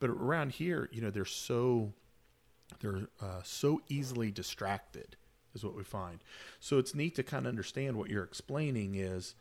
but 0.00 0.10
around 0.10 0.52
here, 0.52 0.88
you 0.92 1.00
know, 1.00 1.10
they're 1.10 1.24
so, 1.24 1.92
they're 2.80 3.08
uh, 3.20 3.40
so 3.42 3.80
easily 3.88 4.30
distracted 4.30 5.16
is 5.54 5.64
what 5.64 5.74
we 5.74 5.84
find. 5.84 6.22
So 6.60 6.78
it's 6.78 6.94
neat 6.94 7.14
to 7.16 7.22
kind 7.22 7.46
of 7.46 7.50
understand 7.50 7.96
what 7.96 8.10
you're 8.10 8.24
explaining 8.24 8.94
is 8.94 9.34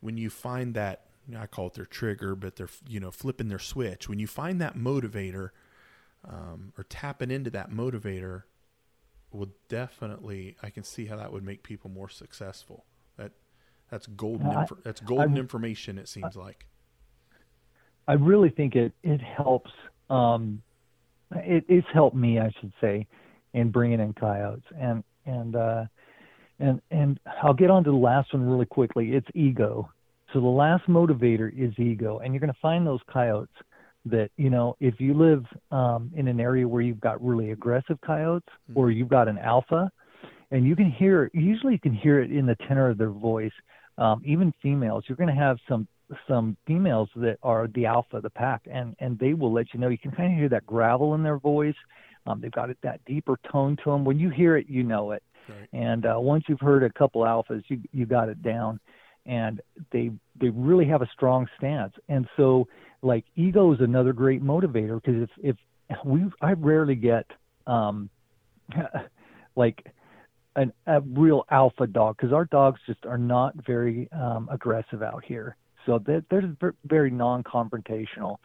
when 0.00 0.16
you 0.16 0.30
find 0.30 0.74
that, 0.74 1.06
I 1.36 1.46
call 1.46 1.68
it 1.68 1.74
their 1.74 1.86
trigger, 1.86 2.34
but 2.34 2.56
they're, 2.56 2.68
you 2.88 3.00
know, 3.00 3.10
flipping 3.10 3.48
their 3.48 3.58
switch. 3.58 4.08
When 4.08 4.18
you 4.18 4.26
find 4.26 4.60
that 4.60 4.76
motivator 4.76 5.50
um, 6.28 6.72
or 6.78 6.84
tapping 6.84 7.30
into 7.30 7.50
that 7.50 7.70
motivator, 7.70 8.42
will 9.32 9.48
definitely 9.68 10.56
I 10.62 10.70
can 10.70 10.82
see 10.82 11.06
how 11.06 11.16
that 11.16 11.32
would 11.32 11.44
make 11.44 11.62
people 11.62 11.90
more 11.90 12.08
successful. 12.08 12.84
That 13.16 13.32
that's 13.90 14.06
golden 14.06 14.46
I- 14.48 14.64
infor- 14.64 14.82
that's 14.82 15.00
golden 15.00 15.34
I- 15.34 15.40
information 15.40 15.98
it 15.98 16.08
seems 16.08 16.36
like. 16.36 16.66
I 18.08 18.14
really 18.14 18.50
think 18.50 18.76
it 18.76 18.92
it 19.02 19.20
helps. 19.20 19.72
Um, 20.08 20.62
it, 21.32 21.64
it's 21.68 21.86
helped 21.92 22.16
me, 22.16 22.38
I 22.38 22.50
should 22.60 22.72
say, 22.80 23.06
in 23.54 23.70
bringing 23.70 24.00
in 24.00 24.12
coyotes, 24.12 24.64
and 24.78 25.02
and 25.24 25.56
uh, 25.56 25.84
and 26.58 26.80
and 26.90 27.18
I'll 27.42 27.54
get 27.54 27.70
on 27.70 27.84
to 27.84 27.90
the 27.90 27.96
last 27.96 28.32
one 28.32 28.48
really 28.48 28.66
quickly. 28.66 29.12
It's 29.12 29.26
ego. 29.34 29.90
So 30.32 30.40
the 30.40 30.46
last 30.46 30.86
motivator 30.88 31.50
is 31.56 31.72
ego, 31.78 32.18
and 32.18 32.32
you're 32.32 32.40
going 32.40 32.52
to 32.52 32.58
find 32.60 32.86
those 32.86 33.00
coyotes 33.12 33.54
that 34.04 34.30
you 34.36 34.50
know 34.50 34.76
if 34.80 35.00
you 35.00 35.14
live 35.14 35.44
um, 35.70 36.10
in 36.14 36.28
an 36.28 36.40
area 36.40 36.66
where 36.66 36.82
you've 36.82 37.00
got 37.00 37.22
really 37.24 37.50
aggressive 37.50 37.98
coyotes 38.04 38.48
or 38.74 38.90
you've 38.90 39.08
got 39.08 39.28
an 39.28 39.38
alpha, 39.38 39.90
and 40.50 40.66
you 40.66 40.76
can 40.76 40.90
hear 40.90 41.30
usually 41.34 41.74
you 41.74 41.80
can 41.80 41.94
hear 41.94 42.20
it 42.20 42.30
in 42.30 42.46
the 42.46 42.56
tenor 42.68 42.90
of 42.90 42.98
their 42.98 43.10
voice. 43.10 43.52
Um, 43.98 44.20
even 44.26 44.52
females, 44.62 45.04
you're 45.08 45.16
going 45.16 45.34
to 45.34 45.40
have 45.40 45.56
some 45.68 45.88
some 46.28 46.56
females 46.66 47.08
that 47.16 47.38
are 47.42 47.68
the 47.74 47.86
alpha 47.86 48.18
of 48.18 48.22
the 48.22 48.30
pack, 48.30 48.62
and 48.70 48.94
and 49.00 49.18
they 49.18 49.34
will 49.34 49.52
let 49.52 49.72
you 49.72 49.80
know. 49.80 49.88
You 49.88 49.98
can 49.98 50.12
kind 50.12 50.32
of 50.32 50.38
hear 50.38 50.48
that 50.50 50.66
gravel 50.66 51.14
in 51.14 51.22
their 51.22 51.38
voice. 51.38 51.74
Um, 52.26 52.40
they've 52.40 52.52
got 52.52 52.70
it, 52.70 52.78
that 52.82 53.04
deeper 53.04 53.38
tone 53.50 53.76
to 53.84 53.90
them. 53.90 54.04
When 54.04 54.18
you 54.18 54.30
hear 54.30 54.56
it, 54.56 54.66
you 54.68 54.82
know 54.82 55.12
it. 55.12 55.22
Right. 55.48 55.68
And 55.72 56.06
uh, 56.06 56.16
once 56.18 56.44
you've 56.48 56.60
heard 56.60 56.82
a 56.82 56.90
couple 56.90 57.22
alphas, 57.22 57.62
you 57.68 57.80
you 57.92 58.06
got 58.06 58.28
it 58.28 58.42
down, 58.42 58.80
and 59.26 59.60
they 59.92 60.10
they 60.40 60.48
really 60.50 60.86
have 60.86 61.02
a 61.02 61.08
strong 61.12 61.46
stance. 61.56 61.92
And 62.08 62.28
so, 62.36 62.68
like 63.02 63.24
ego 63.36 63.72
is 63.72 63.80
another 63.80 64.12
great 64.12 64.42
motivator 64.42 65.00
because 65.02 65.28
if 65.42 65.56
if 65.88 65.98
we 66.04 66.24
I 66.40 66.52
rarely 66.52 66.94
get 66.94 67.26
um 67.66 68.10
like 69.56 69.84
an, 70.56 70.72
a 70.86 71.00
real 71.00 71.44
alpha 71.50 71.86
dog 71.86 72.16
because 72.16 72.32
our 72.32 72.46
dogs 72.46 72.80
just 72.86 73.04
are 73.06 73.18
not 73.18 73.54
very 73.66 74.08
um, 74.12 74.48
aggressive 74.50 75.02
out 75.02 75.24
here. 75.24 75.56
So 75.86 76.00
they're, 76.04 76.22
they're 76.30 76.74
very 76.84 77.10
non-confrontational. 77.10 78.36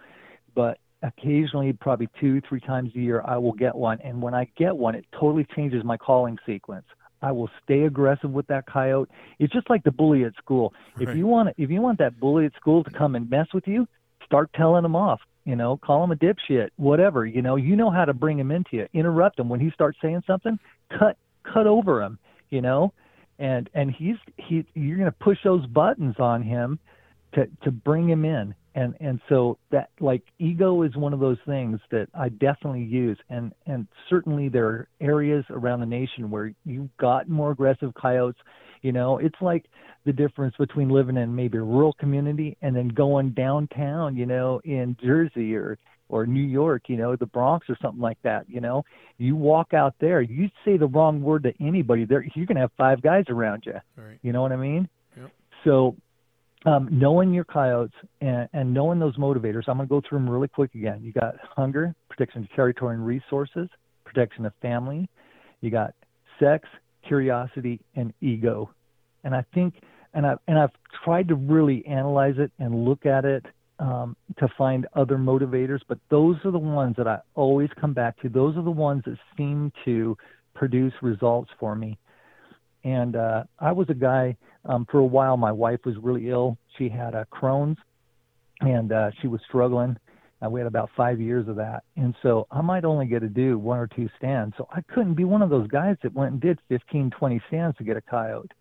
But 0.56 0.78
occasionally, 1.04 1.74
probably 1.74 2.08
two, 2.20 2.42
three 2.48 2.60
times 2.60 2.92
a 2.96 3.00
year, 3.00 3.24
I 3.26 3.38
will 3.38 3.54
get 3.54 3.76
one. 3.76 4.00
And 4.04 4.22
when 4.22 4.34
I 4.34 4.48
get 4.58 4.78
one, 4.78 4.96
it 4.96 5.06
totally 5.12 5.46
changes 5.56 5.84
my 5.84 5.98
calling 5.98 6.38
sequence. 6.46 6.86
I 7.22 7.32
will 7.32 7.50
stay 7.64 7.84
aggressive 7.84 8.32
with 8.32 8.48
that 8.48 8.66
coyote. 8.66 9.10
It's 9.40 9.54
just 9.54 9.70
like 9.70 9.84
the 9.84 9.92
bully 9.92 10.24
at 10.24 10.36
school. 10.36 10.74
Right. 10.96 11.10
If 11.10 11.16
you 11.16 11.28
want, 11.28 11.50
if 11.58 11.70
you 11.70 11.82
want 11.82 12.00
that 12.00 12.20
bully 12.20 12.46
at 12.46 12.56
school 12.56 12.84
to 12.84 12.90
come 12.90 13.16
and 13.16 13.30
mess 13.30 13.48
with 13.54 13.68
you, 13.68 13.88
start 14.26 14.50
telling 14.54 14.86
him 14.86 14.96
off. 14.96 15.22
You 15.44 15.56
know, 15.56 15.78
call 15.78 16.04
him 16.04 16.12
a 16.12 16.16
dipshit, 16.16 16.70
whatever. 16.76 17.26
You 17.26 17.42
know, 17.42 17.56
you 17.56 17.76
know 17.76 17.90
how 17.90 18.06
to 18.06 18.14
bring 18.14 18.38
him 18.40 18.52
into 18.52 18.78
you. 18.78 18.88
Interrupt 18.94 19.40
him 19.40 19.50
when 19.50 19.60
he 19.60 19.72
starts 19.72 19.98
saying 20.02 20.24
something. 20.28 20.60
Cut, 20.98 21.18
cut 21.44 21.66
over 21.68 22.02
him. 22.02 22.20
You 22.50 22.62
know, 22.62 22.94
and 23.40 23.70
and 23.74 23.92
he's 23.92 24.18
he. 24.38 24.66
You're 24.76 24.98
going 24.98 25.12
to 25.12 25.18
push 25.20 25.40
those 25.44 25.66
buttons 25.66 26.16
on 26.20 26.44
him 26.44 26.80
to 27.34 27.48
to 27.64 27.72
bring 27.72 28.10
him 28.10 28.26
in. 28.26 28.56
And 28.74 28.96
and 29.02 29.20
so 29.28 29.58
that 29.72 29.90
like 30.00 30.24
ego 30.40 30.84
is 30.84 30.96
one 30.96 31.14
of 31.14 31.20
those 31.20 31.38
things 31.46 31.80
that 31.92 32.08
I 32.14 32.30
definitely 32.30 32.84
use. 32.84 33.18
And 33.30 33.54
and 33.66 33.88
certainly 34.10 34.50
there 34.50 34.68
are 34.68 34.88
areas 35.02 35.44
around 35.50 35.82
the 35.82 35.86
nation 35.86 36.32
where 36.32 36.54
you've 36.66 36.96
got 36.98 37.28
more 37.28 37.52
aggressive 37.52 37.94
coyotes. 37.94 38.40
You 38.82 38.92
know, 38.92 39.18
it's 39.18 39.40
like 39.42 39.66
the 40.06 40.14
difference 40.14 40.56
between 40.58 40.90
living 40.90 41.18
in 41.18 41.36
maybe 41.36 41.58
a 41.58 41.64
rural 41.64 41.94
community 41.94 42.58
and 42.62 42.76
then 42.76 42.88
going 42.88 43.32
downtown, 43.32 44.16
you 44.16 44.26
know, 44.26 44.62
in 44.64 44.96
Jersey 45.04 45.56
or 45.56 45.78
or 46.12 46.26
New 46.26 46.44
York, 46.44 46.84
you 46.88 46.98
know, 46.98 47.16
the 47.16 47.26
Bronx 47.26 47.70
or 47.70 47.78
something 47.82 48.02
like 48.02 48.18
that, 48.24 48.50
you 48.50 48.60
know. 48.60 48.84
You 49.18 49.36
walk 49.36 49.74
out 49.74 49.96
there, 50.00 50.22
you 50.22 50.50
say 50.66 50.78
the 50.78 50.88
wrong 50.88 51.22
word 51.22 51.44
to 51.44 51.54
anybody, 51.60 52.06
there 52.06 52.26
you're 52.36 52.46
going 52.46 52.56
to 52.56 52.62
have 52.62 52.72
five 52.78 53.02
guys 53.02 53.26
around 53.30 53.64
you. 53.66 53.80
Right. 53.96 54.20
You 54.22 54.34
know 54.34 54.42
what 54.42 54.52
I 54.52 54.58
mean? 54.58 54.90
Yep. 55.18 55.32
So 55.64 55.96
um, 56.66 56.90
knowing 56.92 57.34
your 57.34 57.44
coyotes 57.44 57.96
and, 58.22 58.48
and 58.54 58.74
knowing 58.74 59.00
those 59.00 59.18
motivators, 59.18 59.64
I'm 59.68 59.78
going 59.78 59.88
to 59.88 59.90
go 59.90 60.02
through 60.08 60.20
them 60.20 60.30
really 60.30 60.48
quick 60.48 60.76
again. 60.76 61.02
You 61.02 61.12
got 61.12 61.36
hunger, 61.56 61.96
protection 62.10 62.44
of 62.44 62.52
territory 62.56 62.96
and 62.96 63.06
resources, 63.06 63.68
protection 64.06 64.46
of 64.46 64.54
family. 64.62 65.10
You 65.62 65.72
got 65.72 65.94
sex, 66.40 66.68
curiosity, 67.08 67.80
and 67.96 68.14
ego. 68.22 68.70
And 69.24 69.36
I 69.36 69.44
think, 69.54 69.76
and 70.14 70.26
I 70.26 70.36
and 70.48 70.60
I've 70.60 70.72
tried 71.04 71.28
to 71.30 71.36
really 71.36 71.86
analyze 71.86 72.36
it 72.38 72.52
and 72.60 72.86
look 72.86 73.06
at 73.06 73.26
it 73.26 73.46
um, 73.80 74.16
to 74.38 74.48
find 74.58 74.88
other 74.94 75.18
motivators, 75.18 75.80
but 75.88 75.98
those 76.10 76.38
are 76.46 76.52
the 76.52 76.60
ones 76.60 76.96
that 76.98 77.08
I 77.08 77.20
always 77.34 77.70
come 77.80 77.94
back 77.94 78.22
to. 78.22 78.30
Those 78.30 78.56
are 78.56 78.64
the 78.64 78.70
ones 78.70 79.02
that 79.06 79.18
seem 79.36 79.72
to 79.86 80.16
produce 80.54 80.94
results 81.02 81.50
for 81.60 81.76
me. 81.76 81.98
And 82.84 83.16
uh, 83.16 83.44
I 83.60 83.72
was 83.72 83.88
a 83.90 83.94
guy 83.94 84.36
um, 84.66 84.86
for 84.92 85.00
a 85.00 85.06
while. 85.06 85.38
My 85.38 85.52
wife 85.52 85.80
was 85.86 85.96
really 85.98 86.30
ill. 86.30 86.58
She 86.78 86.90
had 86.90 87.16
uh, 87.16 87.26
Crohn's, 87.32 87.78
and 88.62 88.92
uh, 88.92 89.12
she 89.22 89.28
was 89.28 89.42
struggling. 89.48 89.98
Uh, 90.44 90.50
we 90.50 90.60
had 90.60 90.68
about 90.68 90.90
five 90.98 91.22
years 91.22 91.48
of 91.48 91.56
that, 91.58 91.84
and 91.96 92.16
so 92.24 92.48
I 92.50 92.62
might 92.62 92.84
only 92.84 93.06
get 93.06 93.20
to 93.20 93.28
do 93.28 93.60
one 93.60 93.78
or 93.78 93.86
two 93.88 94.10
stands. 94.18 94.56
So 94.58 94.68
I 94.72 94.82
couldn't 94.82 95.14
be 95.14 95.24
one 95.24 95.44
of 95.44 95.52
those 95.52 95.68
guys 95.68 95.98
that 96.02 96.16
went 96.16 96.32
and 96.32 96.42
did 96.42 96.58
15, 96.68 97.12
20 97.12 97.42
stands 97.48 97.78
to 97.78 97.84
get 97.84 97.96
a 97.96 98.02
coyote. 98.02 98.52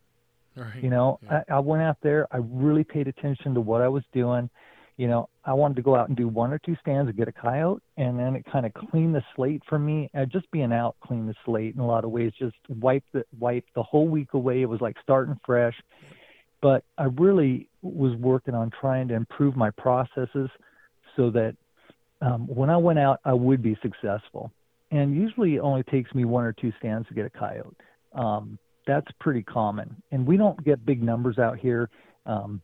Right. 0.57 0.83
You 0.83 0.91
know, 0.91 1.19
Yeah. 1.23 1.43
I, 1.49 1.55
I 1.55 1.59
went 1.61 1.83
out 1.83 1.97
there. 2.03 2.27
I 2.31 2.39
really 2.39 2.85
paid 2.85 3.09
attention 3.09 3.55
to 3.55 3.63
what 3.63 3.81
I 3.81 3.89
was 3.89 4.03
doing. 4.13 4.51
You 5.01 5.09
know, 5.09 5.31
I 5.47 5.55
wanted 5.55 5.77
to 5.77 5.83
go 5.83 5.97
out 5.97 6.09
and 6.09 6.17
do 6.17 6.29
one 6.29 6.53
or 6.53 6.59
two 6.59 6.77
stands 6.83 7.09
and 7.09 7.17
get 7.17 7.27
a 7.27 7.33
coyote, 7.33 7.81
and 7.97 8.19
then 8.19 8.37
it 8.37 8.45
kind 8.53 8.67
of 8.67 8.75
cleaned 8.75 9.15
the 9.15 9.25
slate 9.35 9.63
for 9.67 9.79
me. 9.79 10.11
Uh, 10.15 10.27
just 10.27 10.51
being 10.51 10.75
out 10.75 10.95
cleaned 11.03 11.27
the 11.27 11.35
slate 11.47 11.75
in 11.75 11.81
a 11.81 11.87
lot 11.87 12.05
of 12.05 12.11
ways. 12.11 12.33
Just 12.39 12.57
wiped 12.69 13.11
the 13.15 13.25
wiped 13.39 13.73
the 13.75 13.83
whole 13.83 14.07
week 14.07 14.35
away. 14.35 14.61
It 14.61 14.67
was 14.67 14.83
like 14.83 14.97
starting 15.03 15.41
fresh. 15.47 15.75
But 16.61 16.85
I 16.99 17.05
really 17.05 17.67
was 17.81 18.15
working 18.17 18.55
on 18.55 18.71
trying 18.79 19.09
to 19.09 19.15
improve 19.15 19.57
my 19.57 19.71
processes 19.71 20.51
so 21.17 21.31
that 21.31 21.57
um, 22.21 22.47
when 22.47 22.69
I 22.69 22.77
went 22.77 22.99
out, 22.99 23.21
I 23.25 23.33
would 23.33 23.63
be 23.63 23.79
successful. 23.81 24.53
And 24.91 25.17
usually, 25.17 25.55
it 25.55 25.61
only 25.61 25.83
takes 25.85 26.15
me 26.15 26.27
one 26.27 26.45
or 26.45 26.53
two 26.53 26.75
stands 26.79 27.09
to 27.09 27.15
get 27.15 27.25
a 27.25 27.31
coyote. 27.31 27.75
Um, 28.13 28.59
that's 28.87 29.11
pretty 29.19 29.45
common, 29.45 29.97
and 30.13 30.27
we 30.27 30.37
don't 30.37 30.63
get 30.63 30.85
big 30.85 31.03
numbers 31.03 31.39
out 31.39 31.59
here. 31.59 31.89
Um, 32.27 32.61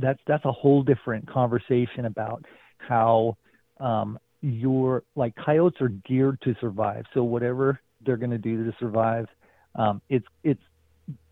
that's 0.00 0.20
that's 0.26 0.44
a 0.44 0.52
whole 0.52 0.82
different 0.82 1.28
conversation 1.28 2.06
about 2.06 2.44
how 2.78 3.36
um, 3.78 4.18
your 4.40 5.02
like 5.14 5.34
coyotes 5.36 5.80
are 5.80 5.88
geared 5.88 6.40
to 6.42 6.54
survive. 6.60 7.04
So 7.14 7.22
whatever 7.22 7.80
they're 8.04 8.16
going 8.16 8.30
to 8.30 8.38
do 8.38 8.64
to 8.64 8.76
survive, 8.78 9.26
um, 9.74 10.00
it's 10.08 10.26
it's 10.42 10.62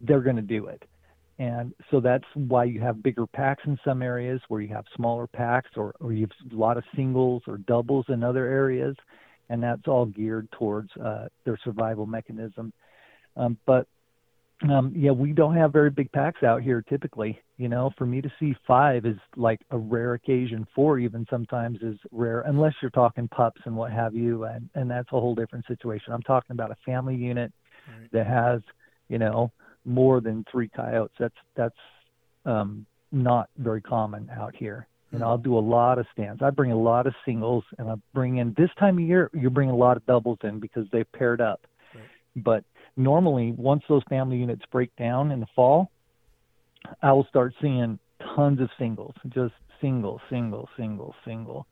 they're 0.01 0.21
going 0.21 0.37
to 0.37 0.43
do 0.43 0.67
it. 0.67 0.83
And 1.41 1.73
so 1.91 2.01
that's 2.01 2.25
why 2.35 2.65
you 2.65 2.81
have 2.81 3.03
bigger 3.03 3.27
packs 3.27 3.63
in 3.65 3.79
some 3.85 4.03
areas 4.03 4.41
where 4.49 4.61
you 4.61 4.75
have 4.75 4.85
smaller 4.97 5.29
packs 5.29 5.71
or, 5.77 5.95
or 6.01 6.13
you 6.13 6.23
have 6.27 6.53
a 6.53 6.57
lot 6.57 6.77
of 6.77 6.85
singles 6.97 7.43
or 7.47 7.59
doubles 7.59 8.07
in 8.09 8.25
other 8.25 8.47
areas. 8.47 8.97
And 9.49 9.63
that's 9.63 9.87
all 9.87 10.05
geared 10.05 10.51
towards 10.51 10.91
uh, 10.97 11.29
their 11.45 11.57
survival 11.63 12.07
mechanism. 12.07 12.73
Um, 13.37 13.57
but 13.67 13.87
um, 14.63 14.93
yeah, 14.97 15.13
we 15.13 15.33
don't 15.33 15.55
have 15.57 15.73
very 15.73 15.91
big 15.91 16.11
packs 16.13 16.43
out 16.43 16.63
here 16.63 16.83
typically. 16.83 17.39
You 17.59 17.69
know, 17.69 17.91
for 17.97 18.07
me 18.07 18.21
to 18.21 18.33
see 18.41 18.55
five 18.67 19.07
is 19.07 19.17
like 19.37 19.61
a 19.71 19.79
rare 19.79 20.15
occasion. 20.15 20.67
Four 20.75 20.99
even 20.99 21.27
sometimes 21.31 21.79
is 21.83 21.97
rare, 22.11 22.41
unless 22.43 22.75
you're 22.83 22.91
talking 22.91 23.29
pups 23.29 23.61
and 23.65 23.77
what 23.77 23.93
have 23.93 24.15
you, 24.15 24.45
and 24.45 24.69
and 24.75 24.91
that's 24.91 25.09
a 25.13 25.21
whole 25.21 25.35
different 25.35 25.67
situation. 25.67 26.13
I'm 26.13 26.23
talking 26.23 26.53
about 26.55 26.71
a 26.71 26.77
family 26.85 27.15
unit 27.15 27.53
Right. 27.89 28.11
that 28.13 28.27
has, 28.27 28.61
you 29.09 29.19
know, 29.19 29.51
more 29.85 30.21
than 30.21 30.45
three 30.51 30.69
coyotes. 30.69 31.15
That's 31.19 31.35
that's 31.57 31.77
um, 32.45 32.87
not 33.13 33.49
very 33.57 33.81
common 33.81 34.31
out 34.37 34.55
here. 34.55 34.87
And 35.11 35.23
I'll 35.23 35.39
do 35.39 35.57
a 35.57 35.59
lot 35.59 35.99
of 35.99 36.05
stands. 36.13 36.43
I 36.43 36.51
bring 36.51 36.71
a 36.71 36.79
lot 36.79 37.07
of 37.07 37.15
singles, 37.25 37.65
and 37.79 37.89
I 37.89 37.95
bring 38.13 38.37
in 38.37 38.55
this 38.59 38.69
time 38.79 38.99
of 38.99 39.05
year. 39.05 39.31
You 39.33 39.49
bring 39.49 39.71
a 39.71 39.77
lot 39.77 39.97
of 39.97 40.05
doubles 40.05 40.39
in 40.43 40.61
because 40.61 40.87
they've 40.93 41.11
paired 41.13 41.41
up. 41.41 41.67
Right. 41.95 42.05
But 42.37 42.65
normally, 42.99 43.53
once 43.57 43.83
those 43.89 44.03
family 44.09 44.37
units 44.39 44.63
break 44.71 44.95
down 44.97 45.31
in 45.33 45.41
the 45.41 45.47
fall, 45.55 45.91
I 47.03 47.13
will 47.13 47.27
start 47.29 47.55
seeing 47.61 47.99
tons 48.35 48.61
of 48.61 48.69
singles, 48.79 49.15
just 49.29 49.55
single, 49.81 50.21
single, 50.31 50.69
single, 50.77 51.15
single. 51.25 51.67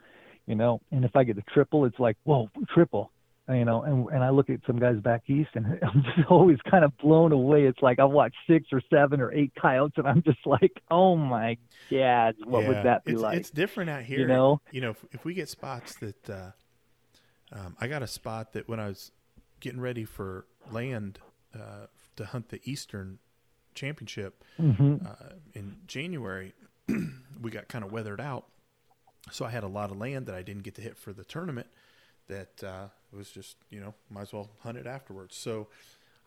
You 0.47 0.55
know, 0.55 0.81
and 0.93 1.05
if 1.05 1.16
I 1.16 1.24
get 1.24 1.37
a 1.39 1.43
triple, 1.53 1.85
it's 1.87 1.99
like, 1.99 2.16
whoa, 2.24 2.49
triple. 2.72 3.11
you 3.49 3.64
know, 3.64 3.83
and 3.83 4.09
and 4.11 4.22
I 4.22 4.31
look 4.31 4.49
at 4.49 4.61
some 4.66 4.79
guys 4.79 4.97
back 5.01 5.29
east, 5.29 5.51
and 5.55 5.66
I'm 5.83 6.03
just 6.16 6.29
always 6.31 6.59
kind 6.70 6.85
of 6.85 6.97
blown 6.99 7.33
away. 7.33 7.64
It's 7.64 7.83
like 7.83 7.99
I 7.99 8.05
watch 8.05 8.35
six 8.49 8.66
or 8.72 8.81
seven 8.91 9.20
or 9.20 9.33
eight 9.33 9.53
coyotes, 9.61 9.99
and 9.99 10.07
I'm 10.07 10.22
just 10.22 10.39
like, 10.47 10.81
oh 10.91 11.16
my 11.16 11.59
god, 11.91 12.37
what 12.45 12.62
Yeah, 12.62 12.68
would 12.68 12.83
that 12.85 13.05
be 13.05 13.14
it's, 13.14 13.22
like? 13.22 13.39
It's 13.39 13.51
different 13.51 13.91
out 13.91 14.05
here. 14.05 14.20
You 14.20 14.27
know? 14.27 14.61
you 14.70 14.81
know, 14.81 14.91
if, 14.91 15.05
if 15.12 15.24
we 15.24 15.35
get 15.35 15.49
spots 15.49 15.97
that, 15.97 16.31
uh, 16.31 16.51
um, 17.53 17.77
I 17.81 17.89
got 17.89 18.03
a 18.03 18.07
spot 18.07 18.53
that 18.55 18.68
when 18.68 18.81
I 18.81 18.89
was 18.89 19.11
getting 19.61 19.81
ready 19.81 20.05
for 20.05 20.47
land 20.71 21.19
uh, 21.55 21.87
to 22.17 22.25
hunt 22.27 22.49
the 22.49 22.61
Eastern 22.65 23.19
Championship 23.75 24.43
hmm 24.57 24.97
uh, 25.05 25.35
in 25.53 25.77
January, 25.87 26.55
we 27.41 27.51
got 27.51 27.69
kind 27.69 27.85
of 27.85 27.93
weathered 27.93 28.21
out. 28.21 28.47
So 29.31 29.45
I 29.45 29.51
had 29.51 29.65
a 29.65 29.69
lot 29.69 29.91
of 29.91 29.99
land 29.99 30.27
that 30.27 30.35
I 30.35 30.43
didn't 30.43 30.63
get 30.63 30.75
to 30.77 30.83
hit 30.83 30.97
for 30.97 31.13
the 31.13 31.25
tournament. 31.25 31.67
That 32.29 32.65
uh, 32.65 32.89
was 33.13 33.31
just 33.31 33.57
you 33.71 33.81
know 33.81 33.95
might 34.11 34.23
as 34.23 34.33
well 34.33 34.51
hunt 34.61 34.79
it 34.79 34.87
afterwards. 34.87 35.37
So 35.37 35.69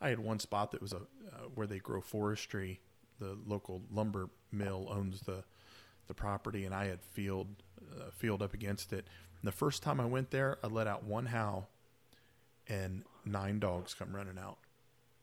I 0.02 0.10
had 0.10 0.20
one 0.20 0.40
spot 0.40 0.72
that 0.72 0.82
was 0.82 0.94
a 0.94 0.98
uh, 0.98 1.48
where 1.56 1.68
they 1.68 1.80
grow 1.80 2.02
forestry. 2.02 2.80
The 3.20 3.38
local 3.46 3.82
lumber 3.92 4.30
mill 4.52 4.88
owns 4.90 5.22
the 5.22 5.44
the 6.08 6.14
property, 6.14 6.66
and 6.66 6.74
I 6.74 6.86
had 6.86 7.02
field 7.02 7.48
uh, 8.00 8.12
field 8.12 8.42
up 8.42 8.54
against 8.54 8.94
it. 8.94 9.08
And 9.42 9.48
the 9.48 9.52
first 9.52 9.82
time 9.84 10.00
I 10.00 10.06
went 10.06 10.32
there, 10.32 10.58
I 10.64 10.68
let 10.68 10.88
out 10.88 11.04
one 11.04 11.28
howl, 11.28 11.70
and 12.70 13.04
nine 13.26 13.60
dogs 13.60 13.94
come 13.94 14.16
running 14.16 14.38
out. 14.38 14.58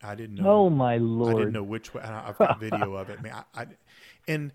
I 0.02 0.14
didn't 0.14 0.36
know. 0.36 0.50
Oh 0.50 0.70
my 0.70 0.98
lord! 0.98 1.34
I 1.34 1.38
didn't 1.38 1.52
know 1.54 1.62
which 1.62 1.94
way. 1.94 2.02
and 2.04 2.14
I- 2.14 2.28
I've 2.28 2.38
got 2.38 2.60
video 2.60 2.94
of 2.94 3.08
it. 3.08 3.22
Man, 3.22 3.32
I, 3.54 3.62
I, 3.62 3.66
and 4.28 4.52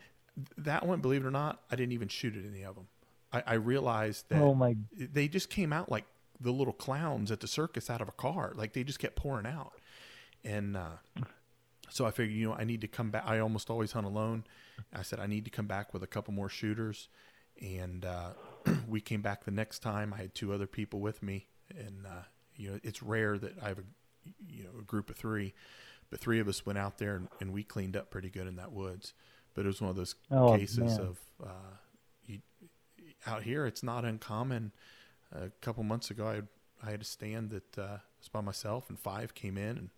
that 0.57 0.85
one, 0.85 0.99
believe 1.01 1.23
it 1.23 1.27
or 1.27 1.31
not, 1.31 1.61
I 1.71 1.75
didn't 1.75 1.93
even 1.93 2.07
shoot 2.07 2.35
at 2.35 2.45
any 2.45 2.63
of 2.63 2.75
them. 2.75 2.87
I, 3.33 3.43
I 3.47 3.53
realized 3.55 4.25
that 4.29 4.41
Oh 4.41 4.53
my! 4.53 4.75
they 4.95 5.27
just 5.27 5.49
came 5.49 5.73
out 5.73 5.89
like 5.89 6.05
the 6.39 6.51
little 6.51 6.73
clowns 6.73 7.31
at 7.31 7.39
the 7.39 7.47
circus 7.47 7.89
out 7.89 8.01
of 8.01 8.07
a 8.09 8.13
car. 8.13 8.53
Like 8.55 8.73
they 8.73 8.83
just 8.83 8.99
kept 8.99 9.15
pouring 9.15 9.45
out. 9.45 9.73
And 10.43 10.75
uh, 10.75 10.97
so 11.89 12.05
I 12.05 12.11
figured, 12.11 12.35
you 12.35 12.49
know, 12.49 12.55
I 12.55 12.63
need 12.63 12.81
to 12.81 12.87
come 12.87 13.11
back. 13.11 13.23
I 13.27 13.39
almost 13.39 13.69
always 13.69 13.91
hunt 13.91 14.07
alone. 14.07 14.43
I 14.93 15.03
said 15.03 15.19
I 15.19 15.27
need 15.27 15.45
to 15.45 15.51
come 15.51 15.67
back 15.67 15.93
with 15.93 16.01
a 16.03 16.07
couple 16.07 16.33
more 16.33 16.49
shooters. 16.49 17.09
And 17.61 18.05
uh, 18.05 18.31
we 18.87 19.01
came 19.01 19.21
back 19.21 19.43
the 19.43 19.51
next 19.51 19.79
time. 19.79 20.13
I 20.13 20.17
had 20.17 20.33
two 20.33 20.51
other 20.53 20.65
people 20.67 20.99
with 20.99 21.21
me, 21.21 21.45
and 21.77 22.05
uh, 22.07 22.23
you 22.55 22.71
know, 22.71 22.79
it's 22.83 23.01
rare 23.03 23.37
that 23.37 23.53
I 23.61 23.69
have 23.69 23.79
a 23.79 23.83
you 24.47 24.63
know 24.63 24.69
a 24.79 24.83
group 24.83 25.09
of 25.09 25.15
three, 25.15 25.53
but 26.09 26.19
three 26.19 26.39
of 26.39 26.47
us 26.47 26.65
went 26.65 26.77
out 26.77 26.97
there 26.97 27.15
and, 27.15 27.27
and 27.39 27.51
we 27.53 27.63
cleaned 27.63 27.95
up 27.95 28.09
pretty 28.11 28.29
good 28.29 28.47
in 28.47 28.55
that 28.57 28.71
woods. 28.71 29.13
But 29.53 29.65
it 29.65 29.67
was 29.67 29.81
one 29.81 29.89
of 29.89 29.95
those 29.95 30.15
Oh, 30.29 30.57
cases 30.57 30.77
man. 30.79 30.99
of 30.99 31.19
uh, 31.43 31.75
you, 32.25 32.39
out 33.27 33.43
here. 33.43 33.65
It's 33.65 33.83
not 33.83 34.05
uncommon. 34.05 34.71
A 35.33 35.49
couple 35.61 35.83
months 35.83 36.09
ago, 36.11 36.27
I 36.27 36.35
had, 36.35 36.47
I 36.85 36.91
had 36.91 37.01
a 37.01 37.05
stand 37.05 37.49
that 37.51 37.77
uh, 37.77 37.97
was 38.19 38.27
by 38.31 38.41
myself, 38.41 38.89
and 38.89 38.99
five 38.99 39.33
came 39.33 39.57
in, 39.57 39.77
and 39.77 39.89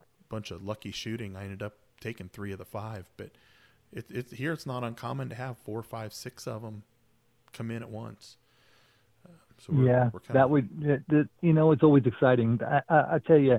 a 0.00 0.04
bunch 0.28 0.50
of 0.50 0.62
lucky 0.62 0.90
shooting. 0.92 1.36
I 1.36 1.44
ended 1.44 1.62
up 1.62 1.74
taking 2.00 2.28
three 2.28 2.52
of 2.52 2.58
the 2.58 2.64
five, 2.64 3.10
but 3.16 3.30
it, 3.92 4.10
it 4.10 4.30
here 4.32 4.52
it's 4.52 4.66
not 4.66 4.84
uncommon 4.84 5.28
to 5.30 5.34
have 5.34 5.58
four, 5.58 5.82
five, 5.82 6.12
six 6.12 6.46
of 6.46 6.62
them 6.62 6.82
come 7.52 7.70
in 7.70 7.82
at 7.82 7.90
once. 7.90 8.36
So 9.66 9.72
we're, 9.72 9.86
yeah, 9.86 10.10
we're 10.12 10.20
that 10.30 10.48
would 10.48 10.68
you 11.40 11.52
know 11.52 11.72
it's 11.72 11.82
always 11.82 12.04
exciting. 12.06 12.60
I, 12.66 12.80
I, 12.88 12.96
I 13.14 13.18
tell 13.26 13.38
you, 13.38 13.58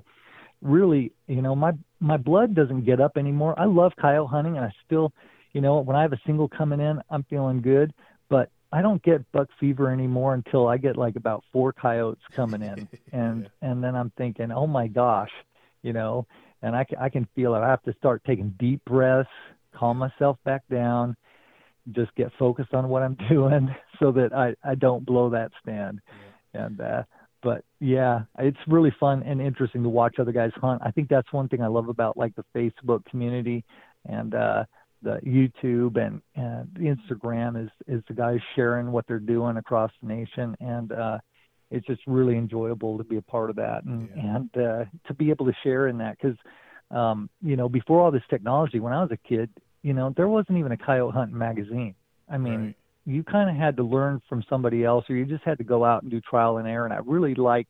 really, 0.61 1.11
you 1.27 1.41
know 1.41 1.55
my 1.55 1.71
my 1.99 2.17
blood 2.17 2.55
doesn't 2.55 2.85
get 2.85 3.01
up 3.01 3.17
anymore. 3.17 3.53
I 3.57 3.65
love 3.65 3.93
coyote 3.99 4.29
hunting, 4.29 4.57
and 4.57 4.65
I 4.65 4.71
still, 4.85 5.11
you 5.53 5.61
know, 5.61 5.79
when 5.79 5.95
I 5.95 6.01
have 6.01 6.13
a 6.13 6.19
single 6.25 6.47
coming 6.47 6.79
in, 6.79 7.01
I'm 7.09 7.23
feeling 7.23 7.61
good. 7.61 7.93
But 8.29 8.49
I 8.71 8.81
don't 8.81 9.01
get 9.03 9.29
buck 9.31 9.49
fever 9.59 9.91
anymore 9.91 10.35
until 10.35 10.67
I 10.67 10.77
get 10.77 10.95
like 10.95 11.15
about 11.15 11.43
four 11.51 11.73
coyotes 11.73 12.21
coming 12.35 12.61
in, 12.61 12.87
and 13.11 13.49
and 13.61 13.83
then 13.83 13.95
I'm 13.95 14.11
thinking, 14.17 14.51
oh 14.51 14.67
my 14.67 14.87
gosh, 14.87 15.31
you 15.81 15.93
know, 15.93 16.27
and 16.61 16.75
I 16.75 16.83
can, 16.83 16.97
I 16.99 17.09
can 17.09 17.27
feel 17.35 17.55
it. 17.55 17.59
I 17.59 17.69
have 17.69 17.83
to 17.83 17.93
start 17.93 18.21
taking 18.25 18.53
deep 18.59 18.83
breaths, 18.85 19.29
calm 19.73 19.97
myself 19.97 20.37
back 20.45 20.61
down, 20.69 21.15
just 21.93 22.13
get 22.15 22.31
focused 22.37 22.73
on 22.73 22.89
what 22.89 23.03
I'm 23.03 23.15
doing 23.29 23.73
so 23.99 24.11
that 24.11 24.33
I, 24.33 24.55
I 24.63 24.75
don't 24.75 25.05
blow 25.05 25.29
that 25.31 25.51
stand. 25.61 25.99
And 26.53 26.79
uh 26.81 27.03
but 27.41 27.63
yeah, 27.79 28.23
it's 28.37 28.57
really 28.67 28.93
fun 28.99 29.23
and 29.23 29.39
interesting 29.41 29.81
to 29.83 29.89
watch 29.89 30.19
other 30.19 30.33
guys 30.33 30.51
hunt. 30.55 30.81
I 30.83 30.91
think 30.91 31.07
that's 31.07 31.31
one 31.31 31.47
thing 31.47 31.61
I 31.61 31.67
love 31.67 31.87
about 31.87 32.17
like 32.17 32.35
the 32.35 32.43
Facebook 32.55 33.05
community 33.05 33.63
and 34.05 34.33
uh 34.35 34.63
the 35.01 35.19
YouTube 35.25 35.95
and, 35.95 36.21
and 36.35 36.67
the 36.73 36.93
Instagram 36.93 37.63
is 37.63 37.69
is 37.87 38.03
the 38.07 38.13
guys 38.13 38.39
sharing 38.55 38.91
what 38.91 39.05
they're 39.07 39.19
doing 39.19 39.57
across 39.57 39.91
the 40.01 40.07
nation 40.07 40.55
and 40.59 40.91
uh 40.91 41.17
it's 41.71 41.85
just 41.85 42.01
really 42.07 42.35
enjoyable 42.35 42.97
to 42.97 43.03
be 43.03 43.17
a 43.17 43.21
part 43.21 43.49
of 43.51 43.55
that 43.57 43.83
and 43.85 44.09
Yeah. 44.15 44.35
and 44.35 44.57
uh 44.57 44.85
to 45.07 45.13
be 45.13 45.29
able 45.29 45.45
to 45.45 45.53
share 45.63 45.87
in 45.87 45.97
that 45.99 46.19
cuz 46.19 46.35
um 46.91 47.29
you 47.41 47.55
know 47.55 47.69
before 47.69 48.01
all 48.01 48.11
this 48.11 48.23
technology 48.29 48.79
when 48.79 48.91
I 48.91 49.01
was 49.01 49.11
a 49.11 49.17
kid 49.17 49.49
you 49.81 49.93
know 49.93 50.13
there 50.15 50.27
wasn't 50.27 50.57
even 50.57 50.71
a 50.71 50.77
coyote 50.77 51.13
hunting 51.13 51.37
magazine. 51.37 51.95
I 52.29 52.37
mean 52.37 52.59
Right. 52.59 52.75
you 53.05 53.23
kind 53.23 53.49
of 53.49 53.55
had 53.55 53.77
to 53.77 53.83
learn 53.83 54.21
from 54.29 54.43
somebody 54.49 54.83
else 54.83 55.05
or 55.09 55.15
you 55.15 55.25
just 55.25 55.43
had 55.43 55.57
to 55.57 55.63
go 55.63 55.83
out 55.85 56.03
and 56.03 56.11
do 56.11 56.21
trial 56.21 56.57
and 56.57 56.67
error. 56.67 56.85
And 56.85 56.93
I 56.93 56.99
really 57.05 57.35
like 57.35 57.67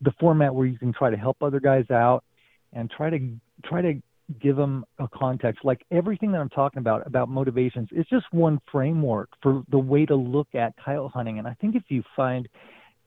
the 0.00 0.12
format 0.20 0.54
where 0.54 0.66
you 0.66 0.78
can 0.78 0.92
try 0.92 1.10
to 1.10 1.16
help 1.16 1.42
other 1.42 1.60
guys 1.60 1.90
out 1.90 2.24
and 2.72 2.90
try 2.90 3.10
to 3.10 3.18
try 3.64 3.82
to 3.82 4.00
give 4.40 4.56
them 4.56 4.84
a 4.98 5.08
context. 5.08 5.64
Like 5.64 5.84
everything 5.90 6.30
that 6.32 6.40
I'm 6.40 6.48
talking 6.50 6.78
about 6.78 7.06
about 7.06 7.28
motivations 7.28 7.88
it's 7.92 8.08
just 8.08 8.26
one 8.32 8.60
framework 8.70 9.30
for 9.42 9.62
the 9.70 9.78
way 9.78 10.06
to 10.06 10.14
look 10.14 10.54
at 10.54 10.74
coyote 10.84 11.10
hunting. 11.12 11.38
And 11.38 11.48
I 11.48 11.54
think 11.54 11.74
if 11.74 11.84
you 11.88 12.02
find 12.14 12.48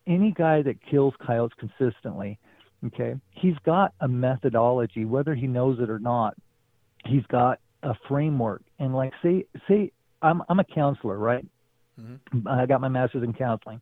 any 0.06 0.32
guy 0.32 0.62
that 0.62 0.76
kills 0.90 1.14
coyotes 1.26 1.58
consistently 1.58 2.38
okay 2.86 3.16
he's 3.32 3.56
got 3.66 3.94
a 4.02 4.08
methodology 4.08 5.06
whether 5.06 5.34
he 5.34 5.48
knows 5.48 5.80
it 5.80 5.90
or 5.90 6.00
not 6.00 6.36
he's 7.06 7.26
got 7.28 7.60
a 7.84 7.94
framework 8.08 8.64
and 8.80 8.96
like 8.96 9.12
say 9.22 9.46
say 9.68 9.92
I'm 10.22 10.42
I'm 10.50 10.60
a 10.60 10.64
counselor 10.64 11.18
right 11.18 11.46
Mhm. 12.02 12.48
I 12.48 12.66
got 12.66 12.82
my 12.82 12.88
master's 12.88 13.24
in 13.24 13.34
counseling. 13.34 13.82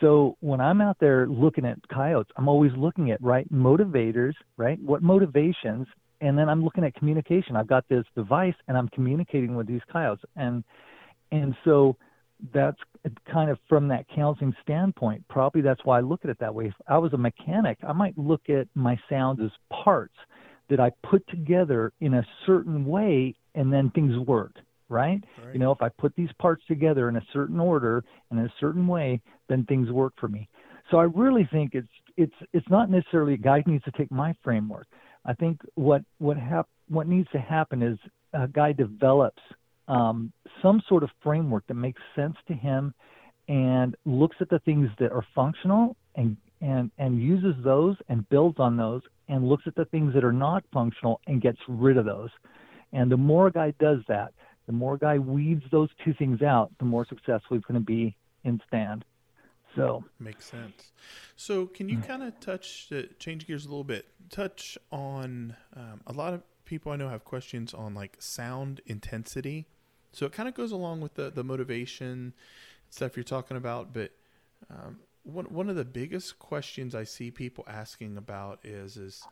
So 0.00 0.36
when 0.40 0.60
I'm 0.60 0.80
out 0.80 0.96
there 1.00 1.26
looking 1.28 1.64
at 1.64 1.78
coyotes, 1.88 2.32
I'm 2.36 2.48
always 2.48 2.72
looking 2.76 3.10
at 3.10 3.22
right 3.22 3.50
motivators, 3.52 4.34
right? 4.56 4.80
What 4.80 5.02
motivations, 5.02 5.86
and 6.20 6.38
then 6.38 6.48
I'm 6.48 6.64
looking 6.64 6.84
at 6.84 6.94
communication. 6.94 7.56
I've 7.56 7.66
got 7.66 7.86
this 7.88 8.04
device, 8.16 8.54
and 8.68 8.76
I'm 8.76 8.88
communicating 8.88 9.54
with 9.54 9.66
these 9.66 9.82
coyotes, 9.90 10.24
and 10.36 10.64
and 11.30 11.54
so 11.64 11.96
that's 12.52 12.78
kind 13.30 13.50
of 13.50 13.58
from 13.68 13.88
that 13.88 14.06
counseling 14.08 14.54
standpoint. 14.62 15.26
Probably 15.28 15.60
that's 15.60 15.84
why 15.84 15.98
I 15.98 16.00
look 16.00 16.24
at 16.24 16.30
it 16.30 16.38
that 16.38 16.54
way. 16.54 16.66
If 16.66 16.74
I 16.88 16.98
was 16.98 17.12
a 17.12 17.18
mechanic, 17.18 17.78
I 17.86 17.92
might 17.92 18.16
look 18.16 18.48
at 18.48 18.68
my 18.74 18.98
sounds 19.08 19.40
as 19.40 19.50
parts 19.70 20.14
that 20.72 20.80
I 20.80 20.90
put 21.06 21.22
together 21.28 21.92
in 22.00 22.14
a 22.14 22.26
certain 22.46 22.86
way, 22.86 23.34
and 23.54 23.70
then 23.70 23.90
things 23.90 24.16
work, 24.26 24.52
right? 24.88 25.22
Right. 25.44 25.52
You 25.52 25.58
know, 25.58 25.70
if 25.70 25.82
I 25.82 25.90
put 25.90 26.16
these 26.16 26.30
parts 26.38 26.62
together 26.66 27.10
in 27.10 27.16
a 27.16 27.22
certain 27.30 27.60
order 27.60 28.02
and 28.30 28.40
in 28.40 28.46
a 28.46 28.54
certain 28.58 28.86
way, 28.86 29.20
then 29.50 29.66
things 29.66 29.90
work 29.90 30.14
for 30.18 30.28
me. 30.28 30.48
So 30.90 30.96
I 30.96 31.02
really 31.02 31.46
think 31.52 31.74
it's 31.74 31.92
it's 32.16 32.34
it's 32.54 32.68
not 32.70 32.88
necessarily 32.88 33.34
a 33.34 33.36
guy 33.36 33.62
needs 33.66 33.84
to 33.84 33.90
take 33.90 34.10
my 34.10 34.34
framework. 34.42 34.86
I 35.26 35.34
think 35.34 35.60
what 35.74 36.04
what 36.18 36.38
hap- 36.38 36.70
what 36.88 37.06
needs 37.06 37.28
to 37.32 37.38
happen 37.38 37.82
is 37.82 37.98
a 38.32 38.48
guy 38.48 38.72
develops 38.72 39.42
um, 39.88 40.32
some 40.62 40.80
sort 40.88 41.02
of 41.02 41.10
framework 41.22 41.66
that 41.66 41.74
makes 41.74 42.00
sense 42.16 42.36
to 42.48 42.54
him 42.54 42.94
and 43.46 43.94
looks 44.06 44.36
at 44.40 44.48
the 44.48 44.58
things 44.60 44.88
that 45.00 45.12
are 45.12 45.26
functional 45.34 45.96
and 46.14 46.38
and 46.62 46.90
and 46.96 47.20
uses 47.20 47.54
those 47.62 47.96
and 48.08 48.26
builds 48.30 48.58
on 48.58 48.78
those 48.78 49.02
and 49.28 49.48
looks 49.48 49.64
at 49.66 49.74
the 49.74 49.84
things 49.86 50.14
that 50.14 50.24
are 50.24 50.32
not 50.32 50.64
functional 50.72 51.20
and 51.26 51.40
gets 51.40 51.58
rid 51.68 51.96
of 51.96 52.04
those. 52.04 52.30
And 52.92 53.10
the 53.10 53.16
more 53.16 53.46
a 53.48 53.52
guy 53.52 53.72
does 53.78 53.98
that, 54.08 54.32
the 54.66 54.72
more 54.72 54.94
a 54.94 54.98
guy 54.98 55.18
weeds 55.18 55.64
those 55.70 55.88
two 56.04 56.14
things 56.14 56.42
out, 56.42 56.70
the 56.78 56.84
more 56.84 57.06
successful 57.06 57.56
he's 57.56 57.64
going 57.64 57.80
to 57.80 57.84
be 57.84 58.16
in 58.44 58.60
stand. 58.66 59.04
So 59.74 60.04
Makes 60.18 60.46
sense. 60.50 60.92
So, 61.36 61.66
can 61.66 61.88
you 61.88 61.96
Mm. 61.96 62.06
kind 62.06 62.22
of 62.22 62.38
touch, 62.40 62.88
uh, 62.92 63.02
change 63.18 63.46
gears 63.46 63.64
a 63.64 63.68
little 63.68 63.84
bit, 63.84 64.06
touch 64.30 64.76
on 64.90 65.56
um, 65.74 66.02
a 66.06 66.12
lot 66.12 66.34
of 66.34 66.42
people 66.64 66.92
I 66.92 66.96
know 66.96 67.08
have 67.08 67.24
questions 67.24 67.72
on 67.74 67.94
like 67.94 68.16
sound 68.20 68.80
intensity. 68.86 69.66
So, 70.12 70.26
it 70.26 70.32
kind 70.32 70.48
of 70.48 70.54
goes 70.54 70.72
along 70.72 71.00
with 71.00 71.14
the, 71.14 71.30
the 71.30 71.42
motivation 71.42 72.34
stuff 72.90 73.16
you're 73.16 73.24
talking 73.24 73.56
about. 73.56 73.94
But 73.94 74.12
um, 74.70 75.00
one, 75.24 75.46
one 75.46 75.68
of 75.68 75.76
the 75.76 75.84
biggest 75.84 76.38
questions 76.38 76.94
I 76.94 77.04
see 77.04 77.30
people 77.30 77.64
asking 77.68 78.16
about 78.16 78.60
is, 78.64 78.96
is 78.96 79.22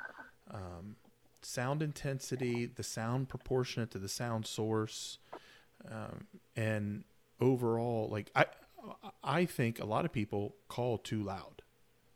um, 0.52 0.96
sound 1.42 1.82
intensity, 1.82 2.66
the 2.66 2.82
sound 2.82 3.28
proportionate 3.28 3.90
to 3.92 3.98
the 3.98 4.08
sound 4.08 4.46
source, 4.46 5.18
um, 5.90 6.26
and 6.56 7.04
overall, 7.40 8.08
like 8.10 8.30
I, 8.34 8.46
I 9.22 9.44
think 9.46 9.80
a 9.80 9.86
lot 9.86 10.04
of 10.04 10.12
people 10.12 10.54
call 10.68 10.98
too 10.98 11.22
loud, 11.22 11.62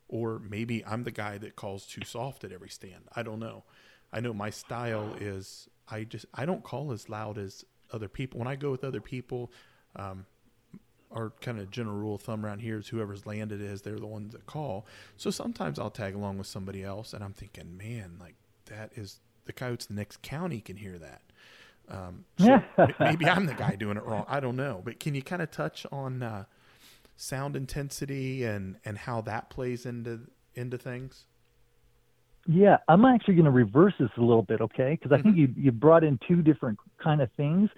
or 0.09 0.39
maybe 0.39 0.85
I'm 0.85 1.05
the 1.05 1.11
guy 1.11 1.39
that 1.39 1.57
calls 1.57 1.87
too 1.87 2.05
soft 2.05 2.45
at 2.45 2.53
every 2.53 2.69
stand. 2.69 3.05
I 3.15 3.23
don't 3.23 3.41
know. 3.41 3.65
I 4.13 4.21
know 4.21 4.33
my 4.33 4.51
style 4.51 5.17
is 5.21 5.69
I 5.89 6.05
just 6.05 6.27
I 6.35 6.47
don't 6.47 6.63
call 6.63 6.93
as 6.93 7.09
loud 7.09 7.39
as 7.39 7.65
other 7.93 8.09
people. 8.09 8.39
When 8.39 8.49
I 8.49 8.57
go 8.57 8.71
with 8.71 8.85
other 8.85 9.01
people, 9.01 9.51
um, 9.97 10.27
our 11.15 11.31
kind 11.41 11.59
of 11.59 11.71
general 11.71 11.97
rule 11.97 12.17
of 12.17 12.23
thumb 12.23 12.45
around 12.45 12.61
here 12.61 12.79
is 12.79 12.89
whoever's 12.89 13.25
landed 13.25 13.61
is 13.61 13.83
they're 13.83 13.99
the 13.99 14.07
ones 14.07 14.33
that 14.33 14.47
call. 14.47 14.87
So 15.17 15.31
sometimes 15.31 15.79
I'll 15.79 15.91
tag 15.91 16.15
along 16.15 16.39
with 16.39 16.47
somebody 16.47 16.83
else, 16.83 17.13
and 17.13 17.23
I'm 17.25 17.33
thinking, 17.33 17.77
man, 17.77 18.17
like 18.21 18.35
that 18.67 18.91
is 18.97 19.21
the 19.47 19.53
coyotes 19.53 19.87
the 19.87 19.95
next 19.95 20.23
county 20.23 20.61
can 20.61 20.77
hear 20.77 20.99
that. 20.99 21.23
Um, 21.89 22.25
so 22.39 22.63
maybe 23.01 23.27
I'm 23.27 23.47
the 23.47 23.55
guy 23.55 23.77
doing 23.77 23.97
it 23.97 24.05
wrong. 24.05 24.25
I 24.29 24.41
don't 24.41 24.57
know. 24.57 24.83
But 24.85 25.01
can 25.01 25.15
you 25.15 25.23
kind 25.23 25.43
of 25.43 25.51
touch 25.51 25.87
on 25.93 26.23
uh, 26.23 26.45
sound 27.17 27.57
intensity 27.57 28.45
and 28.45 28.77
and 28.85 28.99
how 28.99 29.21
that 29.23 29.51
plays 29.51 29.87
into 29.87 30.21
into 30.55 30.79
things? 30.79 31.25
Yeah, 32.47 32.77
I'm 32.89 33.05
actually 33.07 33.35
going 33.35 33.47
to 33.47 33.51
reverse 33.51 33.95
this 33.99 34.11
a 34.19 34.21
little 34.21 34.43
bit, 34.43 34.61
okay? 34.61 34.99
Because 35.01 35.13
I 35.13 35.23
think 35.23 35.37
mm-hmm. 35.37 35.59
you 35.59 35.65
you 35.65 35.73
brought 35.73 36.05
in 36.05 36.19
two 36.29 36.43
different 36.43 36.79
kind 37.03 37.23
of 37.23 37.31
things 37.37 37.71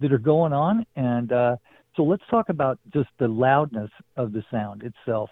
that 0.00 0.12
are 0.12 0.18
going 0.18 0.52
on, 0.52 0.86
and 0.96 1.32
uh, 1.32 1.56
so 1.96 2.02
let's 2.02 2.22
talk 2.30 2.48
about 2.48 2.78
just 2.92 3.08
the 3.18 3.28
loudness 3.28 3.90
of 4.16 4.32
the 4.32 4.44
sound 4.50 4.82
itself. 4.82 5.30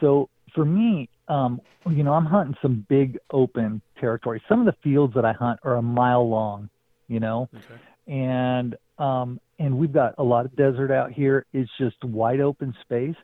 So 0.00 0.28
for 0.54 0.64
me, 0.64 1.08
um, 1.28 1.60
you 1.90 2.02
know, 2.02 2.12
I'm 2.12 2.26
hunting 2.26 2.56
some 2.60 2.86
big 2.88 3.18
open 3.30 3.80
territory. 3.98 4.42
Some 4.48 4.60
of 4.60 4.66
the 4.66 4.76
fields 4.82 5.14
that 5.14 5.24
I 5.24 5.32
hunt 5.32 5.60
are 5.64 5.76
a 5.76 5.82
mile 5.82 6.28
long, 6.28 6.68
you 7.08 7.20
know, 7.20 7.48
okay. 7.54 8.12
and 8.12 8.76
um, 8.98 9.40
and 9.58 9.76
we've 9.78 9.92
got 9.92 10.14
a 10.18 10.22
lot 10.22 10.44
of 10.44 10.54
desert 10.56 10.90
out 10.90 11.12
here. 11.12 11.46
It's 11.52 11.70
just 11.78 12.02
wide 12.04 12.40
open 12.40 12.74
space, 12.82 13.16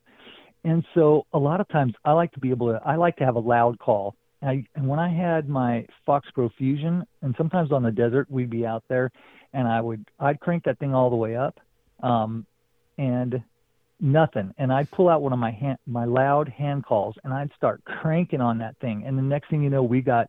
and 0.65 0.85
so 0.95 1.27
a 1.33 1.39
lot 1.39 1.61
of 1.61 1.69
times 1.69 1.95
I 2.05 2.13
like 2.13 2.33
to 2.33 2.41
be 2.41 2.51
able 2.51 2.73
to. 2.73 2.81
I 2.85 2.97
like 2.97 3.17
to 3.17 3.25
have 3.25 3.37
a 3.37 3.41
loud 3.41 3.79
call. 3.79 4.17
I, 4.43 4.65
and 4.75 4.89
when 4.89 4.99
I 4.99 5.15
had 5.15 5.51
my 5.51 5.87
Fox 6.07 6.27
Pro 6.33 6.49
Fusion, 6.57 7.05
and 7.21 7.35
sometimes 7.37 7.73
on 7.73 7.83
the 7.83 7.91
desert 7.91 8.31
we'd 8.31 8.49
be 8.49 8.65
out 8.65 8.83
there, 8.89 9.11
and 9.53 9.69
I 9.69 9.81
would 9.81 10.05
I'd 10.19 10.41
crank 10.41 10.65
that 10.65 10.79
thing 10.79 10.95
all 10.95 11.11
the 11.11 11.17
way 11.17 11.37
up, 11.37 11.61
um, 12.03 12.47
and 13.01 13.43
nothing. 13.99 14.53
And 14.59 14.73
I'd 14.73 14.91
pull 14.91 15.09
out 15.09 15.23
one 15.23 15.33
of 15.33 15.39
my 15.39 15.51
hand, 15.51 15.79
my 15.87 16.05
loud 16.05 16.49
hand 16.49 16.85
calls, 16.85 17.17
and 17.25 17.33
I'd 17.33 17.51
start 17.57 17.83
cranking 17.85 18.43
on 18.43 18.59
that 18.59 18.77
thing. 18.79 19.05
And 19.07 19.17
the 19.17 19.23
next 19.23 19.49
thing 19.49 19.63
you 19.63 19.71
know, 19.71 19.83
we 19.83 20.03
got 20.03 20.29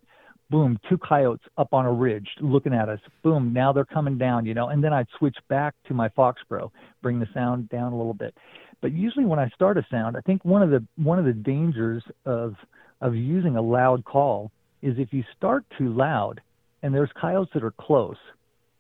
boom, 0.50 0.80
two 0.90 0.98
coyotes 0.98 1.46
up 1.58 1.74
on 1.74 1.86
a 1.86 1.92
ridge 1.92 2.28
looking 2.40 2.74
at 2.74 2.90
us. 2.90 3.00
Boom, 3.24 3.54
now 3.54 3.74
they're 3.74 3.86
coming 3.86 4.18
down, 4.18 4.46
you 4.46 4.54
know. 4.54 4.70
And 4.70 4.84
then 4.84 4.94
I'd 4.94 5.08
switch 5.18 5.36
back 5.50 5.76
to 5.88 5.94
my 5.94 6.10
Fox 6.10 6.42
Pro, 6.48 6.72
bring 7.02 7.20
the 7.20 7.28
sound 7.34 7.70
down 7.70 7.92
a 7.92 7.98
little 7.98 8.14
bit. 8.14 8.34
But 8.82 8.94
usually 8.94 9.26
when 9.26 9.40
I 9.40 9.50
start 9.50 9.78
a 9.78 9.86
sound, 9.92 10.16
I 10.16 10.22
think 10.22 10.44
one 10.44 10.64
of 10.64 10.70
the 10.70 10.84
one 10.96 11.20
of 11.20 11.26
the 11.26 11.34
dangers 11.34 12.04
of 12.26 12.56
of 13.02 13.16
using 13.16 13.58
a 13.58 13.62
loud 13.62 14.06
call 14.06 14.52
is 14.82 14.96
if 14.98 15.12
you 15.12 15.24
start 15.38 15.66
too 15.78 15.90
loud 15.94 16.42
and 16.84 16.94
there's 16.94 17.10
coyotes 17.20 17.52
that 17.54 17.64
are 17.64 17.74
close, 17.80 18.18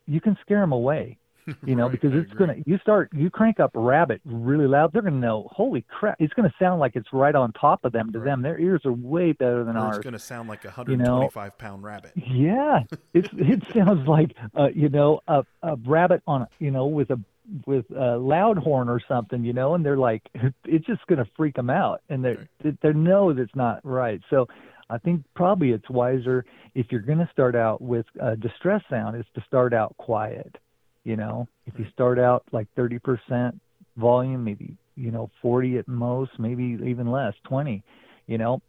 you 0.07 0.21
can 0.21 0.37
scare 0.41 0.61
them 0.61 0.71
away 0.71 1.17
you 1.65 1.75
know, 1.75 1.83
right, 1.83 1.91
because 1.91 2.13
it's 2.13 2.31
gonna 2.33 2.55
you 2.65 2.77
start 2.79 3.09
you 3.13 3.29
crank 3.29 3.59
up 3.59 3.71
rabbit 3.73 4.21
really 4.25 4.67
loud, 4.67 4.93
they're 4.93 5.01
gonna 5.01 5.17
know, 5.17 5.47
holy 5.51 5.85
crap, 5.89 6.15
it's 6.19 6.33
gonna 6.33 6.53
sound 6.59 6.79
like 6.79 6.95
it's 6.95 7.11
right 7.13 7.35
on 7.35 7.51
top 7.53 7.85
of 7.85 7.91
them. 7.91 8.11
To 8.11 8.19
right. 8.19 8.25
them, 8.25 8.41
their 8.41 8.59
ears 8.59 8.81
are 8.85 8.93
way 8.93 9.31
better 9.31 9.63
than 9.63 9.75
or 9.75 9.79
ours. 9.79 9.97
It's 9.97 10.03
gonna 10.03 10.19
sound 10.19 10.49
like 10.49 10.63
a 10.65 10.67
125 10.67 11.43
you 11.43 11.49
know? 11.49 11.55
pound 11.57 11.83
rabbit. 11.83 12.11
Yeah, 12.31 12.83
it 13.13 13.29
it 13.33 13.63
sounds 13.73 14.07
like 14.07 14.35
uh, 14.57 14.69
you 14.73 14.89
know 14.89 15.21
a 15.27 15.43
a 15.61 15.75
rabbit 15.85 16.23
on 16.27 16.47
you 16.59 16.71
know 16.71 16.85
with 16.85 17.09
a 17.09 17.19
with 17.65 17.85
a 17.91 18.17
loud 18.17 18.57
horn 18.57 18.87
or 18.87 19.01
something, 19.07 19.43
you 19.43 19.53
know, 19.53 19.75
and 19.75 19.85
they're 19.85 19.97
like, 19.97 20.21
it's 20.63 20.85
just 20.85 21.05
going 21.07 21.19
to 21.19 21.29
freak 21.35 21.55
them 21.55 21.69
out, 21.69 22.01
and 22.09 22.23
they 22.23 22.37
right. 22.63 22.81
they 22.81 22.93
know 22.93 23.33
that's 23.33 23.55
not 23.55 23.81
right. 23.83 24.21
So, 24.29 24.47
I 24.89 24.97
think 24.97 25.23
probably 25.35 25.71
it's 25.71 25.89
wiser 25.89 26.45
if 26.75 26.87
you're 26.91 27.01
going 27.01 27.19
to 27.19 27.29
start 27.31 27.55
out 27.55 27.81
with 27.81 28.05
a 28.19 28.35
distress 28.35 28.81
sound 28.89 29.15
is 29.15 29.25
to 29.35 29.43
start 29.47 29.73
out 29.73 29.95
quiet. 29.97 30.57
You 31.03 31.15
know, 31.15 31.47
if 31.65 31.79
you 31.79 31.85
start 31.91 32.19
out 32.19 32.43
like 32.51 32.67
30% 32.77 33.59
volume, 33.97 34.43
maybe, 34.43 34.77
you 34.95 35.11
know, 35.11 35.31
40 35.41 35.79
at 35.79 35.87
most, 35.87 36.31
maybe 36.37 36.77
even 36.85 37.09
less, 37.09 37.33
20, 37.45 37.83
you 38.27 38.37
know, 38.37 38.61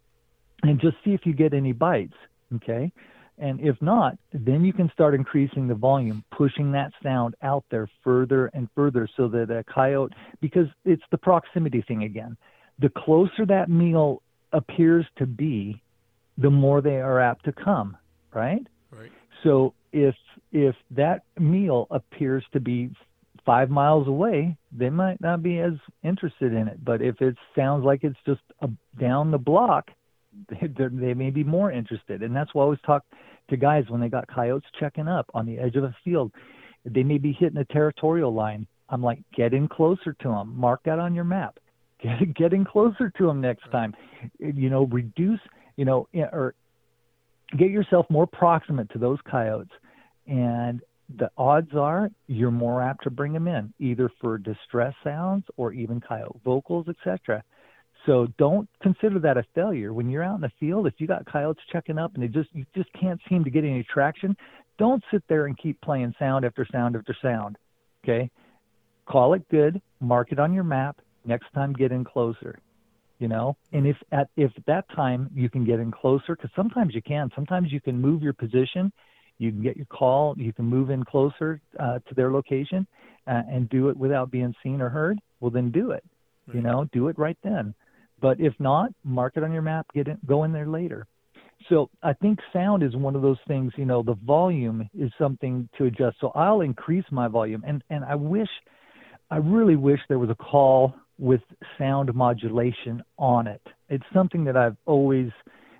and 0.63 0.79
just 0.79 0.95
see 1.03 1.11
if 1.11 1.21
you 1.25 1.33
get 1.33 1.53
any 1.53 1.73
bites. 1.73 2.15
Okay. 2.55 2.91
And 3.37 3.59
if 3.61 3.81
not, 3.81 4.17
then 4.31 4.63
you 4.63 4.73
can 4.73 4.89
start 4.93 5.15
increasing 5.15 5.67
the 5.67 5.75
volume, 5.75 6.23
pushing 6.31 6.71
that 6.73 6.91
sound 7.01 7.35
out 7.41 7.65
there 7.71 7.89
further 8.03 8.47
and 8.47 8.67
further 8.75 9.07
so 9.17 9.27
that 9.29 9.49
a 9.49 9.63
coyote, 9.63 10.13
because 10.39 10.67
it's 10.85 11.03
the 11.11 11.17
proximity 11.17 11.83
thing 11.87 12.03
again. 12.03 12.37
The 12.79 12.89
closer 12.89 13.45
that 13.47 13.69
meal 13.69 14.21
appears 14.51 15.05
to 15.17 15.25
be, 15.25 15.81
the 16.37 16.49
more 16.49 16.81
they 16.81 17.01
are 17.01 17.19
apt 17.19 17.45
to 17.45 17.51
come, 17.51 17.97
right? 18.33 18.65
Right. 18.91 19.11
So 19.43 19.73
if 19.91 20.15
if 20.53 20.75
that 20.91 21.23
meal 21.39 21.87
appears 21.89 22.45
to 22.53 22.59
be 22.59 22.91
five 23.45 23.69
miles 23.69 24.07
away, 24.07 24.55
they 24.71 24.89
might 24.89 25.19
not 25.19 25.43
be 25.43 25.59
as 25.59 25.73
interested 26.03 26.53
in 26.53 26.67
it. 26.67 26.85
But 26.85 27.01
if 27.01 27.21
it 27.21 27.35
sounds 27.55 27.83
like 27.83 28.03
it's 28.03 28.19
just 28.25 28.41
a, 28.61 28.69
down 28.99 29.31
the 29.31 29.37
block, 29.37 29.89
they, 30.49 30.67
they 30.77 31.13
may 31.13 31.31
be 31.31 31.43
more 31.43 31.71
interested. 31.71 32.21
And 32.21 32.33
that's 32.35 32.53
why 32.53 32.61
I 32.61 32.65
always 32.65 32.79
talk 32.85 33.03
to 33.49 33.57
guys 33.57 33.85
when 33.89 33.99
they 33.99 34.09
got 34.09 34.27
coyotes 34.27 34.69
checking 34.79 35.07
up 35.07 35.29
on 35.33 35.45
the 35.45 35.59
edge 35.59 35.75
of 35.75 35.83
a 35.83 35.95
field. 36.05 36.31
They 36.85 37.03
may 37.03 37.17
be 37.17 37.33
hitting 37.33 37.57
a 37.57 37.65
territorial 37.65 38.33
line. 38.33 38.67
I'm 38.89 39.01
like, 39.01 39.19
get 39.35 39.53
in 39.53 39.67
closer 39.67 40.13
to 40.13 40.27
them. 40.27 40.53
Mark 40.55 40.81
that 40.85 40.99
on 40.99 41.15
your 41.15 41.23
map. 41.23 41.57
Get 42.03 42.33
getting 42.33 42.65
closer 42.65 43.09
to 43.17 43.27
them 43.27 43.39
next 43.39 43.63
time. 43.71 43.95
You 44.37 44.69
know, 44.69 44.87
reduce. 44.87 45.39
You 45.77 45.85
know, 45.85 46.09
or 46.13 46.53
get 47.57 47.71
yourself 47.71 48.05
more 48.09 48.27
proximate 48.27 48.91
to 48.91 48.97
those 48.99 49.19
coyotes 49.25 49.71
and 50.27 50.81
the 51.17 51.29
odds 51.37 51.75
are 51.75 52.09
you're 52.27 52.51
more 52.51 52.81
apt 52.81 53.03
to 53.03 53.09
bring 53.09 53.33
them 53.33 53.47
in 53.47 53.73
either 53.79 54.09
for 54.21 54.37
distress 54.37 54.93
sounds 55.03 55.43
or 55.57 55.73
even 55.73 55.99
coyote 55.99 56.39
vocals 56.43 56.87
etc 56.87 57.43
so 58.05 58.27
don't 58.37 58.67
consider 58.81 59.17
that 59.19 59.37
a 59.37 59.45
failure. 59.55 59.93
When 59.93 60.09
you're 60.09 60.23
out 60.23 60.35
in 60.35 60.41
the 60.41 60.51
field 60.59 60.87
if 60.87 60.95
you 60.97 61.07
got 61.07 61.25
coyotes 61.25 61.63
checking 61.71 61.97
up 61.97 62.13
and 62.15 62.23
they 62.23 62.27
just 62.27 62.49
you 62.53 62.65
just 62.75 62.91
can't 62.93 63.19
seem 63.29 63.43
to 63.43 63.49
get 63.49 63.63
any 63.63 63.83
traction 63.83 64.35
don't 64.77 65.03
sit 65.11 65.23
there 65.27 65.45
and 65.45 65.57
keep 65.57 65.79
playing 65.81 66.13
sound 66.17 66.45
after 66.45 66.65
sound 66.71 66.95
after 66.95 67.15
sound 67.21 67.57
okay? 68.03 68.29
Call 69.05 69.33
it 69.33 69.47
good 69.49 69.81
mark 69.99 70.31
it 70.31 70.39
on 70.39 70.53
your 70.53 70.63
map 70.63 70.99
next 71.25 71.51
time 71.53 71.73
get 71.73 71.91
in 71.91 72.03
closer 72.03 72.59
you 73.19 73.27
know? 73.27 73.55
And 73.71 73.87
if 73.87 73.97
at 74.11 74.29
if 74.35 74.51
at 74.57 74.65
that 74.65 74.85
time 74.95 75.29
you 75.33 75.49
can 75.49 75.63
get 75.63 75.79
in 75.79 75.91
closer 75.91 76.35
because 76.35 76.49
sometimes 76.55 76.93
you 76.95 77.01
can 77.01 77.29
sometimes 77.35 77.71
you 77.71 77.79
can 77.79 77.99
move 77.99 78.21
your 78.21 78.33
position 78.33 78.91
you 79.37 79.51
can 79.51 79.61
get 79.61 79.77
your 79.77 79.85
call 79.87 80.35
you 80.37 80.53
can 80.53 80.65
move 80.65 80.89
in 80.89 81.03
closer 81.03 81.61
uh, 81.79 81.99
to 82.07 82.15
their 82.15 82.31
location 82.31 82.85
uh, 83.27 83.41
and 83.49 83.69
do 83.69 83.89
it 83.89 83.97
without 83.97 84.31
being 84.31 84.53
seen 84.63 84.81
or 84.81 84.89
heard 84.89 85.19
well 85.39 85.51
then 85.51 85.71
do 85.71 85.91
it 85.91 86.03
right. 86.47 86.55
you 86.55 86.61
know 86.61 86.87
do 86.91 87.07
it 87.07 87.17
right 87.17 87.37
then. 87.43 87.73
But 88.21 88.39
if 88.39 88.53
not 88.59 88.91
mark 89.03 89.33
it 89.35 89.43
on 89.43 89.51
your 89.51 89.61
map 89.61 89.87
get 89.93 90.07
in 90.07 90.17
go 90.25 90.43
in 90.43 90.51
there 90.51 90.67
later. 90.67 91.07
So 91.69 91.89
i 92.01 92.13
think 92.13 92.39
sound 92.51 92.83
is 92.83 92.95
one 92.95 93.15
of 93.15 93.21
those 93.21 93.37
things 93.47 93.73
you 93.77 93.85
know 93.85 94.03
the 94.03 94.15
volume 94.15 94.89
is 94.97 95.11
something 95.17 95.69
to 95.77 95.85
adjust. 95.85 96.17
So 96.19 96.31
i'll 96.35 96.61
increase 96.61 97.05
my 97.11 97.27
volume 97.27 97.63
and 97.65 97.83
and 97.89 98.03
i 98.05 98.15
wish 98.15 98.49
i 99.29 99.37
really 99.37 99.75
wish 99.75 99.99
there 100.07 100.19
was 100.19 100.29
a 100.29 100.35
call 100.35 100.93
with 101.19 101.41
sound 101.77 102.13
modulation 102.13 103.03
on 103.19 103.45
it. 103.45 103.61
It's 103.89 104.05
something 104.13 104.43
that 104.45 104.57
i've 104.57 104.77
always 104.85 105.29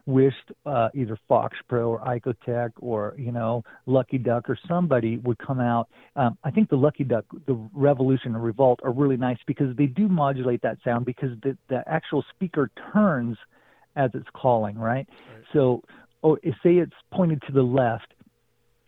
wished 0.06 0.52
uh, 0.66 0.90
either 0.94 1.18
Fox 1.28 1.58
Pro 1.68 1.90
or 1.90 2.00
Icotec 2.00 2.72
or 2.80 3.16
you 3.18 3.32
know 3.32 3.64
Lucky 3.86 4.18
Duck 4.18 4.50
or 4.50 4.58
somebody 4.68 5.18
would 5.18 5.38
come 5.38 5.60
out. 5.60 5.90
Um, 6.16 6.38
I 6.44 6.52
think 6.52 6.70
the 6.70 6.76
Lucky 6.76 7.04
Duck, 7.04 7.26
the 7.48 7.58
Revolution 7.74 8.36
and 8.36 8.44
Revolt 8.44 8.80
are 8.84 8.92
really 8.92 9.18
nice 9.18 9.38
because 9.48 9.76
they 9.78 9.86
do 9.86 10.08
modulate 10.08 10.62
that 10.64 10.78
sound 10.84 11.06
because 11.06 11.30
the 11.42 11.58
the 11.70 11.84
actual 11.88 12.24
speaker 12.36 12.70
turns 12.92 13.38
as 13.96 14.12
it's 14.14 14.28
calling, 14.34 14.78
right? 14.78 15.08
right. 15.08 15.44
So, 15.54 15.84
oh, 16.24 16.36
say 16.64 16.78
it's 16.78 16.94
pointed 17.12 17.42
to 17.48 17.54
the 17.54 17.62
left, 17.62 18.14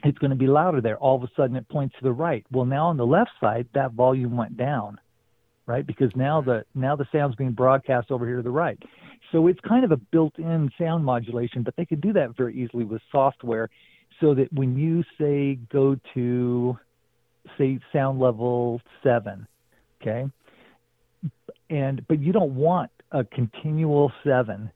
it's 0.04 0.18
going 0.18 0.32
to 0.32 0.36
be 0.36 0.48
louder 0.48 0.82
there. 0.82 0.98
All 0.98 1.16
of 1.16 1.24
a 1.24 1.30
sudden, 1.36 1.56
it 1.56 1.68
points 1.70 1.96
to 1.98 2.04
the 2.04 2.12
right. 2.12 2.46
Well, 2.52 2.66
now 2.66 2.88
on 2.88 2.98
the 2.98 3.06
left 3.06 3.32
side, 3.40 3.68
that 3.74 3.94
volume 3.94 4.36
went 4.36 4.58
down, 4.58 5.00
right? 5.68 5.86
Because 5.86 6.12
now 6.16 6.42
the 6.42 6.66
now 6.74 6.96
the 6.96 7.08
sound's 7.12 7.36
being 7.36 7.52
broadcast 7.52 8.12
over 8.12 8.26
here 8.26 8.38
to 8.38 8.42
the 8.42 8.52
right. 8.52 8.82
So 9.32 9.48
it's 9.48 9.60
kind 9.62 9.84
of 9.84 9.92
a 9.92 9.98
built-in 9.98 10.72
sound 10.78 11.04
modulation, 11.04 11.64
but 11.64 11.76
they 11.76 11.86
could 11.86 12.02
do 12.02 12.14
that 12.14 12.38
very 12.38 12.56
easily 12.56 12.84
with 12.84 13.02
software 13.12 13.70
so 14.22 14.34
that 14.36 14.52
when 14.54 14.78
you 14.78 15.04
say 15.20 15.56
go 15.72 15.98
to 16.14 16.78
say 17.58 17.80
sound 17.92 18.20
level 18.20 18.82
7, 19.04 19.48
okay? 20.02 20.26
And 21.70 22.08
but 22.08 22.20
you 22.20 22.32
don't 22.32 22.56
want 22.56 22.92
a 23.12 23.24
continual 23.24 24.12
7. 24.24 24.72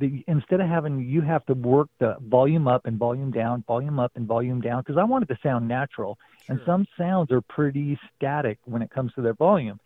The, 0.00 0.24
instead 0.26 0.60
of 0.60 0.68
having 0.68 1.00
you 1.00 1.20
have 1.20 1.46
to 1.46 1.54
work 1.54 1.88
the 2.00 2.16
volume 2.20 2.66
up 2.66 2.84
and 2.84 2.98
volume 2.98 3.30
down, 3.30 3.62
volume 3.66 4.00
up 4.00 4.12
and 4.16 4.26
volume 4.26 4.60
down 4.60 4.82
because 4.82 4.98
I 4.98 5.04
want 5.04 5.22
it 5.22 5.32
to 5.32 5.38
sound 5.42 5.68
natural. 5.68 6.18
Sure. 6.46 6.56
And 6.56 6.66
some 6.66 6.86
sounds 6.98 7.30
are 7.30 7.40
pretty 7.40 7.98
static 8.16 8.58
when 8.64 8.82
it 8.82 8.90
comes 8.90 9.12
to 9.14 9.22
their 9.22 9.34
volume. 9.34 9.78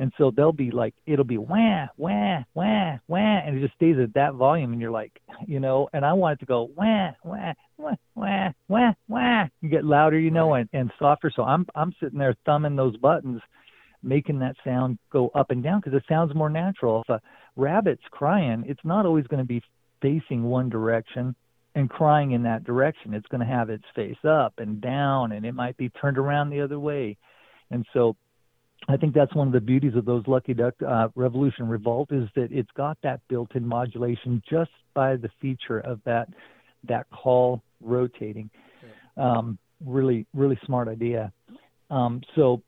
And 0.00 0.10
so 0.16 0.32
they'll 0.34 0.50
be 0.50 0.70
like, 0.70 0.94
it'll 1.04 1.26
be 1.26 1.36
wah, 1.36 1.88
wah, 1.98 2.38
wah, 2.54 2.96
wah, 3.06 3.18
and 3.18 3.58
it 3.58 3.60
just 3.60 3.74
stays 3.74 3.96
at 4.02 4.14
that 4.14 4.32
volume. 4.32 4.72
And 4.72 4.80
you're 4.80 4.90
like, 4.90 5.12
you 5.46 5.60
know, 5.60 5.90
and 5.92 6.06
I 6.06 6.14
want 6.14 6.38
it 6.38 6.40
to 6.40 6.46
go 6.46 6.70
wah, 6.74 7.10
wah, 7.22 7.52
wah, 7.76 7.96
wah, 8.14 8.48
wah, 8.66 8.92
wah. 9.08 9.44
You 9.60 9.68
get 9.68 9.84
louder, 9.84 10.18
you 10.18 10.30
know, 10.30 10.54
and, 10.54 10.70
and 10.72 10.90
softer. 10.98 11.30
So 11.36 11.42
I'm, 11.42 11.66
I'm 11.74 11.92
sitting 12.00 12.18
there 12.18 12.34
thumbing 12.46 12.76
those 12.76 12.96
buttons 12.96 13.42
making 14.02 14.38
that 14.38 14.56
sound 14.64 14.98
go 15.12 15.28
up 15.34 15.50
and 15.50 15.62
down 15.62 15.80
because 15.80 15.94
it 15.94 16.04
sounds 16.08 16.34
more 16.34 16.48
natural. 16.48 17.02
If 17.02 17.10
a 17.10 17.20
rabbit's 17.56 18.00
crying, 18.10 18.64
it's 18.66 18.80
not 18.82 19.04
always 19.04 19.26
going 19.26 19.42
to 19.42 19.46
be 19.46 19.62
facing 20.00 20.44
one 20.44 20.70
direction 20.70 21.36
and 21.74 21.90
crying 21.90 22.30
in 22.30 22.44
that 22.44 22.64
direction. 22.64 23.12
It's 23.12 23.28
going 23.28 23.46
to 23.46 23.54
have 23.54 23.68
its 23.68 23.84
face 23.94 24.24
up 24.26 24.54
and 24.56 24.80
down, 24.80 25.32
and 25.32 25.44
it 25.44 25.52
might 25.52 25.76
be 25.76 25.90
turned 25.90 26.16
around 26.16 26.48
the 26.48 26.62
other 26.62 26.80
way. 26.80 27.18
And 27.70 27.84
so 27.92 28.16
I 28.88 28.96
think 28.96 29.14
that's 29.14 29.34
one 29.34 29.46
of 29.46 29.52
the 29.52 29.60
beauties 29.60 29.94
of 29.94 30.04
those 30.04 30.26
Lucky 30.26 30.54
Duck 30.54 30.74
uh, 30.86 31.08
Revolution 31.14 31.68
Revolt 31.68 32.12
is 32.12 32.28
that 32.34 32.48
it's 32.50 32.70
got 32.76 32.98
that 33.02 33.20
built-in 33.28 33.66
modulation 33.66 34.42
just 34.48 34.70
by 34.94 35.16
the 35.16 35.28
feature 35.40 35.80
of 35.80 36.00
that 36.04 36.28
that 36.88 37.06
call 37.10 37.62
rotating. 37.80 38.50
Um, 39.16 39.58
really, 39.84 40.26
really 40.34 40.58
smart 40.64 40.88
idea. 40.88 41.32
Um, 41.90 42.22
so, 42.34 42.62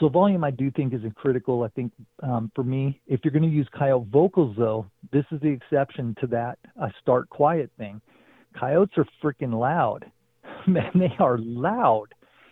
so 0.00 0.08
volume 0.08 0.42
I 0.42 0.50
do 0.50 0.70
think 0.70 0.92
is 0.92 1.00
critical. 1.14 1.62
I 1.62 1.68
think 1.68 1.92
um, 2.22 2.50
for 2.54 2.64
me, 2.64 3.00
if 3.06 3.20
you're 3.22 3.32
going 3.32 3.42
to 3.42 3.48
use 3.48 3.68
coyote 3.76 4.06
vocals 4.10 4.56
though, 4.58 4.86
this 5.12 5.24
is 5.30 5.40
the 5.40 5.48
exception 5.48 6.16
to 6.20 6.26
that 6.28 6.58
uh, 6.80 6.88
start 7.00 7.28
quiet 7.28 7.70
thing. 7.78 8.00
Coyotes 8.58 8.96
are 8.96 9.06
freaking 9.22 9.58
loud. 9.58 10.10
Man, 10.66 10.90
they 10.94 11.12
are 11.18 11.38
loud. 11.38 12.06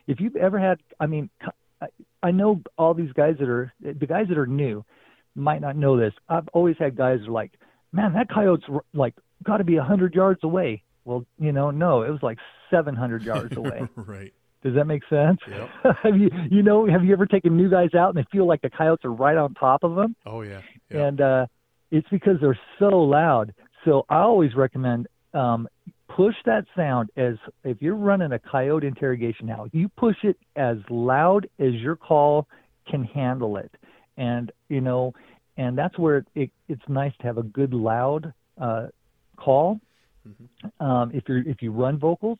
If 0.06 0.20
you've 0.20 0.36
ever 0.36 0.58
had, 0.58 0.78
I 0.98 1.06
mean, 1.06 1.30
I 2.22 2.30
know 2.30 2.62
all 2.76 2.94
these 2.94 3.12
guys 3.12 3.36
that 3.38 3.48
are 3.48 3.72
the 3.80 4.06
guys 4.06 4.26
that 4.28 4.38
are 4.38 4.46
new 4.46 4.84
might 5.34 5.60
not 5.60 5.76
know 5.76 5.96
this. 5.96 6.12
I've 6.28 6.48
always 6.48 6.76
had 6.78 6.96
guys 6.96 7.20
are 7.26 7.30
like, 7.30 7.52
man, 7.92 8.12
that 8.14 8.28
coyote's 8.28 8.64
like 8.92 9.14
got 9.42 9.58
to 9.58 9.64
be 9.64 9.76
a 9.76 9.82
hundred 9.82 10.14
yards 10.14 10.40
away. 10.42 10.82
Well, 11.04 11.24
you 11.38 11.52
know, 11.52 11.70
no, 11.70 12.02
it 12.02 12.10
was 12.10 12.22
like 12.22 12.38
seven 12.70 12.94
hundred 12.94 13.22
yards 13.22 13.56
away. 13.56 13.88
right. 13.96 14.32
Does 14.62 14.74
that 14.74 14.84
make 14.84 15.02
sense? 15.08 15.38
Yep. 15.48 15.68
have 16.02 16.16
you 16.16 16.30
you 16.50 16.62
know 16.62 16.86
have 16.86 17.04
you 17.04 17.12
ever 17.12 17.26
taken 17.26 17.56
new 17.56 17.70
guys 17.70 17.94
out 17.94 18.14
and 18.14 18.18
they 18.18 18.28
feel 18.30 18.46
like 18.46 18.60
the 18.60 18.70
coyotes 18.70 19.04
are 19.04 19.12
right 19.12 19.36
on 19.36 19.54
top 19.54 19.82
of 19.82 19.94
them? 19.94 20.14
Oh 20.26 20.42
yeah. 20.42 20.60
Yep. 20.90 21.00
And 21.00 21.20
uh, 21.20 21.46
it's 21.90 22.08
because 22.10 22.36
they're 22.40 22.58
so 22.78 22.88
loud. 22.88 23.54
So 23.84 24.04
I 24.10 24.18
always 24.18 24.54
recommend 24.54 25.08
um, 25.32 25.68
push 26.16 26.34
that 26.44 26.64
sound 26.76 27.10
as 27.16 27.34
if 27.64 27.80
you're 27.80 27.96
running 27.96 28.32
a 28.32 28.38
coyote 28.38 28.86
interrogation 28.86 29.46
now, 29.46 29.66
you 29.72 29.88
push 29.88 30.16
it 30.22 30.36
as 30.56 30.76
loud 30.88 31.48
as 31.58 31.72
your 31.74 31.96
call 31.96 32.46
can 32.88 33.04
handle 33.04 33.56
it. 33.56 33.70
And, 34.16 34.52
you 34.68 34.80
know, 34.80 35.14
and 35.56 35.76
that's 35.76 35.98
where 35.98 36.18
it, 36.18 36.26
it 36.34 36.50
it's 36.68 36.82
nice 36.88 37.12
to 37.20 37.26
have 37.26 37.38
a 37.38 37.42
good 37.42 37.74
loud 37.74 38.32
uh, 38.60 38.86
call. 39.36 39.80
Mm-hmm. 40.28 40.84
Um, 40.84 41.10
if 41.14 41.24
you're 41.28 41.46
if 41.46 41.62
you 41.62 41.72
run 41.72 41.98
vocals, 41.98 42.38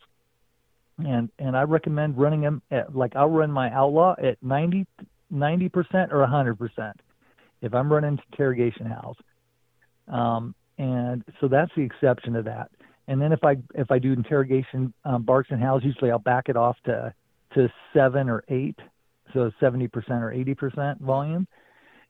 and 0.99 1.31
and 1.39 1.57
I 1.57 1.63
recommend 1.63 2.19
running 2.19 2.41
them 2.41 2.63
at 2.71 2.95
like 2.95 3.17
I'll 3.17 3.31
run 3.31 3.51
my 3.51 3.71
outlaw 3.73 4.15
at 4.23 4.39
90 4.43 4.87
percent 5.69 6.13
or 6.13 6.27
hundred 6.27 6.59
percent 6.59 7.01
if 7.63 7.75
I'm 7.75 7.93
running 7.93 8.19
interrogation 8.33 8.87
howls. 8.87 9.17
Um, 10.09 10.55
and 10.79 11.23
so 11.41 11.49
that's 11.49 11.71
the 11.77 11.83
exception 11.83 12.33
to 12.35 12.43
that. 12.43 12.71
And 13.11 13.21
then 13.21 13.33
if 13.33 13.43
I 13.43 13.57
if 13.75 13.91
I 13.91 13.99
do 13.99 14.13
interrogation 14.13 14.95
um, 15.05 15.25
barks 15.25 15.49
and 15.51 15.61
howls, 15.61 15.83
usually 15.85 16.13
I'll 16.13 16.21
back 16.21 16.49
it 16.49 16.57
off 16.57 16.77
to 16.85 17.13
to 17.55 17.69
seven 17.93 18.29
or 18.29 18.45
eight, 18.49 18.79
so 19.35 19.51
seventy 19.59 19.89
percent 19.89 20.23
or 20.23 20.31
eighty 20.31 20.55
percent 20.55 21.01
volume. 21.01 21.49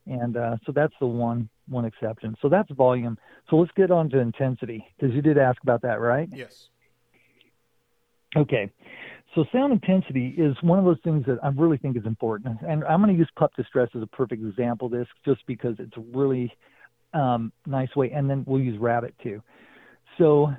And 0.06 0.36
uh, 0.36 0.56
so 0.66 0.72
that's 0.72 0.92
the 1.00 1.06
one 1.06 1.48
one 1.68 1.86
exception. 1.86 2.36
So 2.42 2.50
that's 2.50 2.70
volume. 2.72 3.16
So 3.48 3.56
let's 3.56 3.72
get 3.74 3.90
on 3.90 4.10
to 4.10 4.18
intensity 4.18 4.86
because 4.98 5.14
you 5.14 5.22
did 5.22 5.38
ask 5.38 5.62
about 5.62 5.80
that, 5.82 6.00
right? 6.00 6.28
Yes. 6.30 6.68
Okay. 8.36 8.70
So 9.34 9.46
sound 9.52 9.72
intensity 9.72 10.34
is 10.36 10.54
one 10.60 10.78
of 10.78 10.84
those 10.84 11.00
things 11.02 11.24
that 11.24 11.38
I 11.42 11.48
really 11.48 11.78
think 11.78 11.96
is 11.96 12.04
important, 12.04 12.58
and 12.60 12.84
I'm 12.84 13.00
going 13.00 13.14
to 13.14 13.18
use 13.18 13.30
pup 13.36 13.52
distress 13.56 13.88
as 13.96 14.02
a 14.02 14.06
perfect 14.06 14.42
example 14.42 14.86
of 14.86 14.92
this, 14.92 15.08
just 15.24 15.46
because 15.46 15.76
it's 15.78 15.96
a 15.96 16.00
really 16.00 16.52
um, 17.14 17.52
nice 17.64 17.96
way, 17.96 18.10
and 18.10 18.28
then 18.28 18.44
we'll 18.46 18.60
use 18.60 18.78
rabbit 18.78 19.14
too. 19.22 19.40
So 20.18 20.52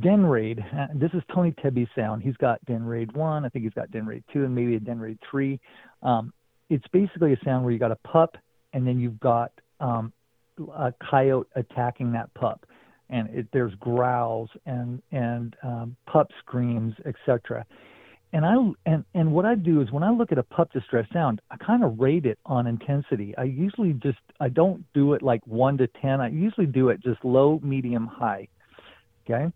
Den 0.00 0.26
Raid. 0.26 0.64
Uh, 0.76 0.86
this 0.94 1.10
is 1.14 1.22
Tony 1.32 1.54
Tebby's 1.62 1.88
sound. 1.94 2.22
He's 2.22 2.36
got 2.36 2.64
Den 2.64 2.84
Raid 2.84 3.12
1, 3.12 3.44
I 3.44 3.48
think 3.48 3.64
he's 3.64 3.74
got 3.74 3.90
Den 3.90 4.06
Raid 4.06 4.24
2, 4.32 4.44
and 4.44 4.54
maybe 4.54 4.74
a 4.74 4.80
Den 4.80 4.98
Raid 4.98 5.18
3. 5.30 5.60
Um, 6.02 6.32
it's 6.68 6.86
basically 6.92 7.32
a 7.32 7.38
sound 7.44 7.64
where 7.64 7.72
you 7.72 7.78
got 7.78 7.92
a 7.92 7.96
pup, 7.96 8.36
and 8.72 8.86
then 8.86 8.98
you've 8.98 9.20
got 9.20 9.52
um, 9.78 10.12
a 10.76 10.92
coyote 11.08 11.46
attacking 11.54 12.12
that 12.12 12.32
pup. 12.34 12.66
And 13.08 13.28
it, 13.30 13.46
there's 13.52 13.72
growls 13.76 14.50
and 14.66 15.00
and 15.12 15.54
um, 15.62 15.96
pup 16.06 16.28
screams, 16.40 16.92
etc. 17.04 17.64
And 18.32 18.44
I 18.44 18.54
and 18.84 19.04
and 19.14 19.30
what 19.30 19.44
I 19.44 19.54
do 19.54 19.80
is 19.80 19.92
when 19.92 20.02
I 20.02 20.10
look 20.10 20.32
at 20.32 20.38
a 20.38 20.42
pup 20.42 20.72
distress 20.72 21.06
sound, 21.12 21.40
I 21.52 21.56
kind 21.56 21.84
of 21.84 22.00
rate 22.00 22.26
it 22.26 22.40
on 22.44 22.66
intensity. 22.66 23.32
I 23.38 23.44
usually 23.44 23.92
just 23.92 24.18
I 24.40 24.48
don't 24.48 24.84
do 24.92 25.12
it 25.12 25.22
like 25.22 25.46
one 25.46 25.78
to 25.78 25.86
ten. 25.86 26.20
I 26.20 26.30
usually 26.30 26.66
do 26.66 26.88
it 26.88 27.00
just 27.00 27.24
low, 27.24 27.60
medium, 27.62 28.08
high. 28.08 28.48
Okay. 29.24 29.52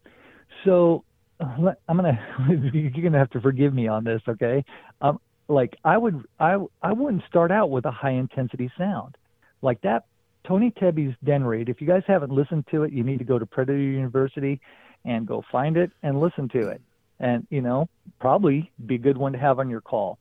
So 0.65 1.05
I'm 1.41 1.97
gonna 1.97 2.19
you're 2.73 2.91
gonna 2.91 3.19
have 3.19 3.31
to 3.31 3.41
forgive 3.41 3.75
me 3.75 3.89
on 3.89 4.05
this, 4.05 4.21
okay? 4.29 4.65
Um, 5.01 5.21
like 5.49 5.77
I 5.85 5.97
would 5.97 6.25
I 6.39 6.57
I 6.83 6.93
wouldn't 6.93 7.25
start 7.29 7.51
out 7.51 7.71
with 7.71 7.85
a 7.87 7.91
high 7.91 8.13
intensity 8.13 8.71
sound 8.79 9.17
like 9.63 9.81
that. 9.83 10.05
Tony 10.47 10.71
Tebby's 10.71 11.15
Den 11.25 11.45
Raid. 11.45 11.69
If 11.69 11.81
you 11.81 11.87
guys 11.87 12.03
haven't 12.07 12.33
listened 12.33 12.65
to 12.71 12.85
it, 12.85 12.93
you 12.93 13.05
need 13.05 13.19
to 13.19 13.25
go 13.25 13.39
to 13.39 13.47
Predator 13.47 13.79
University 13.79 14.61
and 15.05 15.27
go 15.27 15.43
find 15.53 15.77
it 15.77 15.91
and 16.03 16.21
listen 16.21 16.49
to 16.51 16.69
it. 16.69 16.81
And 17.19 17.47
you 17.51 17.61
know, 17.61 17.89
probably 18.21 18.71
be 18.87 18.95
a 18.95 18.99
good 18.99 19.19
one 19.19 19.33
to 19.33 19.39
have 19.39 19.59
on 19.59 19.69
your 19.69 19.81
call. 19.81 20.19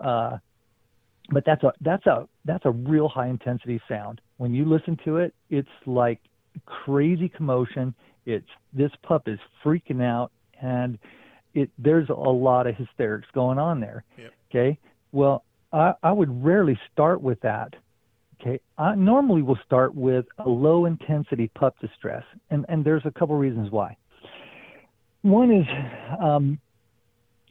Uh, 0.00 0.38
but 1.30 1.44
that's 1.46 1.62
a 1.62 1.72
that's 1.80 2.06
a 2.06 2.28
that's 2.44 2.64
a 2.66 2.70
real 2.70 3.08
high 3.08 3.28
intensity 3.28 3.80
sound. 3.88 4.20
When 4.36 4.52
you 4.52 4.64
listen 4.64 4.98
to 5.04 5.18
it, 5.18 5.34
it's 5.50 5.68
like 5.86 6.20
crazy 6.66 7.28
commotion. 7.28 7.94
It's 8.26 8.46
this 8.72 8.90
pup 9.02 9.28
is 9.28 9.38
freaking 9.64 10.02
out, 10.02 10.30
and 10.60 10.98
it 11.54 11.70
there's 11.78 12.08
a 12.08 12.12
lot 12.12 12.66
of 12.66 12.76
hysterics 12.76 13.28
going 13.34 13.58
on 13.58 13.80
there. 13.80 14.04
Yep. 14.18 14.30
Okay. 14.50 14.78
Well, 15.12 15.44
I, 15.72 15.94
I 16.02 16.12
would 16.12 16.44
rarely 16.44 16.78
start 16.92 17.20
with 17.20 17.40
that. 17.40 17.74
Okay. 18.40 18.60
I 18.78 18.94
normally 18.94 19.42
will 19.42 19.58
start 19.64 19.94
with 19.94 20.26
a 20.38 20.48
low 20.48 20.86
intensity 20.86 21.50
pup 21.54 21.76
distress, 21.80 22.24
and 22.50 22.64
and 22.68 22.84
there's 22.84 23.04
a 23.04 23.10
couple 23.10 23.36
reasons 23.36 23.70
why. 23.70 23.96
One 25.22 25.52
is 25.52 25.66
um, 26.20 26.58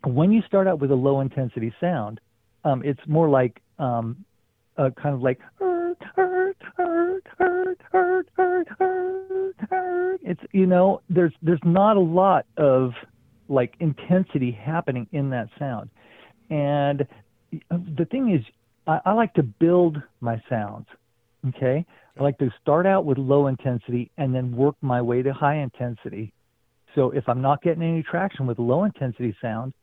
when 0.04 0.32
you 0.32 0.42
start 0.48 0.68
out 0.68 0.80
with 0.80 0.92
a 0.92 0.96
low 0.96 1.22
intensity 1.22 1.74
sound, 1.80 2.20
um, 2.64 2.82
it's 2.84 3.00
more 3.08 3.30
like 3.30 3.62
um, 3.80 4.26
a 4.78 4.92
kind 4.92 5.16
of 5.16 5.22
like 5.22 5.40
hurt, 6.76 7.26
hurt, 7.38 7.80
hurt, 7.92 8.28
hurt, 8.36 8.68
hurt, 8.78 9.56
hurt. 9.70 10.20
It's 10.24 10.42
you 10.52 10.66
know, 10.66 11.02
there's 11.10 11.34
there's 11.42 11.62
not 11.64 11.98
a 11.98 12.02
lot 12.02 12.46
of 12.58 12.92
like 13.48 13.76
intensity 13.80 14.52
happening 14.52 15.08
in 15.12 15.30
that 15.32 15.50
sound, 15.60 15.90
and 16.50 17.02
uh, 17.70 17.78
the 17.98 18.06
thing 18.06 18.34
is, 18.34 18.46
I, 18.88 19.00
I 19.06 19.14
like 19.14 19.34
to 19.36 19.44
build 19.44 20.02
my 20.20 20.42
sounds. 20.50 20.88
Okay, 21.50 21.86
I 22.18 22.24
like 22.24 22.38
to 22.38 22.50
start 22.62 22.86
out 22.86 23.06
with 23.06 23.18
low 23.18 23.48
intensity 23.48 24.12
and 24.18 24.34
then 24.34 24.56
work 24.56 24.76
my 24.82 25.02
way 25.02 25.22
to 25.22 25.34
high 25.34 25.58
intensity. 25.58 26.34
So 26.96 27.12
if 27.12 27.28
I'm 27.28 27.42
not 27.42 27.62
getting 27.64 27.84
any 27.84 28.04
traction 28.04 28.46
with 28.46 28.60
low 28.60 28.84
intensity 28.84 29.36
sound, 29.42 29.74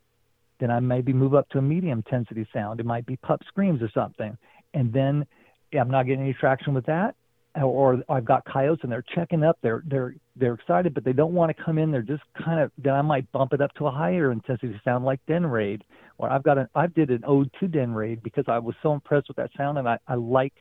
then 0.61 0.71
I 0.71 0.81
maybe 0.81 1.13
move 1.13 1.35
up 1.35 1.49
to 1.51 1.59
a 1.59 1.63
medium 1.63 1.99
intensity 1.99 2.47
sound. 2.53 2.81
It 2.81 2.87
might 2.87 3.07
be 3.07 3.17
pup 3.17 3.41
screams 3.49 3.83
or 3.83 3.91
something. 3.95 4.37
And 4.75 4.93
then 4.93 5.27
I'm 5.73 5.91
not 5.91 6.07
getting 6.07 6.23
any 6.23 6.35
traction 6.35 6.75
with 6.75 6.87
that, 6.87 7.15
or 7.61 8.03
I've 8.09 8.25
got 8.25 8.45
coyotes 8.45 8.83
and 8.83 8.93
they're 8.93 9.05
checking 9.15 9.43
up. 9.43 9.59
They're 9.63 9.83
they're 9.87 10.15
they're 10.37 10.55
excited, 10.55 10.95
but 10.95 11.05
they 11.05 11.13
don't 11.13 11.35
want 11.35 11.55
to 11.55 11.63
come 11.63 11.79
in. 11.79 11.91
They're 11.91 12.03
just 12.03 12.23
kind 12.43 12.61
of. 12.61 12.71
Then 12.79 12.95
I 12.95 13.03
might 13.03 13.31
bump 13.33 13.53
it 13.53 13.61
up 13.61 13.73
to 13.75 13.87
a 13.87 13.91
higher 13.91 14.33
intensity 14.33 14.81
sound 14.85 15.05
like 15.05 15.21
Den 15.27 15.47
Raid, 15.47 15.85
or 16.19 16.31
I've 16.31 16.43
got 16.43 16.59
an 16.59 16.69
I 16.75 16.87
did 16.87 17.11
an 17.11 17.25
ode 17.27 17.51
to 17.61 17.69
Den 17.69 17.93
Raid 17.93 18.23
because 18.23 18.45
I 18.49 18.59
was 18.59 18.75
so 18.83 18.93
impressed 18.93 19.29
with 19.29 19.37
that 19.37 19.51
sound 19.57 19.79
and 19.79 19.89
I 19.89 19.99
I 20.07 20.15
like 20.15 20.55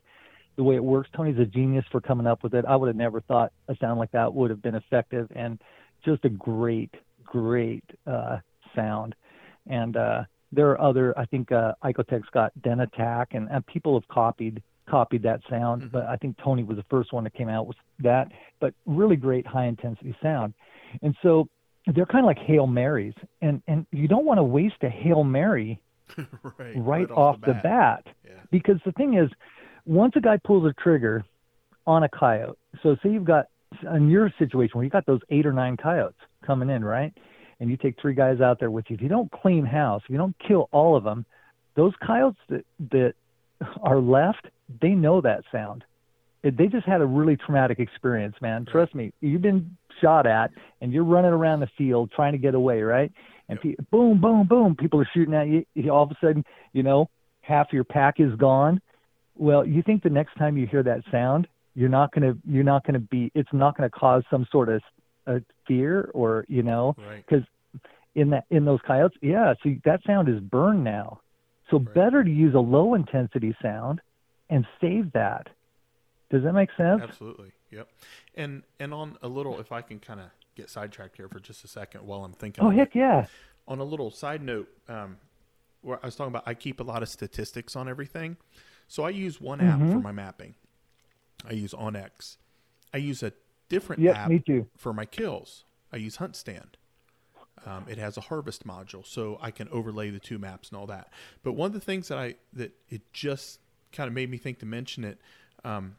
the 0.56 0.64
way 0.64 0.76
it 0.76 0.84
works. 0.84 1.10
Tony's 1.16 1.40
a 1.40 1.46
genius 1.46 1.86
for 1.92 2.02
coming 2.02 2.28
up 2.28 2.44
with 2.44 2.54
it. 2.54 2.66
I 2.66 2.76
would 2.76 2.88
have 2.88 2.96
never 2.96 3.22
thought 3.22 3.54
a 3.68 3.76
sound 3.78 4.00
like 4.00 4.12
that 4.12 4.34
would 4.34 4.50
have 4.50 4.62
been 4.62 4.76
effective 4.76 5.28
and 5.36 5.60
just 6.04 6.26
a 6.26 6.30
great 6.30 6.94
great 7.24 7.84
uh, 8.08 8.38
sound. 8.76 9.16
And 9.68 9.98
uh, 9.98 10.24
there 10.52 10.70
are 10.72 10.82
other. 10.82 11.18
I 11.18 11.26
think 11.26 11.52
uh, 11.52 11.74
Icotec's 11.84 12.30
got 12.34 12.52
Den 12.62 12.80
Attack, 12.80 13.30
and, 13.34 13.50
and 13.52 13.66
people 13.66 14.00
have 14.00 14.08
copied 14.08 14.64
copied 14.90 15.24
that 15.24 15.42
sound, 15.50 15.84
mm-hmm. 15.84 15.92
but 15.92 16.06
I 16.06 16.16
think 16.18 16.38
Tony 16.44 16.64
was 16.64 16.78
the 16.78 16.86
first 16.90 17.14
one 17.14 17.24
that 17.26 17.34
came 17.34 17.50
out 17.50 17.68
with 17.68 17.78
that. 18.00 18.32
But 18.60 18.74
really 18.86 19.16
great 19.16 19.46
high 19.46 19.66
intensity 19.66 20.16
sound, 20.22 20.54
and 21.02 21.16
so 21.22 21.48
they're 21.94 22.06
kind 22.06 22.24
of 22.24 22.28
like 22.28 22.40
hail 22.40 22.68
marys, 22.68 23.14
and 23.42 23.62
and 23.68 23.86
you 23.92 24.08
don't 24.08 24.26
want 24.26 24.40
to 24.40 24.44
waste 24.44 24.84
a 24.84 24.90
hail 24.90 25.24
mary 25.24 25.80
right, 26.18 26.28
right, 26.44 26.76
right, 26.76 27.12
off, 27.12 27.36
off 27.36 27.42
the 27.42 27.54
bat, 27.54 27.62
the 27.64 27.70
bat 27.70 28.08
yeah. 28.26 28.32
because 28.52 28.78
the 28.86 28.92
thing 28.94 29.16
is, 29.16 29.30
once 29.86 30.14
a 30.16 30.22
guy 30.22 30.38
pulls 30.38 30.66
a 30.66 30.74
trigger 30.82 31.24
on 31.86 32.04
a 32.04 32.10
coyote, 32.10 32.58
so 32.84 32.96
say 33.04 33.10
you've 33.10 33.26
got 33.26 33.48
in 33.96 34.10
your 34.10 34.32
situation 34.40 34.72
where 34.74 34.84
you 34.84 34.90
got 34.90 35.06
those 35.06 35.22
eight 35.30 35.46
or 35.46 35.54
nine 35.54 35.78
coyotes 35.78 36.18
coming 36.46 36.70
in, 36.70 36.84
right? 36.84 37.14
And 37.60 37.70
you 37.70 37.78
take 37.78 38.00
three 38.00 38.14
guys 38.14 38.40
out 38.40 38.60
there 38.60 38.72
with 38.72 38.86
you. 38.90 38.96
If 38.96 39.02
you 39.02 39.10
don't 39.10 39.32
clean 39.32 39.66
house, 39.66 40.02
if 40.06 40.10
you 40.10 40.18
don't 40.18 40.36
kill 40.46 40.70
all 40.72 40.96
of 40.96 41.04
them, 41.04 41.26
those 41.76 41.94
coyotes 42.06 42.40
that 42.50 42.66
that 42.92 43.14
are 43.82 44.00
left, 44.00 44.48
they 44.82 44.90
know 44.90 45.22
that 45.22 45.44
sound. 45.52 45.84
They 46.44 46.68
just 46.68 46.86
had 46.86 47.02
a 47.02 47.06
really 47.06 47.36
traumatic 47.36 47.80
experience, 47.80 48.36
man. 48.42 48.66
Trust 48.66 48.96
me. 48.96 49.12
You've 49.22 49.42
been 49.42 49.76
shot 50.02 50.28
at, 50.28 50.52
and 50.82 50.94
you're 50.94 51.04
running 51.04 51.32
around 51.32 51.60
the 51.60 51.70
field 51.78 52.12
trying 52.16 52.34
to 52.34 52.38
get 52.38 52.56
away, 52.56 52.82
right? 52.82 53.12
And 53.50 53.60
yep. 53.64 53.78
pe- 53.78 53.84
boom, 53.92 54.22
boom, 54.22 54.48
boom, 54.48 54.76
people 54.76 55.02
are 55.02 55.10
shooting 55.14 55.34
at 55.34 55.48
you. 55.48 55.66
All 55.92 56.04
of 56.04 56.12
a 56.12 56.18
sudden, 56.22 56.46
you 56.74 56.84
know, 56.84 57.10
half 57.42 57.68
your 57.72 57.84
pack 57.84 58.20
is 58.20 58.34
gone. 58.36 58.82
Well, 59.36 59.66
you 59.66 59.82
think 59.82 60.04
the 60.04 60.10
next 60.10 60.36
time 60.36 60.58
you 60.58 60.68
hear 60.68 60.84
that 60.84 61.02
sound, 61.12 61.48
you're 61.76 61.90
not 61.90 62.12
gonna, 62.12 62.36
you're 62.46 62.64
not 62.64 62.86
gonna 62.86 63.00
be, 63.00 63.32
it's 63.36 63.50
not 63.54 63.78
gonna 63.78 63.90
cause 63.90 64.24
some 64.30 64.48
sort 64.52 64.70
of 64.70 64.82
uh, 65.28 65.40
fear 65.68 66.10
or, 66.14 66.46
you 66.48 66.64
know, 66.64 66.96
because 66.98 67.44
right. 67.74 67.82
in 68.16 68.30
that, 68.32 68.46
in 68.50 68.66
those 68.66 68.80
coyotes, 68.86 69.18
yeah. 69.22 69.54
See, 69.64 69.80
that 69.86 70.02
sound 70.06 70.30
is 70.30 70.40
burned 70.40 70.84
now. 70.84 71.20
So 71.70 71.78
right. 71.78 71.94
better 71.94 72.24
to 72.24 72.30
use 72.30 72.56
a 72.56 72.60
low 72.60 72.96
intensity 72.96 73.56
sound 73.62 74.02
and 74.50 74.66
save 74.82 75.12
that. 75.14 75.50
Does 76.30 76.44
that 76.44 76.54
make 76.54 76.70
sense? 76.78 77.02
Absolutely. 77.02 77.52
Yep. 77.72 77.88
And 78.36 78.64
and 78.80 78.94
on 78.94 79.18
a 79.22 79.28
little, 79.28 79.60
if 79.60 79.72
I 79.72 79.82
can 79.82 80.00
kind 80.00 80.20
of 80.20 80.28
get 80.56 80.70
sidetracked 80.70 81.18
here 81.18 81.28
for 81.28 81.40
just 81.40 81.64
a 81.64 81.68
second 81.68 82.06
while 82.06 82.24
I'm 82.24 82.34
thinking. 82.34 82.64
Oh 82.64 82.70
heck 82.70 82.96
it. 82.96 83.00
yeah! 83.00 83.28
On 83.68 83.80
a 83.80 83.84
little 83.84 84.12
side 84.12 84.42
note, 84.42 84.70
um, 84.88 85.18
where 85.82 86.00
I 86.02 86.08
was 86.08 86.16
talking 86.16 86.32
about, 86.32 86.44
I 86.46 86.54
keep 86.54 86.80
a 86.80 86.84
lot 86.84 87.04
of 87.04 87.10
statistics 87.10 87.76
on 87.76 87.88
everything, 87.88 88.38
so 88.88 89.04
I 89.04 89.10
use 89.10 89.40
one 89.40 89.62
app 89.62 89.80
mm-hmm. 89.80 89.92
for 89.92 90.00
my 90.00 90.12
mapping. 90.12 90.56
I 91.48 91.54
use 91.54 91.74
onX. 91.74 92.38
I 92.94 92.98
use 92.98 93.22
a 93.22 93.32
different 93.70 94.02
yep, 94.02 94.18
app 94.18 94.32
for 94.76 94.94
my 94.94 95.06
kills. 95.06 95.66
I 95.92 95.98
use 95.98 96.18
HuntStand. 96.18 96.76
Um, 97.66 97.86
it 97.90 97.98
has 97.98 98.18
a 98.18 98.22
harvest 98.22 98.66
module, 98.66 99.06
so 99.06 99.38
I 99.42 99.52
can 99.52 99.68
overlay 99.70 100.10
the 100.10 100.20
two 100.20 100.38
maps 100.38 100.70
and 100.70 100.80
all 100.80 100.88
that. 100.88 101.12
But 101.44 101.54
one 101.54 101.68
of 101.68 101.74
the 101.74 101.80
things 101.80 102.08
that 102.08 102.18
I 102.18 102.36
that 102.54 102.72
it 102.90 103.02
just 103.14 103.60
kind 103.92 104.08
of 104.08 104.14
made 104.14 104.30
me 104.30 104.38
think 104.38 104.60
to 104.60 104.66
mention 104.66 105.04
it 105.04 105.20
um, 105.64 105.96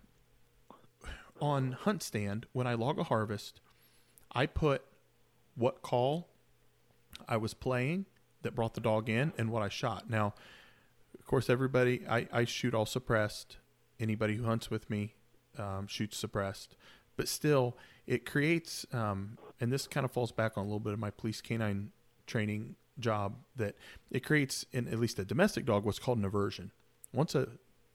on 1.41 1.77
HuntStand 1.85 2.45
when 2.53 2.67
I 2.67 2.75
log 2.75 2.99
a 2.99 3.05
harvest, 3.05 3.61
I 4.33 4.47
put 4.47 4.83
what 5.55 5.83
call 5.83 6.29
I 7.29 7.37
was 7.37 7.55
playing 7.55 8.07
that 8.43 8.55
brought 8.55 8.75
the 8.75 8.81
dog 8.81 9.09
in 9.09 9.33
and 9.37 9.51
what 9.51 9.63
I 9.63 9.69
shot. 9.69 10.09
Now, 10.09 10.35
of 11.19 11.27
course, 11.27 11.51
everybody 11.51 12.03
I, 12.09 12.29
I 12.33 12.45
shoot 12.45 12.75
all 12.75 12.87
suppressed. 12.87 13.57
Anybody 14.01 14.37
who 14.37 14.45
hunts 14.45 14.71
with 14.71 14.89
me 14.89 15.15
um, 15.59 15.89
shoots 15.89 16.17
suppressed, 16.17 16.77
but 17.17 17.27
still, 17.27 17.77
it 18.07 18.25
creates 18.25 18.87
um, 18.93 19.39
and 19.61 19.73
this 19.73 19.89
kind 19.89 20.05
of 20.05 20.13
falls 20.13 20.31
back 20.31 20.57
on 20.57 20.63
a 20.63 20.67
little 20.67 20.79
bit 20.79 20.93
of 20.93 21.01
my 21.01 21.11
police 21.11 21.41
canine 21.41 21.91
training 22.27 22.77
job 23.01 23.37
that 23.57 23.75
it 24.11 24.25
creates 24.25 24.65
in 24.73 24.89
at 24.89 24.99
least 24.99 25.19
a 25.19 25.25
domestic 25.25 25.65
dog 25.65 25.85
what's 25.85 25.99
called 25.99 26.19
an 26.19 26.25
aversion. 26.25 26.71
Once 27.13 27.35
a 27.35 27.49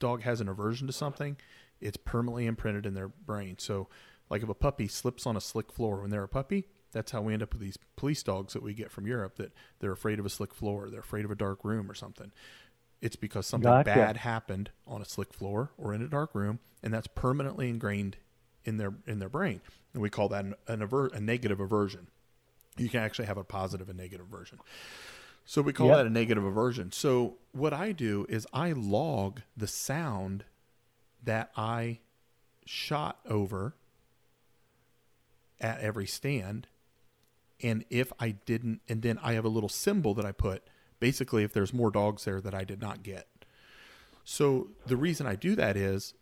dog 0.04 0.22
has 0.22 0.40
an 0.42 0.48
aversion 0.48 0.86
to 0.86 0.92
something, 0.92 1.36
it's 1.80 1.96
permanently 1.96 2.44
imprinted 2.44 2.84
in 2.84 2.92
their 2.92 3.08
brain. 3.08 3.56
So, 3.58 3.88
like 4.28 4.42
if 4.42 4.48
a 4.50 4.54
puppy 4.54 4.86
slips 4.86 5.26
on 5.26 5.34
a 5.36 5.40
slick 5.40 5.72
floor 5.72 6.02
when 6.02 6.10
they're 6.10 6.24
a 6.24 6.28
puppy, 6.28 6.64
that's 6.92 7.10
how 7.10 7.22
we 7.22 7.32
end 7.32 7.42
up 7.42 7.52
with 7.52 7.62
these 7.62 7.78
police 7.96 8.22
dogs 8.22 8.52
that 8.52 8.62
we 8.62 8.74
get 8.74 8.90
from 8.90 9.06
Europe 9.06 9.36
that 9.36 9.52
they're 9.80 9.92
afraid 9.92 10.18
of 10.18 10.26
a 10.26 10.30
slick 10.30 10.54
floor, 10.54 10.90
they're 10.90 11.00
afraid 11.00 11.24
of 11.24 11.30
a 11.30 11.34
dark 11.34 11.64
room 11.64 11.90
or 11.90 11.94
something. 11.94 12.32
It's 13.00 13.16
because 13.16 13.46
something 13.46 13.70
gotcha. 13.70 13.94
bad 13.94 14.18
happened 14.18 14.70
on 14.86 15.00
a 15.00 15.04
slick 15.06 15.32
floor 15.32 15.72
or 15.78 15.94
in 15.94 16.02
a 16.02 16.08
dark 16.08 16.34
room, 16.34 16.58
and 16.82 16.92
that's 16.92 17.06
permanently 17.06 17.70
ingrained 17.70 18.18
in 18.64 18.76
their 18.76 18.94
in 19.06 19.18
their 19.18 19.28
brain, 19.28 19.60
and 19.94 20.02
we 20.02 20.10
call 20.10 20.28
that 20.28 20.44
an, 20.44 20.54
an 20.66 20.82
aver- 20.82 21.08
a 21.08 21.20
negative 21.20 21.60
aversion. 21.60 22.08
You 22.76 22.88
can 22.88 23.00
actually 23.00 23.26
have 23.26 23.38
a 23.38 23.44
positive 23.44 23.88
and 23.88 23.98
negative 23.98 24.26
aversion. 24.26 24.58
So 25.44 25.62
we 25.62 25.72
call 25.72 25.88
yep. 25.88 25.98
that 25.98 26.06
a 26.06 26.10
negative 26.10 26.44
aversion. 26.44 26.90
So 26.92 27.36
what 27.52 27.72
I 27.72 27.92
do 27.92 28.26
is 28.28 28.46
I 28.52 28.72
log 28.72 29.42
the 29.56 29.66
sound 29.66 30.44
that 31.22 31.50
I 31.56 32.00
shot 32.64 33.18
over 33.28 33.74
at 35.60 35.80
every 35.80 36.06
stand. 36.06 36.66
And 37.62 37.84
if 37.90 38.12
I 38.18 38.30
didn't, 38.30 38.80
and 38.88 39.02
then 39.02 39.18
I 39.22 39.34
have 39.34 39.44
a 39.44 39.50
little 39.50 39.68
symbol 39.68 40.14
that 40.14 40.24
I 40.24 40.32
put 40.32 40.62
basically 41.00 41.44
if 41.44 41.52
there's 41.52 41.74
more 41.74 41.90
dogs 41.90 42.24
there 42.24 42.40
that 42.40 42.54
I 42.54 42.64
did 42.64 42.80
not 42.80 43.02
get. 43.02 43.28
So 44.24 44.68
the 44.86 44.96
reason 44.96 45.26
I 45.26 45.36
do 45.36 45.54
that 45.54 45.76
is 45.76 46.14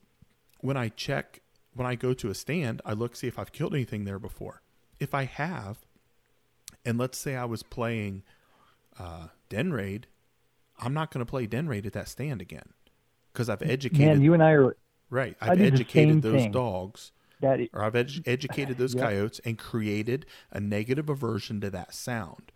when 0.61 0.77
I 0.77 0.89
check 0.89 1.41
when 1.75 1.87
I 1.87 1.95
go 1.95 2.13
to 2.15 2.29
a 2.29 2.35
stand, 2.35 2.83
I 2.85 2.93
look 2.93 3.17
see 3.17 3.27
if 3.27 3.39
I've 3.39 3.53
killed 3.53 3.75
anything 3.75 4.05
there 4.05 4.19
before. 4.19 4.61
If 5.01 5.15
I 5.15 5.25
have, 5.25 5.79
and 6.85 6.99
let's 6.99 7.17
say 7.17 7.35
I 7.35 7.47
was 7.47 7.63
playing 7.63 8.25
uh, 8.99 9.29
Den 9.49 9.73
Raid, 9.73 10.07
I'm 10.79 10.95
not 10.95 11.11
going 11.11 11.25
to 11.25 11.29
play 11.29 11.47
Den 11.47 11.69
Raid 11.69 11.87
at 11.87 11.93
that 11.93 12.09
stand 12.09 12.41
again 12.41 12.71
because 13.33 13.49
I've 13.49 13.63
educated. 13.63 14.07
Man, 14.07 14.23
you 14.23 14.35
and 14.35 14.43
I 14.43 14.53
are 14.53 14.77
right. 15.11 15.37
I've 15.41 15.61
educated 15.61 16.23
those 16.23 16.43
thing. 16.43 16.53
dogs, 16.53 17.13
that 17.41 17.61
is, 17.61 17.69
or 17.73 17.83
I've 17.83 17.97
ed- 17.97 18.11
educated 18.27 18.79
those 18.79 18.95
yep. 18.95 19.05
coyotes 19.05 19.41
and 19.45 19.59
created 19.59 20.27
a 20.51 20.61
negative 20.61 21.09
aversion 21.09 21.61
to 21.61 21.71
that 21.71 21.95
sound. 21.95 22.53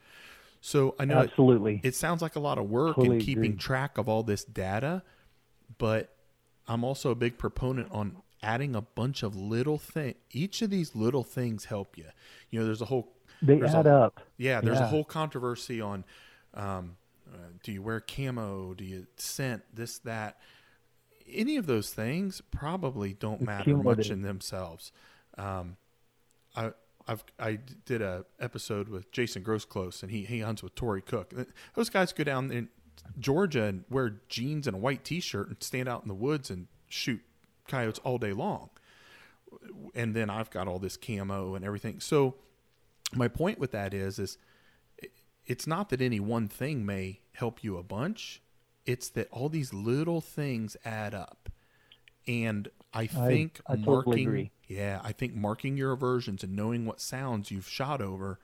So 0.60 0.94
I 0.98 1.04
know 1.04 1.18
absolutely 1.18 1.80
it, 1.84 1.88
it 1.88 1.94
sounds 1.94 2.22
like 2.22 2.34
a 2.34 2.40
lot 2.40 2.58
of 2.58 2.68
work 2.68 2.96
totally 2.96 3.16
in 3.16 3.22
keeping 3.22 3.44
agree. 3.44 3.58
track 3.58 3.98
of 3.98 4.08
all 4.08 4.22
this 4.22 4.44
data, 4.44 5.02
but 5.78 6.16
I'm 6.66 6.82
also 6.82 7.10
a 7.10 7.14
big 7.14 7.38
proponent 7.38 7.88
on 7.92 8.16
adding 8.42 8.74
a 8.74 8.80
bunch 8.80 9.22
of 9.22 9.36
little 9.36 9.78
things. 9.78 10.16
Each 10.32 10.62
of 10.62 10.70
these 10.70 10.94
little 10.96 11.22
things 11.22 11.66
help 11.66 11.96
you. 11.96 12.06
You 12.50 12.60
know, 12.60 12.66
there's 12.66 12.82
a 12.82 12.86
whole 12.86 13.12
they 13.42 13.60
add 13.62 13.86
a, 13.86 13.94
up. 13.94 14.20
Yeah, 14.38 14.60
there's 14.60 14.78
yeah. 14.78 14.84
a 14.84 14.88
whole 14.88 15.04
controversy 15.04 15.80
on 15.80 16.04
um, 16.56 16.96
uh, 17.32 17.36
do 17.62 17.72
you 17.72 17.82
wear 17.82 18.00
camo? 18.00 18.74
Do 18.74 18.84
you 18.84 19.06
scent 19.16 19.62
this 19.72 19.98
that? 20.00 20.38
Any 21.28 21.56
of 21.56 21.66
those 21.66 21.92
things 21.92 22.40
probably 22.50 23.12
don't 23.12 23.40
it's 23.40 23.46
matter 23.46 23.76
much 23.76 24.10
in 24.10 24.22
themselves. 24.22 24.92
Um, 25.36 25.76
I 26.54 26.72
I've 27.08 27.24
I 27.38 27.58
did 27.84 28.02
a 28.02 28.24
episode 28.40 28.88
with 28.88 29.10
Jason 29.12 29.42
Grossclose, 29.42 30.02
and 30.02 30.10
he 30.10 30.24
he 30.24 30.40
hunts 30.40 30.62
with 30.62 30.74
Tori 30.74 31.02
Cook. 31.02 31.34
Those 31.74 31.90
guys 31.90 32.12
go 32.12 32.24
down 32.24 32.50
in 32.50 32.68
Georgia 33.18 33.64
and 33.64 33.84
wear 33.90 34.20
jeans 34.28 34.66
and 34.66 34.74
a 34.74 34.78
white 34.78 35.04
T-shirt 35.04 35.48
and 35.48 35.62
stand 35.62 35.88
out 35.88 36.02
in 36.02 36.08
the 36.08 36.14
woods 36.14 36.50
and 36.50 36.66
shoot 36.88 37.20
coyotes 37.68 38.00
all 38.04 38.18
day 38.18 38.32
long. 38.32 38.70
And 39.94 40.14
then 40.14 40.30
I've 40.30 40.50
got 40.50 40.68
all 40.68 40.78
this 40.78 40.96
camo 40.96 41.54
and 41.54 41.64
everything. 41.64 42.00
So 42.00 42.34
my 43.14 43.28
point 43.28 43.58
with 43.58 43.72
that 43.72 43.94
is 43.94 44.18
is 44.18 44.38
it's 45.46 45.66
not 45.66 45.90
that 45.90 46.00
any 46.00 46.20
one 46.20 46.48
thing 46.48 46.84
may 46.84 47.20
help 47.32 47.62
you 47.62 47.76
a 47.76 47.82
bunch. 47.82 48.42
It's 48.84 49.08
that 49.10 49.28
all 49.30 49.48
these 49.48 49.74
little 49.74 50.20
things 50.20 50.76
add 50.84 51.14
up. 51.14 51.48
And 52.28 52.68
I 52.92 53.06
think 53.06 53.60
I, 53.66 53.74
I 53.74 53.76
marking 53.76 54.26
totally 54.26 54.50
yeah, 54.68 55.00
I 55.04 55.12
think 55.12 55.34
marking 55.34 55.76
your 55.76 55.92
aversions 55.92 56.42
and 56.42 56.56
knowing 56.56 56.86
what 56.86 57.00
sounds 57.00 57.50
you've 57.50 57.68
shot 57.68 58.00
over 58.00 58.38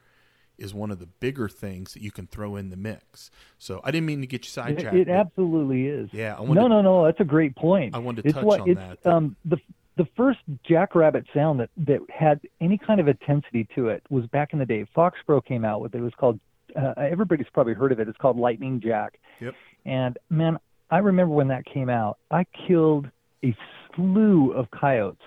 is 0.58 0.72
one 0.72 0.90
of 0.90 0.98
the 1.00 1.06
bigger 1.06 1.48
things 1.48 1.94
that 1.94 2.02
you 2.02 2.12
can 2.12 2.26
throw 2.26 2.56
in 2.56 2.70
the 2.70 2.76
mix. 2.76 3.30
So 3.58 3.80
I 3.82 3.90
didn't 3.90 4.06
mean 4.06 4.20
to 4.20 4.26
get 4.26 4.44
you 4.44 4.50
sidetracked. 4.50 4.96
It, 4.96 5.08
it 5.08 5.10
absolutely 5.10 5.86
is. 5.86 6.10
Yeah. 6.12 6.36
no, 6.40 6.54
to, 6.54 6.68
no, 6.68 6.82
no. 6.82 7.04
That's 7.04 7.20
a 7.20 7.24
great 7.24 7.56
point. 7.56 7.94
I 7.94 7.98
wanted 7.98 8.22
to 8.22 8.28
it's 8.28 8.34
touch 8.36 8.44
what, 8.44 8.60
on 8.60 8.74
that. 8.74 9.06
Um, 9.06 9.36
the 9.44 9.58
the 9.96 10.06
first 10.16 10.38
jackrabbit 10.64 11.26
sound 11.34 11.60
that 11.60 11.70
that 11.76 12.00
had 12.08 12.40
any 12.60 12.78
kind 12.78 13.00
of 13.00 13.08
intensity 13.08 13.66
to 13.74 13.88
it 13.88 14.02
was 14.10 14.26
back 14.26 14.52
in 14.52 14.58
the 14.58 14.66
day. 14.66 14.86
Fox 14.94 15.18
Pro 15.26 15.40
came 15.40 15.64
out 15.64 15.80
with 15.80 15.94
it. 15.94 15.98
It 15.98 16.02
was 16.02 16.14
called. 16.14 16.38
Uh, 16.76 16.94
everybody's 16.96 17.46
probably 17.52 17.74
heard 17.74 17.92
of 17.92 18.00
it. 18.00 18.08
It's 18.08 18.18
called 18.18 18.38
Lightning 18.38 18.80
Jack. 18.80 19.18
Yep. 19.40 19.54
And 19.84 20.18
man, 20.30 20.58
I 20.90 20.98
remember 20.98 21.34
when 21.34 21.48
that 21.48 21.64
came 21.64 21.88
out. 21.88 22.18
I 22.30 22.44
killed 22.66 23.08
a 23.44 23.56
slew 23.94 24.52
of 24.52 24.70
coyotes. 24.70 25.22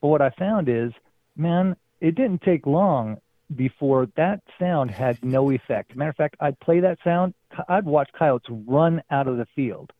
But 0.00 0.08
what 0.08 0.22
I 0.22 0.30
found 0.30 0.68
is, 0.68 0.92
man, 1.36 1.76
it 2.00 2.14
didn't 2.14 2.42
take 2.42 2.66
long 2.66 3.18
before 3.54 4.08
that 4.16 4.40
sound 4.58 4.90
had 4.90 5.22
no 5.24 5.50
effect. 5.52 5.96
Matter 5.96 6.10
of 6.10 6.16
fact, 6.16 6.36
I'd 6.40 6.58
play 6.60 6.80
that 6.80 6.98
sound, 7.04 7.34
I'd 7.68 7.84
watch 7.84 8.10
coyotes 8.18 8.48
run 8.66 9.02
out 9.10 9.28
of 9.28 9.36
the 9.36 9.46
field. 9.54 9.90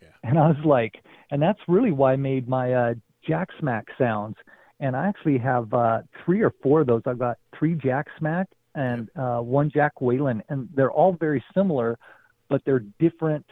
Yeah. 0.00 0.08
And 0.22 0.38
I 0.38 0.48
was 0.48 0.64
like, 0.64 1.02
and 1.30 1.40
that's 1.40 1.60
really 1.68 1.92
why 1.92 2.12
I 2.12 2.16
made 2.16 2.48
my 2.48 2.72
uh, 2.72 2.94
Jack 3.26 3.50
Smack 3.58 3.86
sounds. 3.98 4.36
And 4.80 4.96
I 4.96 5.06
actually 5.06 5.38
have 5.38 5.72
uh, 5.72 6.02
three 6.24 6.42
or 6.42 6.52
four 6.62 6.80
of 6.80 6.88
those. 6.88 7.02
I've 7.06 7.18
got 7.18 7.38
three 7.56 7.74
Jack 7.74 8.08
Smack 8.18 8.48
and 8.74 9.08
uh, 9.16 9.38
one 9.38 9.70
Jack 9.72 10.00
Whalen, 10.00 10.42
and 10.48 10.68
they're 10.74 10.90
all 10.90 11.12
very 11.12 11.44
similar, 11.54 11.98
but 12.48 12.62
they're 12.64 12.84
different 12.98 13.44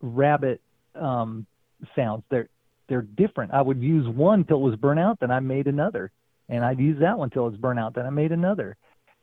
rabbit 0.00 0.60
um, 0.94 1.46
sounds. 1.94 2.22
They're 2.30 2.48
they're 2.88 3.02
different. 3.02 3.52
I 3.52 3.62
would 3.62 3.80
use 3.80 4.06
one 4.08 4.44
till 4.44 4.58
it 4.58 4.70
was 4.70 4.76
burnt 4.76 5.00
out, 5.00 5.20
then 5.20 5.30
I 5.30 5.40
made 5.40 5.66
another, 5.66 6.10
and 6.48 6.64
I'd 6.64 6.78
use 6.78 6.98
that 7.00 7.16
one 7.16 7.30
till 7.30 7.46
it 7.46 7.50
was 7.50 7.60
burnt 7.60 7.78
out, 7.78 7.94
then 7.94 8.06
I 8.06 8.10
made 8.10 8.32
another 8.32 8.76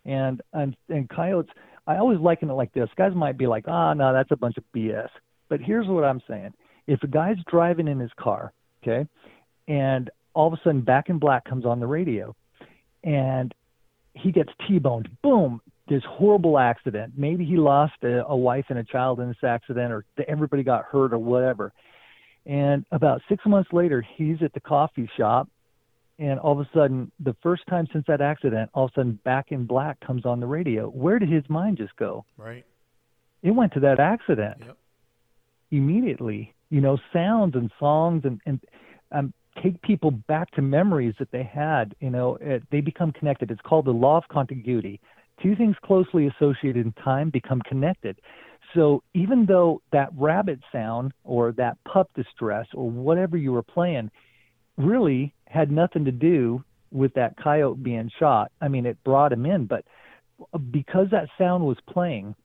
and 0.05 0.41
and 0.53 0.75
and 0.89 1.09
coyotes. 1.09 1.51
I 1.87 1.97
always 1.97 2.19
liken 2.19 2.49
it 2.49 2.53
like 2.53 2.73
this. 2.73 2.89
Guys 2.97 3.13
might 3.15 3.37
be 3.37 3.47
like, 3.47 3.65
ah, 3.67 3.89
oh, 3.89 3.93
no, 3.93 4.13
that's 4.13 4.31
a 4.31 4.35
bunch 4.35 4.57
of 4.57 4.63
BS. 4.75 5.09
But 5.49 5.59
here's 5.61 5.87
what 5.87 6.03
I'm 6.03 6.21
saying: 6.27 6.53
if 6.87 7.01
a 7.03 7.07
guy's 7.07 7.37
driving 7.49 7.87
in 7.87 7.99
his 7.99 8.11
car, 8.19 8.53
okay, 8.83 9.07
and 9.67 10.09
all 10.33 10.47
of 10.47 10.53
a 10.53 10.61
sudden 10.63 10.81
Back 10.81 11.09
in 11.09 11.19
Black 11.19 11.45
comes 11.45 11.65
on 11.65 11.79
the 11.79 11.87
radio, 11.87 12.35
and 13.03 13.53
he 14.21 14.31
gets 14.31 14.49
T-boned, 14.67 15.09
boom, 15.21 15.61
this 15.87 16.03
horrible 16.07 16.59
accident. 16.59 17.13
Maybe 17.17 17.45
he 17.45 17.57
lost 17.57 17.93
a, 18.03 18.25
a 18.25 18.35
wife 18.35 18.65
and 18.69 18.79
a 18.79 18.83
child 18.83 19.19
in 19.19 19.27
this 19.27 19.43
accident, 19.43 19.91
or 19.91 20.05
everybody 20.27 20.63
got 20.63 20.85
hurt, 20.85 21.13
or 21.13 21.19
whatever. 21.19 21.73
And 22.45 22.85
about 22.91 23.21
six 23.27 23.45
months 23.45 23.69
later, 23.73 24.05
he's 24.15 24.37
at 24.41 24.53
the 24.53 24.59
coffee 24.59 25.09
shop, 25.17 25.49
and 26.19 26.39
all 26.39 26.53
of 26.53 26.59
a 26.59 26.69
sudden, 26.73 27.11
the 27.19 27.35
first 27.41 27.63
time 27.69 27.87
since 27.91 28.05
that 28.07 28.21
accident, 28.21 28.69
all 28.73 28.85
of 28.85 28.91
a 28.91 28.99
sudden, 28.99 29.19
Back 29.23 29.51
in 29.51 29.65
Black 29.65 29.99
comes 30.01 30.25
on 30.25 30.39
the 30.39 30.47
radio. 30.47 30.87
Where 30.87 31.17
did 31.17 31.29
his 31.29 31.43
mind 31.49 31.77
just 31.77 31.95
go? 31.95 32.25
Right. 32.37 32.65
It 33.41 33.51
went 33.51 33.73
to 33.73 33.79
that 33.81 33.99
accident 33.99 34.57
Yep. 34.65 34.77
immediately. 35.71 36.53
You 36.69 36.81
know, 36.81 36.97
sounds 37.13 37.55
and 37.55 37.71
songs 37.79 38.25
and 38.25 38.41
and 38.45 38.59
um, 39.11 39.33
take 39.61 39.81
people 39.81 40.11
back 40.11 40.51
to 40.51 40.61
memories 40.61 41.15
that 41.19 41.31
they 41.31 41.43
had. 41.43 41.95
You 41.99 42.09
know, 42.09 42.37
it, 42.41 42.63
they 42.71 42.81
become 42.81 43.11
connected. 43.11 43.51
It's 43.51 43.61
called 43.61 43.85
the 43.85 43.91
law 43.91 44.17
of 44.17 44.23
contiguity. 44.29 44.99
Two 45.41 45.55
things 45.55 45.75
closely 45.83 46.27
associated 46.27 46.85
in 46.85 46.91
time 46.93 47.29
become 47.29 47.61
connected. 47.61 48.19
So 48.75 49.03
even 49.13 49.45
though 49.45 49.81
that 49.91 50.09
rabbit 50.15 50.59
sound 50.71 51.13
or 51.23 51.51
that 51.53 51.77
pup 51.85 52.09
distress 52.15 52.67
or 52.73 52.89
whatever 52.89 53.37
you 53.37 53.51
were 53.51 53.63
playing 53.63 54.11
really 54.77 55.33
had 55.47 55.71
nothing 55.71 56.05
to 56.05 56.11
do 56.11 56.63
with 56.91 57.13
that 57.15 57.35
coyote 57.37 57.81
being 57.81 58.11
shot, 58.19 58.51
I 58.61 58.67
mean, 58.67 58.85
it 58.85 59.03
brought 59.03 59.33
him 59.33 59.45
in, 59.45 59.65
but 59.65 59.85
because 60.71 61.07
that 61.11 61.29
sound 61.37 61.63
was 61.63 61.77
playing, 61.89 62.35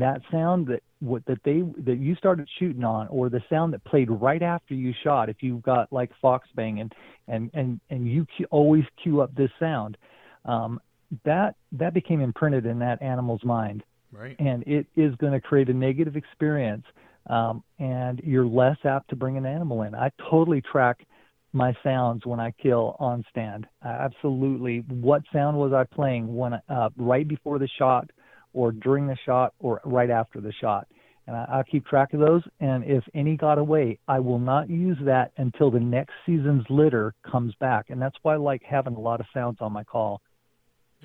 that 0.00 0.20
sound 0.30 0.66
that 0.66 0.82
what 1.00 1.24
that 1.26 1.38
they 1.44 1.62
that 1.84 1.98
you 1.98 2.14
started 2.16 2.48
shooting 2.58 2.84
on 2.84 3.06
or 3.08 3.28
the 3.28 3.42
sound 3.50 3.72
that 3.72 3.84
played 3.84 4.10
right 4.10 4.42
after 4.42 4.74
you 4.74 4.92
shot 5.04 5.28
if 5.28 5.36
you've 5.40 5.62
got 5.62 5.92
like 5.92 6.10
fox 6.20 6.48
bang 6.54 6.80
and 6.80 6.94
and 7.28 7.50
and 7.54 7.80
and 7.90 8.08
you 8.08 8.26
always 8.50 8.84
cue 9.02 9.20
up 9.20 9.34
this 9.34 9.50
sound 9.60 9.96
um 10.44 10.80
that 11.24 11.54
that 11.72 11.94
became 11.94 12.20
imprinted 12.20 12.66
in 12.66 12.78
that 12.80 13.00
animal's 13.02 13.44
mind. 13.44 13.82
Right. 14.12 14.36
and 14.38 14.62
it 14.66 14.86
is 14.96 15.14
going 15.16 15.32
to 15.34 15.40
create 15.40 15.68
a 15.68 15.74
negative 15.74 16.16
experience 16.16 16.84
um 17.26 17.62
and 17.78 18.20
you're 18.24 18.46
less 18.46 18.78
apt 18.84 19.10
to 19.10 19.16
bring 19.16 19.36
an 19.36 19.44
animal 19.44 19.82
in. 19.82 19.94
I 19.94 20.10
totally 20.30 20.62
track 20.62 21.06
my 21.52 21.74
sounds 21.82 22.24
when 22.24 22.40
i 22.40 22.50
kill 22.52 22.96
on 22.98 23.24
stand. 23.30 23.66
I 23.82 23.88
absolutely. 23.88 24.78
What 24.88 25.22
sound 25.32 25.58
was 25.58 25.72
i 25.72 25.84
playing 25.84 26.34
when 26.34 26.54
uh 26.68 26.88
right 26.96 27.28
before 27.28 27.58
the 27.58 27.68
shot 27.78 28.10
or 28.56 28.72
during 28.72 29.06
the 29.06 29.16
shot 29.26 29.52
or 29.58 29.82
right 29.84 30.08
after 30.08 30.40
the 30.40 30.52
shot. 30.52 30.88
And 31.26 31.36
I, 31.36 31.44
I'll 31.52 31.64
keep 31.64 31.84
track 31.86 32.14
of 32.14 32.20
those. 32.20 32.42
And 32.58 32.84
if 32.84 33.04
any 33.14 33.36
got 33.36 33.58
away, 33.58 33.98
I 34.08 34.18
will 34.18 34.38
not 34.38 34.70
use 34.70 34.96
that 35.04 35.32
until 35.36 35.70
the 35.70 35.78
next 35.80 36.14
season's 36.24 36.64
litter 36.70 37.14
comes 37.30 37.54
back. 37.60 37.90
And 37.90 38.00
that's 38.00 38.16
why 38.22 38.32
I 38.32 38.36
like 38.38 38.62
having 38.62 38.94
a 38.94 39.00
lot 39.00 39.20
of 39.20 39.26
sounds 39.34 39.58
on 39.60 39.72
my 39.72 39.84
call. 39.84 40.22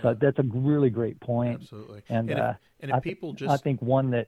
So 0.01 0.09
Yeah. 0.09 0.15
that's 0.21 0.39
a 0.39 0.43
really 0.43 0.89
great 0.89 1.19
point. 1.19 1.61
Absolutely. 1.61 2.03
And, 2.07 2.29
if, 2.29 2.37
uh, 2.37 2.53
and 2.79 2.91
if 2.91 2.95
I, 2.95 2.99
thi- 3.01 3.09
people 3.09 3.33
just 3.33 3.51
I 3.53 3.57
think 3.57 3.81
one 3.81 4.11
that, 4.11 4.27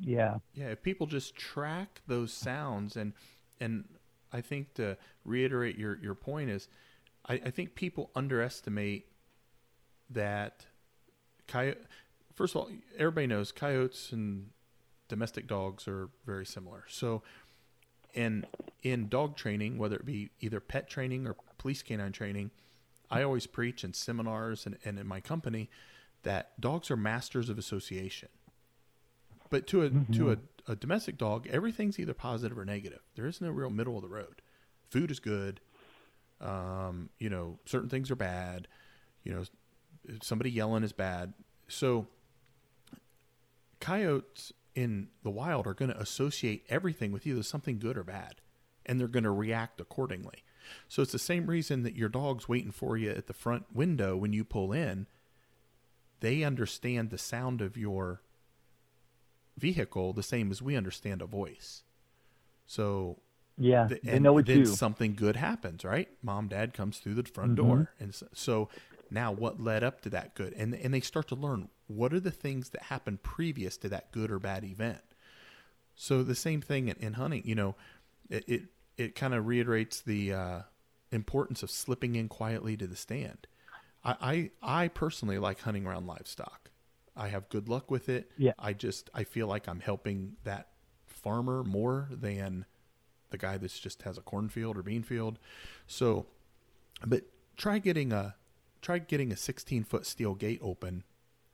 yeah, 0.00 0.38
Yeah, 0.54 0.68
if 0.68 0.82
people 0.82 1.06
just 1.06 1.36
track 1.36 2.00
those 2.06 2.32
sounds 2.32 2.96
and 2.96 3.12
and 3.60 3.84
I 4.32 4.40
think 4.40 4.72
to 4.74 4.96
reiterate 5.24 5.76
your 5.76 5.98
your 5.98 6.14
point 6.14 6.48
is 6.48 6.68
I, 7.26 7.34
I 7.34 7.50
think 7.50 7.74
people 7.74 8.10
underestimate 8.14 9.06
that 10.08 10.66
coyote 11.50 11.78
first 12.40 12.54
of 12.54 12.62
all, 12.62 12.70
everybody 12.96 13.26
knows 13.26 13.52
coyotes 13.52 14.12
and 14.12 14.48
domestic 15.08 15.46
dogs 15.46 15.86
are 15.86 16.08
very 16.24 16.46
similar. 16.46 16.84
So 16.88 17.22
in 18.14 18.46
in 18.82 19.08
dog 19.08 19.36
training, 19.36 19.76
whether 19.76 19.96
it 19.96 20.06
be 20.06 20.30
either 20.40 20.58
pet 20.58 20.88
training 20.88 21.26
or 21.26 21.36
police 21.58 21.82
canine 21.82 22.12
training, 22.12 22.50
I 23.10 23.22
always 23.22 23.46
preach 23.46 23.84
in 23.84 23.92
seminars 23.92 24.64
and, 24.64 24.78
and 24.86 24.98
in 24.98 25.06
my 25.06 25.20
company 25.20 25.68
that 26.22 26.58
dogs 26.58 26.90
are 26.90 26.96
masters 26.96 27.50
of 27.50 27.58
association. 27.58 28.30
But 29.50 29.66
to 29.68 29.82
a 29.82 29.90
to 30.12 30.32
a, 30.32 30.36
a 30.66 30.76
domestic 30.76 31.18
dog, 31.18 31.46
everything's 31.48 31.98
either 31.98 32.14
positive 32.14 32.58
or 32.58 32.64
negative. 32.64 33.00
There 33.16 33.26
is 33.26 33.42
no 33.42 33.50
real 33.50 33.70
middle 33.70 33.96
of 33.96 34.02
the 34.02 34.08
road. 34.08 34.40
Food 34.88 35.10
is 35.10 35.20
good. 35.20 35.60
Um, 36.40 37.10
you 37.18 37.28
know, 37.28 37.58
certain 37.66 37.90
things 37.90 38.10
are 38.10 38.16
bad. 38.16 38.66
You 39.24 39.34
know, 39.34 39.44
somebody 40.22 40.50
yelling 40.50 40.82
is 40.82 40.92
bad. 40.92 41.32
So 41.68 42.06
coyotes 43.80 44.52
in 44.74 45.08
the 45.22 45.30
wild 45.30 45.66
are 45.66 45.74
going 45.74 45.90
to 45.90 46.00
associate 46.00 46.64
everything 46.68 47.12
with 47.12 47.26
either 47.26 47.42
something 47.42 47.78
good 47.78 47.96
or 47.96 48.04
bad, 48.04 48.36
and 48.86 48.98
they're 49.00 49.08
going 49.08 49.24
to 49.24 49.30
react 49.30 49.80
accordingly. 49.80 50.44
So 50.88 51.02
it's 51.02 51.12
the 51.12 51.18
same 51.18 51.46
reason 51.46 51.82
that 51.82 51.96
your 51.96 52.08
dog's 52.08 52.48
waiting 52.48 52.70
for 52.70 52.96
you 52.96 53.10
at 53.10 53.26
the 53.26 53.32
front 53.32 53.64
window 53.74 54.16
when 54.16 54.32
you 54.32 54.44
pull 54.44 54.72
in. 54.72 55.06
They 56.20 56.44
understand 56.44 57.10
the 57.10 57.18
sound 57.18 57.60
of 57.62 57.76
your 57.76 58.20
vehicle 59.56 60.12
the 60.12 60.22
same 60.22 60.50
as 60.50 60.62
we 60.62 60.76
understand 60.76 61.22
a 61.22 61.26
voice. 61.26 61.82
So 62.66 63.18
yeah, 63.58 63.88
th- 63.88 64.02
they 64.02 64.18
know 64.18 64.38
it 64.38 64.46
then 64.46 64.58
too. 64.58 64.66
something 64.66 65.14
good 65.14 65.36
happens, 65.36 65.84
right? 65.84 66.08
Mom, 66.22 66.48
dad 66.48 66.72
comes 66.72 66.98
through 66.98 67.14
the 67.14 67.24
front 67.24 67.52
Mhm. 67.52 67.56
door, 67.56 67.92
and 67.98 68.14
so, 68.14 68.28
so 68.32 68.68
now 69.10 69.32
what 69.32 69.60
led 69.60 69.82
up 69.82 70.00
to 70.02 70.10
that 70.10 70.34
good, 70.34 70.52
and 70.54 70.74
and 70.74 70.94
they 70.94 71.00
start 71.00 71.28
to 71.28 71.34
learn 71.34 71.68
what 71.86 72.12
are 72.12 72.20
the 72.20 72.30
things 72.30 72.70
that 72.70 72.82
happened 72.82 73.22
previous 73.22 73.76
to 73.78 73.88
that 73.88 74.12
good 74.12 74.30
or 74.30 74.38
bad 74.38 74.64
event. 74.64 75.02
So 75.94 76.22
the 76.22 76.34
same 76.34 76.60
thing 76.62 76.88
in, 76.88 76.96
in 76.96 77.12
hunting, 77.14 77.42
you 77.44 77.54
know, 77.54 77.76
it 78.28 78.44
it, 78.46 78.62
it 78.96 79.14
kind 79.14 79.34
of 79.34 79.46
reiterates 79.46 80.00
the 80.00 80.32
uh, 80.32 80.60
importance 81.10 81.62
of 81.62 81.70
slipping 81.70 82.14
in 82.14 82.28
quietly 82.28 82.76
to 82.76 82.86
the 82.86 82.96
stand. 82.96 83.46
I, 84.04 84.50
I 84.62 84.82
I 84.84 84.88
personally 84.88 85.38
like 85.38 85.60
hunting 85.60 85.86
around 85.86 86.06
livestock. 86.06 86.70
I 87.16 87.28
have 87.28 87.48
good 87.48 87.68
luck 87.68 87.90
with 87.90 88.08
it. 88.08 88.30
Yeah. 88.38 88.52
I 88.58 88.72
just 88.72 89.10
I 89.12 89.24
feel 89.24 89.46
like 89.46 89.68
I'm 89.68 89.80
helping 89.80 90.36
that 90.44 90.68
farmer 91.06 91.62
more 91.64 92.08
than 92.10 92.64
the 93.30 93.38
guy 93.38 93.58
that's 93.58 93.78
just 93.78 94.02
has 94.02 94.18
a 94.18 94.22
cornfield 94.22 94.76
or 94.76 94.82
bean 94.82 95.02
field. 95.02 95.38
So, 95.86 96.26
but 97.06 97.24
try 97.56 97.78
getting 97.78 98.12
a 98.12 98.34
try 98.82 98.98
getting 98.98 99.32
a 99.32 99.36
16 99.36 99.84
foot 99.84 100.06
steel 100.06 100.34
gate 100.34 100.60
open 100.62 101.04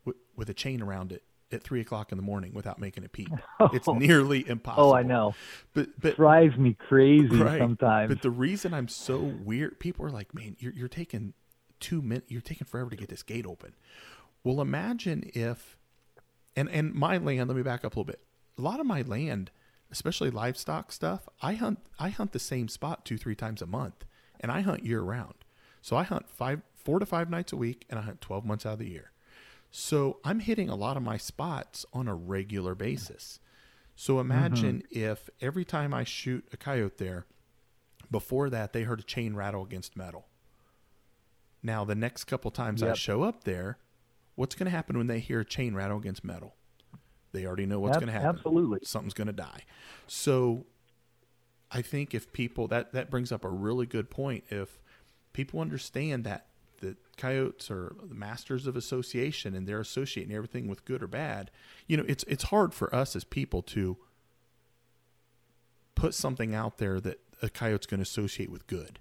with, 0.04 0.16
with 0.36 0.48
a 0.50 0.54
chain 0.54 0.82
around 0.82 1.12
it 1.12 1.22
at 1.52 1.62
three 1.62 1.80
o'clock 1.80 2.10
in 2.12 2.18
the 2.18 2.22
morning 2.22 2.52
without 2.54 2.78
making 2.80 3.04
a 3.04 3.08
peep. 3.08 3.28
It's 3.72 3.86
nearly 3.88 4.48
impossible. 4.48 4.90
oh, 4.90 4.94
I 4.94 5.02
know. 5.02 5.34
But 5.74 5.88
but 6.00 6.16
Drives 6.16 6.56
me 6.56 6.74
crazy 6.88 7.28
Right. 7.36 7.60
sometimes. 7.60 8.08
but 8.08 8.22
the 8.22 8.30
reason 8.30 8.74
I'm 8.74 8.88
so 8.88 9.18
weird, 9.18 9.78
people 9.80 10.04
are 10.06 10.10
like, 10.10 10.34
"Man, 10.34 10.56
you're 10.58 10.72
you're 10.72 10.88
taking 10.88 11.34
two 11.80 12.02
minutes. 12.02 12.30
You're 12.30 12.40
taking 12.40 12.66
forever 12.66 12.90
to 12.90 12.96
get 12.96 13.08
this 13.08 13.22
gate 13.22 13.46
open." 13.46 13.74
Well, 14.44 14.60
imagine 14.60 15.30
if, 15.34 15.76
and 16.56 16.68
and 16.68 16.94
my 16.94 17.16
land. 17.18 17.48
Let 17.48 17.56
me 17.56 17.62
back 17.62 17.84
up 17.84 17.94
a 17.96 17.98
little 18.00 18.04
bit. 18.04 18.20
A 18.58 18.62
lot 18.62 18.80
of 18.80 18.86
my 18.86 19.02
land, 19.02 19.50
especially 19.90 20.30
livestock 20.30 20.90
stuff, 20.92 21.28
I 21.42 21.54
hunt. 21.54 21.78
I 21.98 22.08
hunt 22.10 22.32
the 22.32 22.38
same 22.38 22.68
spot 22.68 23.04
two 23.04 23.18
three 23.18 23.34
times 23.36 23.62
a 23.62 23.66
month, 23.66 24.04
and 24.40 24.50
I 24.52 24.60
hunt 24.62 24.84
year 24.84 25.00
round. 25.00 25.34
So 25.80 25.96
I 25.96 26.02
hunt 26.02 26.28
five, 26.28 26.62
four 26.86 27.00
to 27.00 27.06
five 27.06 27.28
nights 27.28 27.52
a 27.52 27.56
week, 27.56 27.84
and 27.90 27.98
I 27.98 28.02
hunt 28.02 28.20
twelve 28.20 28.46
months 28.46 28.64
out 28.64 28.74
of 28.74 28.78
the 28.78 28.88
year. 28.88 29.10
So 29.72 30.20
I'm 30.24 30.38
hitting 30.38 30.70
a 30.70 30.76
lot 30.76 30.96
of 30.96 31.02
my 31.02 31.16
spots 31.16 31.84
on 31.92 32.06
a 32.06 32.14
regular 32.14 32.76
basis. 32.76 33.40
So 33.96 34.20
imagine 34.20 34.84
mm-hmm. 34.88 35.10
if 35.10 35.28
every 35.40 35.64
time 35.64 35.92
I 35.92 36.04
shoot 36.04 36.46
a 36.52 36.56
coyote 36.56 36.98
there, 36.98 37.26
before 38.08 38.48
that 38.50 38.72
they 38.72 38.84
heard 38.84 39.00
a 39.00 39.02
chain 39.02 39.34
rattle 39.34 39.64
against 39.64 39.96
metal. 39.96 40.28
Now 41.60 41.84
the 41.84 41.96
next 41.96 42.24
couple 42.24 42.52
times 42.52 42.84
I 42.84 42.92
show 42.94 43.24
up 43.24 43.42
there, 43.42 43.78
what's 44.36 44.54
going 44.54 44.66
to 44.66 44.70
happen 44.70 44.96
when 44.96 45.08
they 45.08 45.18
hear 45.18 45.40
a 45.40 45.44
chain 45.44 45.74
rattle 45.74 45.98
against 45.98 46.24
metal? 46.24 46.54
They 47.32 47.46
already 47.46 47.66
know 47.66 47.80
what's 47.80 47.96
going 47.96 48.06
to 48.06 48.12
happen. 48.12 48.28
absolutely. 48.28 48.78
Something's 48.84 49.14
going 49.14 49.26
to 49.26 49.32
die. 49.32 49.64
So 50.06 50.66
I 51.72 51.82
think 51.82 52.14
if 52.14 52.32
people 52.32 52.68
that 52.68 52.92
that 52.92 53.10
brings 53.10 53.32
up 53.32 53.44
a 53.44 53.48
really 53.48 53.86
good 53.86 54.08
point 54.08 54.44
if 54.50 54.78
people 55.32 55.60
understand 55.60 56.24
that 56.24 56.46
coyotes 57.16 57.70
are 57.70 57.94
the 58.08 58.14
masters 58.14 58.66
of 58.66 58.76
association 58.76 59.54
and 59.54 59.66
they're 59.66 59.80
associating 59.80 60.34
everything 60.34 60.68
with 60.68 60.84
good 60.84 61.02
or 61.02 61.06
bad, 61.06 61.50
you 61.86 61.96
know, 61.96 62.04
it's 62.08 62.24
it's 62.24 62.44
hard 62.44 62.74
for 62.74 62.94
us 62.94 63.16
as 63.16 63.24
people 63.24 63.62
to 63.62 63.96
put 65.94 66.14
something 66.14 66.54
out 66.54 66.78
there 66.78 67.00
that 67.00 67.20
a 67.42 67.48
coyote's 67.48 67.86
going 67.86 67.98
to 67.98 68.02
associate 68.02 68.50
with 68.50 68.66
good, 68.66 68.98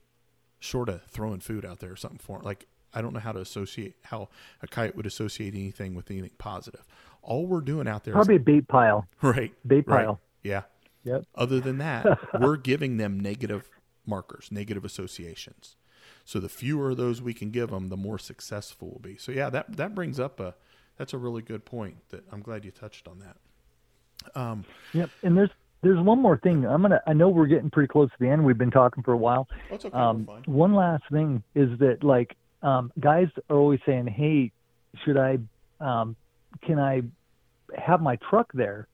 short 0.60 0.90
of 0.90 1.04
throwing 1.04 1.40
food 1.40 1.66
out 1.66 1.80
there 1.80 1.92
or 1.92 1.96
something 1.96 2.20
for 2.20 2.40
it. 2.40 2.46
Like 2.46 2.68
I 2.94 3.02
don't 3.02 3.14
know 3.14 3.20
how 3.20 3.34
to 3.34 3.40
associate 3.42 3.96
how 4.06 4.30
a 4.62 4.68
coyote 4.68 4.96
would 4.96 5.06
associate 5.06 5.54
anything 5.54 5.96
with 5.96 6.10
anything 6.10 6.32
positive. 6.38 6.86
All 7.22 7.46
we're 7.48 7.62
doing 7.62 7.88
out 7.88 8.04
there 8.04 8.14
is 8.14 8.16
Probably 8.16 8.36
a 8.36 8.40
bait 8.40 8.68
pile. 8.68 9.08
right, 9.22 9.52
Bait 9.68 9.86
right, 9.88 10.06
pile. 10.06 10.22
yeah. 10.44 10.64
Yep. 11.04 11.26
Other 11.36 11.60
than 11.60 11.78
that, 11.80 12.20
we're 12.40 12.58
giving 12.58 12.98
them 12.98 13.20
negative 13.20 13.70
markers, 14.08 14.50
negative 14.52 14.84
associations. 14.86 15.76
So 16.26 16.40
the 16.40 16.50
fewer 16.50 16.90
of 16.90 16.98
those 16.98 17.22
we 17.22 17.34
can 17.34 17.52
give 17.52 17.70
them, 17.70 17.90
the 17.90 17.98
more 17.98 18.18
successful 18.18 18.90
we'll 18.90 19.14
be. 19.14 19.18
So 19.18 19.32
yeah, 19.32 19.50
that 19.52 19.78
that 19.78 19.94
brings 19.94 20.20
up 20.20 20.40
a 20.40 20.56
that's 20.98 21.14
a 21.14 21.18
really 21.18 21.44
good 21.44 21.66
point. 21.66 21.98
That 22.10 22.24
I'm 22.32 22.42
glad 22.42 22.66
you 22.66 22.72
touched 22.72 23.08
on 23.08 23.20
that. 23.20 24.40
Um, 24.40 24.66
Yep. 24.94 25.10
And 25.24 25.38
there's 25.38 25.52
there's 25.82 26.00
one 26.00 26.20
more 26.20 26.38
thing. 26.38 26.66
I'm 26.66 26.82
gonna. 26.82 27.00
I 27.06 27.14
know 27.14 27.30
we're 27.30 27.46
getting 27.46 27.70
pretty 27.70 27.88
close 27.88 28.10
to 28.10 28.16
the 28.20 28.28
end. 28.28 28.44
We've 28.44 28.58
been 28.58 28.72
talking 28.72 29.04
for 29.04 29.14
a 29.14 29.18
while. 29.18 29.48
that's 29.70 29.86
okay. 29.86 29.96
Um, 29.96 30.28
one 30.46 30.74
last 30.74 31.04
thing 31.12 31.44
is 31.54 31.78
that 31.78 32.04
like 32.04 32.36
um, 32.64 32.92
guys 33.00 33.28
are 33.52 33.56
always 33.56 33.80
saying, 33.86 34.08
"Hey, 34.08 34.52
should 35.04 35.18
I? 35.18 35.38
Um, 35.80 36.16
can 36.64 36.80
I 36.80 37.04
have 37.78 38.02
my 38.02 38.16
truck 38.16 38.52
there?" 38.54 38.88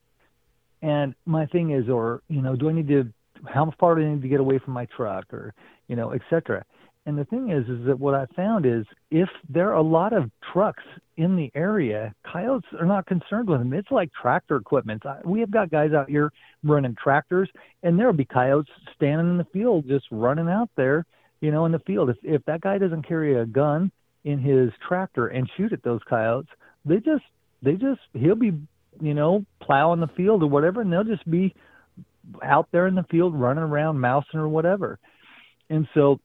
And 0.82 1.16
my 1.26 1.46
thing 1.46 1.72
is, 1.72 1.88
or 1.88 2.24
you 2.28 2.42
know, 2.42 2.58
do 2.58 2.68
I 2.68 2.74
need 2.74 2.90
to 2.90 3.08
how 3.48 3.74
far 3.80 3.96
do 3.96 4.02
I 4.02 4.10
need 4.14 4.22
to 4.24 4.28
get 4.28 4.42
away 4.42 4.60
from 4.60 4.74
my 4.74 4.86
truck, 4.86 5.34
or 5.34 5.54
you 5.88 5.96
know, 5.96 6.12
etc. 6.12 6.66
And 7.06 7.18
the 7.18 7.26
thing 7.26 7.50
is, 7.50 7.68
is 7.68 7.86
that 7.88 8.00
what 8.00 8.14
I 8.14 8.28
found 8.36 8.66
is 8.66 8.86
if 9.10 9.28
there 9.50 9.70
are 9.70 9.78
a 9.78 9.82
lot 9.82 10.14
of 10.14 10.30
trucks 10.54 10.84
in 11.18 11.36
the 11.36 11.52
area, 11.56 12.14
coyotes 12.32 12.68
are 12.80 12.86
not 12.86 13.08
concerned 13.08 13.50
with 13.50 13.60
them. 13.60 13.74
It's 13.74 13.90
like 13.90 14.12
tractor 14.14 14.58
equipment. 14.58 15.04
We 15.26 15.40
have 15.40 15.50
got 15.50 15.72
guys 15.72 15.94
out 15.94 16.10
here 16.10 16.32
running 16.64 16.96
tractors, 17.02 17.50
and 17.82 17.98
there'll 17.98 18.14
be 18.14 18.26
coyotes 18.26 18.72
standing 18.96 19.32
in 19.32 19.38
the 19.38 19.46
field 19.46 19.88
just 19.88 20.06
running 20.12 20.48
out 20.48 20.70
there, 20.78 21.06
you 21.42 21.50
know, 21.50 21.66
in 21.66 21.72
the 21.72 21.80
field. 21.80 22.12
If 22.12 22.18
if 22.22 22.46
that 22.46 22.62
guy 22.62 22.78
doesn't 22.78 23.08
carry 23.08 23.40
a 23.40 23.46
gun 23.48 23.92
in 24.24 24.40
his 24.40 24.70
tractor 24.88 25.28
and 25.28 25.50
shoot 25.58 25.74
at 25.74 25.82
those 25.82 26.02
coyotes, 26.08 26.50
they 26.86 26.98
just 26.98 27.24
they 27.64 27.74
just 27.74 28.02
he'll 28.14 28.36
be, 28.36 28.52
you 29.00 29.16
know, 29.16 29.44
plowing 29.60 30.02
the 30.02 30.08
field 30.16 30.44
or 30.44 30.48
whatever, 30.48 30.82
and 30.82 30.94
they'll 30.94 31.04
just 31.04 31.30
be 31.30 31.56
out 32.44 32.68
there 32.72 32.86
in 32.86 32.94
the 32.94 33.06
field 33.10 33.34
running 33.34 33.64
around 33.64 34.00
mousing 34.00 34.40
or 34.40 34.48
whatever. 34.48 35.00
And 35.72 35.88
so 35.96 36.20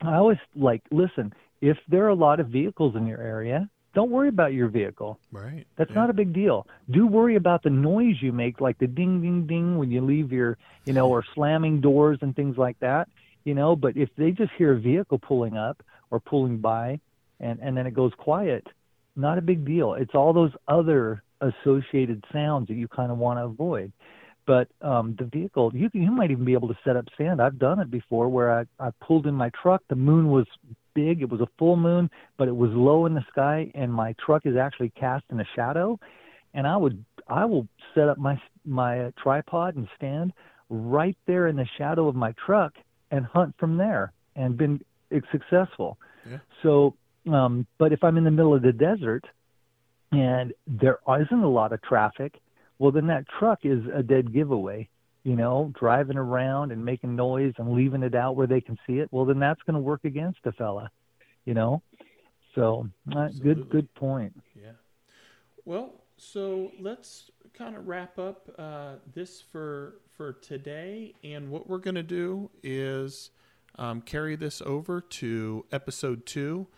I 0.00 0.14
always 0.16 0.38
like, 0.54 0.82
listen, 0.90 1.32
if 1.60 1.78
there 1.88 2.04
are 2.04 2.08
a 2.08 2.14
lot 2.14 2.40
of 2.40 2.48
vehicles 2.48 2.96
in 2.96 3.06
your 3.06 3.20
area, 3.20 3.68
don't 3.94 4.10
worry 4.10 4.28
about 4.28 4.52
your 4.52 4.68
vehicle. 4.68 5.18
Right. 5.30 5.66
That's 5.76 5.90
yeah. 5.90 5.96
not 5.96 6.10
a 6.10 6.12
big 6.12 6.32
deal. 6.32 6.66
Do 6.90 7.06
worry 7.06 7.36
about 7.36 7.62
the 7.62 7.70
noise 7.70 8.16
you 8.20 8.32
make, 8.32 8.60
like 8.60 8.78
the 8.78 8.86
ding, 8.86 9.22
ding, 9.22 9.46
ding 9.46 9.78
when 9.78 9.90
you 9.90 10.00
leave 10.00 10.32
your, 10.32 10.58
you 10.84 10.92
know, 10.92 11.08
or 11.08 11.24
slamming 11.34 11.80
doors 11.80 12.18
and 12.20 12.34
things 12.34 12.58
like 12.58 12.78
that, 12.80 13.08
you 13.44 13.54
know. 13.54 13.76
But 13.76 13.96
if 13.96 14.10
they 14.16 14.32
just 14.32 14.52
hear 14.58 14.72
a 14.72 14.78
vehicle 14.78 15.18
pulling 15.18 15.56
up 15.56 15.82
or 16.10 16.18
pulling 16.18 16.58
by 16.58 17.00
and, 17.38 17.60
and 17.60 17.76
then 17.76 17.86
it 17.86 17.94
goes 17.94 18.12
quiet, 18.18 18.66
not 19.16 19.38
a 19.38 19.42
big 19.42 19.64
deal. 19.64 19.94
It's 19.94 20.14
all 20.14 20.32
those 20.32 20.52
other 20.66 21.22
associated 21.40 22.24
sounds 22.32 22.68
that 22.68 22.74
you 22.74 22.88
kind 22.88 23.12
of 23.12 23.18
want 23.18 23.38
to 23.38 23.44
avoid 23.44 23.92
but 24.46 24.68
um, 24.82 25.16
the 25.18 25.24
vehicle 25.24 25.70
you 25.74 25.90
you 25.92 26.10
might 26.10 26.30
even 26.30 26.44
be 26.44 26.52
able 26.52 26.68
to 26.68 26.78
set 26.84 26.96
up 26.96 27.06
stand. 27.14 27.40
I've 27.40 27.58
done 27.58 27.80
it 27.80 27.90
before 27.90 28.28
where 28.28 28.60
I 28.60 28.64
I 28.78 28.90
pulled 29.00 29.26
in 29.26 29.34
my 29.34 29.50
truck. 29.62 29.82
The 29.88 29.96
moon 29.96 30.30
was 30.30 30.46
big. 30.94 31.22
It 31.22 31.30
was 31.30 31.40
a 31.40 31.48
full 31.58 31.76
moon, 31.76 32.10
but 32.36 32.48
it 32.48 32.56
was 32.56 32.70
low 32.72 33.06
in 33.06 33.14
the 33.14 33.24
sky, 33.30 33.70
and 33.74 33.92
my 33.92 34.14
truck 34.24 34.46
is 34.46 34.56
actually 34.56 34.90
cast 34.90 35.24
in 35.30 35.40
a 35.40 35.46
shadow. 35.56 35.98
And 36.52 36.66
I 36.66 36.76
would 36.76 37.04
I 37.28 37.44
will 37.44 37.66
set 37.94 38.08
up 38.08 38.18
my 38.18 38.40
my 38.64 39.12
tripod 39.22 39.76
and 39.76 39.88
stand 39.96 40.32
right 40.68 41.16
there 41.26 41.48
in 41.48 41.56
the 41.56 41.66
shadow 41.78 42.08
of 42.08 42.14
my 42.14 42.34
truck 42.44 42.74
and 43.10 43.24
hunt 43.26 43.54
from 43.58 43.76
there, 43.76 44.12
and 44.36 44.56
been 44.56 44.80
successful. 45.30 45.98
Yeah. 46.28 46.38
So, 46.62 46.94
um, 47.30 47.66
but 47.78 47.92
if 47.92 48.02
I'm 48.02 48.16
in 48.16 48.24
the 48.24 48.30
middle 48.30 48.54
of 48.54 48.62
the 48.62 48.72
desert 48.72 49.24
and 50.12 50.52
there 50.66 50.98
isn't 51.08 51.42
a 51.42 51.48
lot 51.48 51.72
of 51.72 51.82
traffic 51.82 52.40
well 52.78 52.92
then 52.92 53.06
that 53.06 53.24
truck 53.38 53.60
is 53.64 53.82
a 53.94 54.02
dead 54.02 54.32
giveaway 54.32 54.88
you 55.22 55.36
know 55.36 55.72
driving 55.78 56.16
around 56.16 56.72
and 56.72 56.84
making 56.84 57.16
noise 57.16 57.54
and 57.58 57.72
leaving 57.72 58.02
it 58.02 58.14
out 58.14 58.36
where 58.36 58.46
they 58.46 58.60
can 58.60 58.78
see 58.86 58.98
it. 58.98 59.08
Well 59.10 59.24
then 59.24 59.38
that's 59.38 59.62
going 59.62 59.74
to 59.74 59.80
work 59.80 60.04
against 60.04 60.40
a 60.44 60.52
fella 60.52 60.90
you 61.44 61.54
know? 61.54 61.82
So 62.54 62.88
uh, 63.14 63.28
good 63.42 63.68
good 63.68 63.92
point. 63.94 64.40
Yeah. 64.54 64.72
Well 65.64 65.92
so 66.16 66.70
let's 66.80 67.30
kind 67.52 67.76
of 67.76 67.86
wrap 67.86 68.18
up 68.18 68.48
uh, 68.58 68.94
this 69.12 69.42
for 69.52 69.96
for 70.16 70.32
today. 70.34 71.14
And 71.24 71.50
what 71.50 71.68
we're 71.68 71.78
going 71.78 71.96
to 71.96 72.02
do 72.02 72.50
is 72.62 73.30
um, 73.76 74.00
carry 74.00 74.36
this 74.36 74.62
over 74.62 75.00
to 75.00 75.64
episode 75.72 76.26
two. 76.26 76.68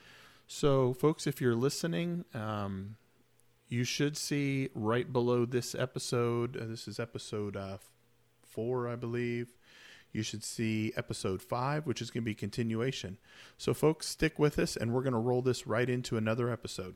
So 0.47 0.95
folks 0.95 1.27
if 1.27 1.41
you're 1.41 1.55
listening 1.55 2.25
um, 2.33 2.97
you 3.69 3.85
should 3.85 4.17
see 4.17 4.69
right 4.75 5.13
below 5.13 5.45
this 5.45 5.75
episode. 5.75 6.57
Uh, 6.57 6.67
this 6.67 6.87
is 6.89 7.01
episode 7.01 7.57
uh, 7.57 7.79
four, 8.43 8.89
I 8.89 8.97
believe. 8.97 9.49
You 10.13 10.23
should 10.23 10.45
see 10.45 10.93
episode 10.97 11.43
five, 11.43 11.87
which 11.87 12.01
is 12.01 12.11
going 12.11 12.23
to 12.23 12.25
be 12.25 12.35
continuation. 12.35 13.19
So, 13.59 13.75
folks, 13.75 14.07
stick 14.07 14.39
with 14.39 14.59
us, 14.59 14.77
and 14.77 14.93
we're 14.93 15.03
going 15.03 15.13
to 15.13 15.19
roll 15.19 15.43
this 15.43 15.67
right 15.67 15.91
into 15.91 16.17
another 16.17 16.51
episode. 16.51 16.95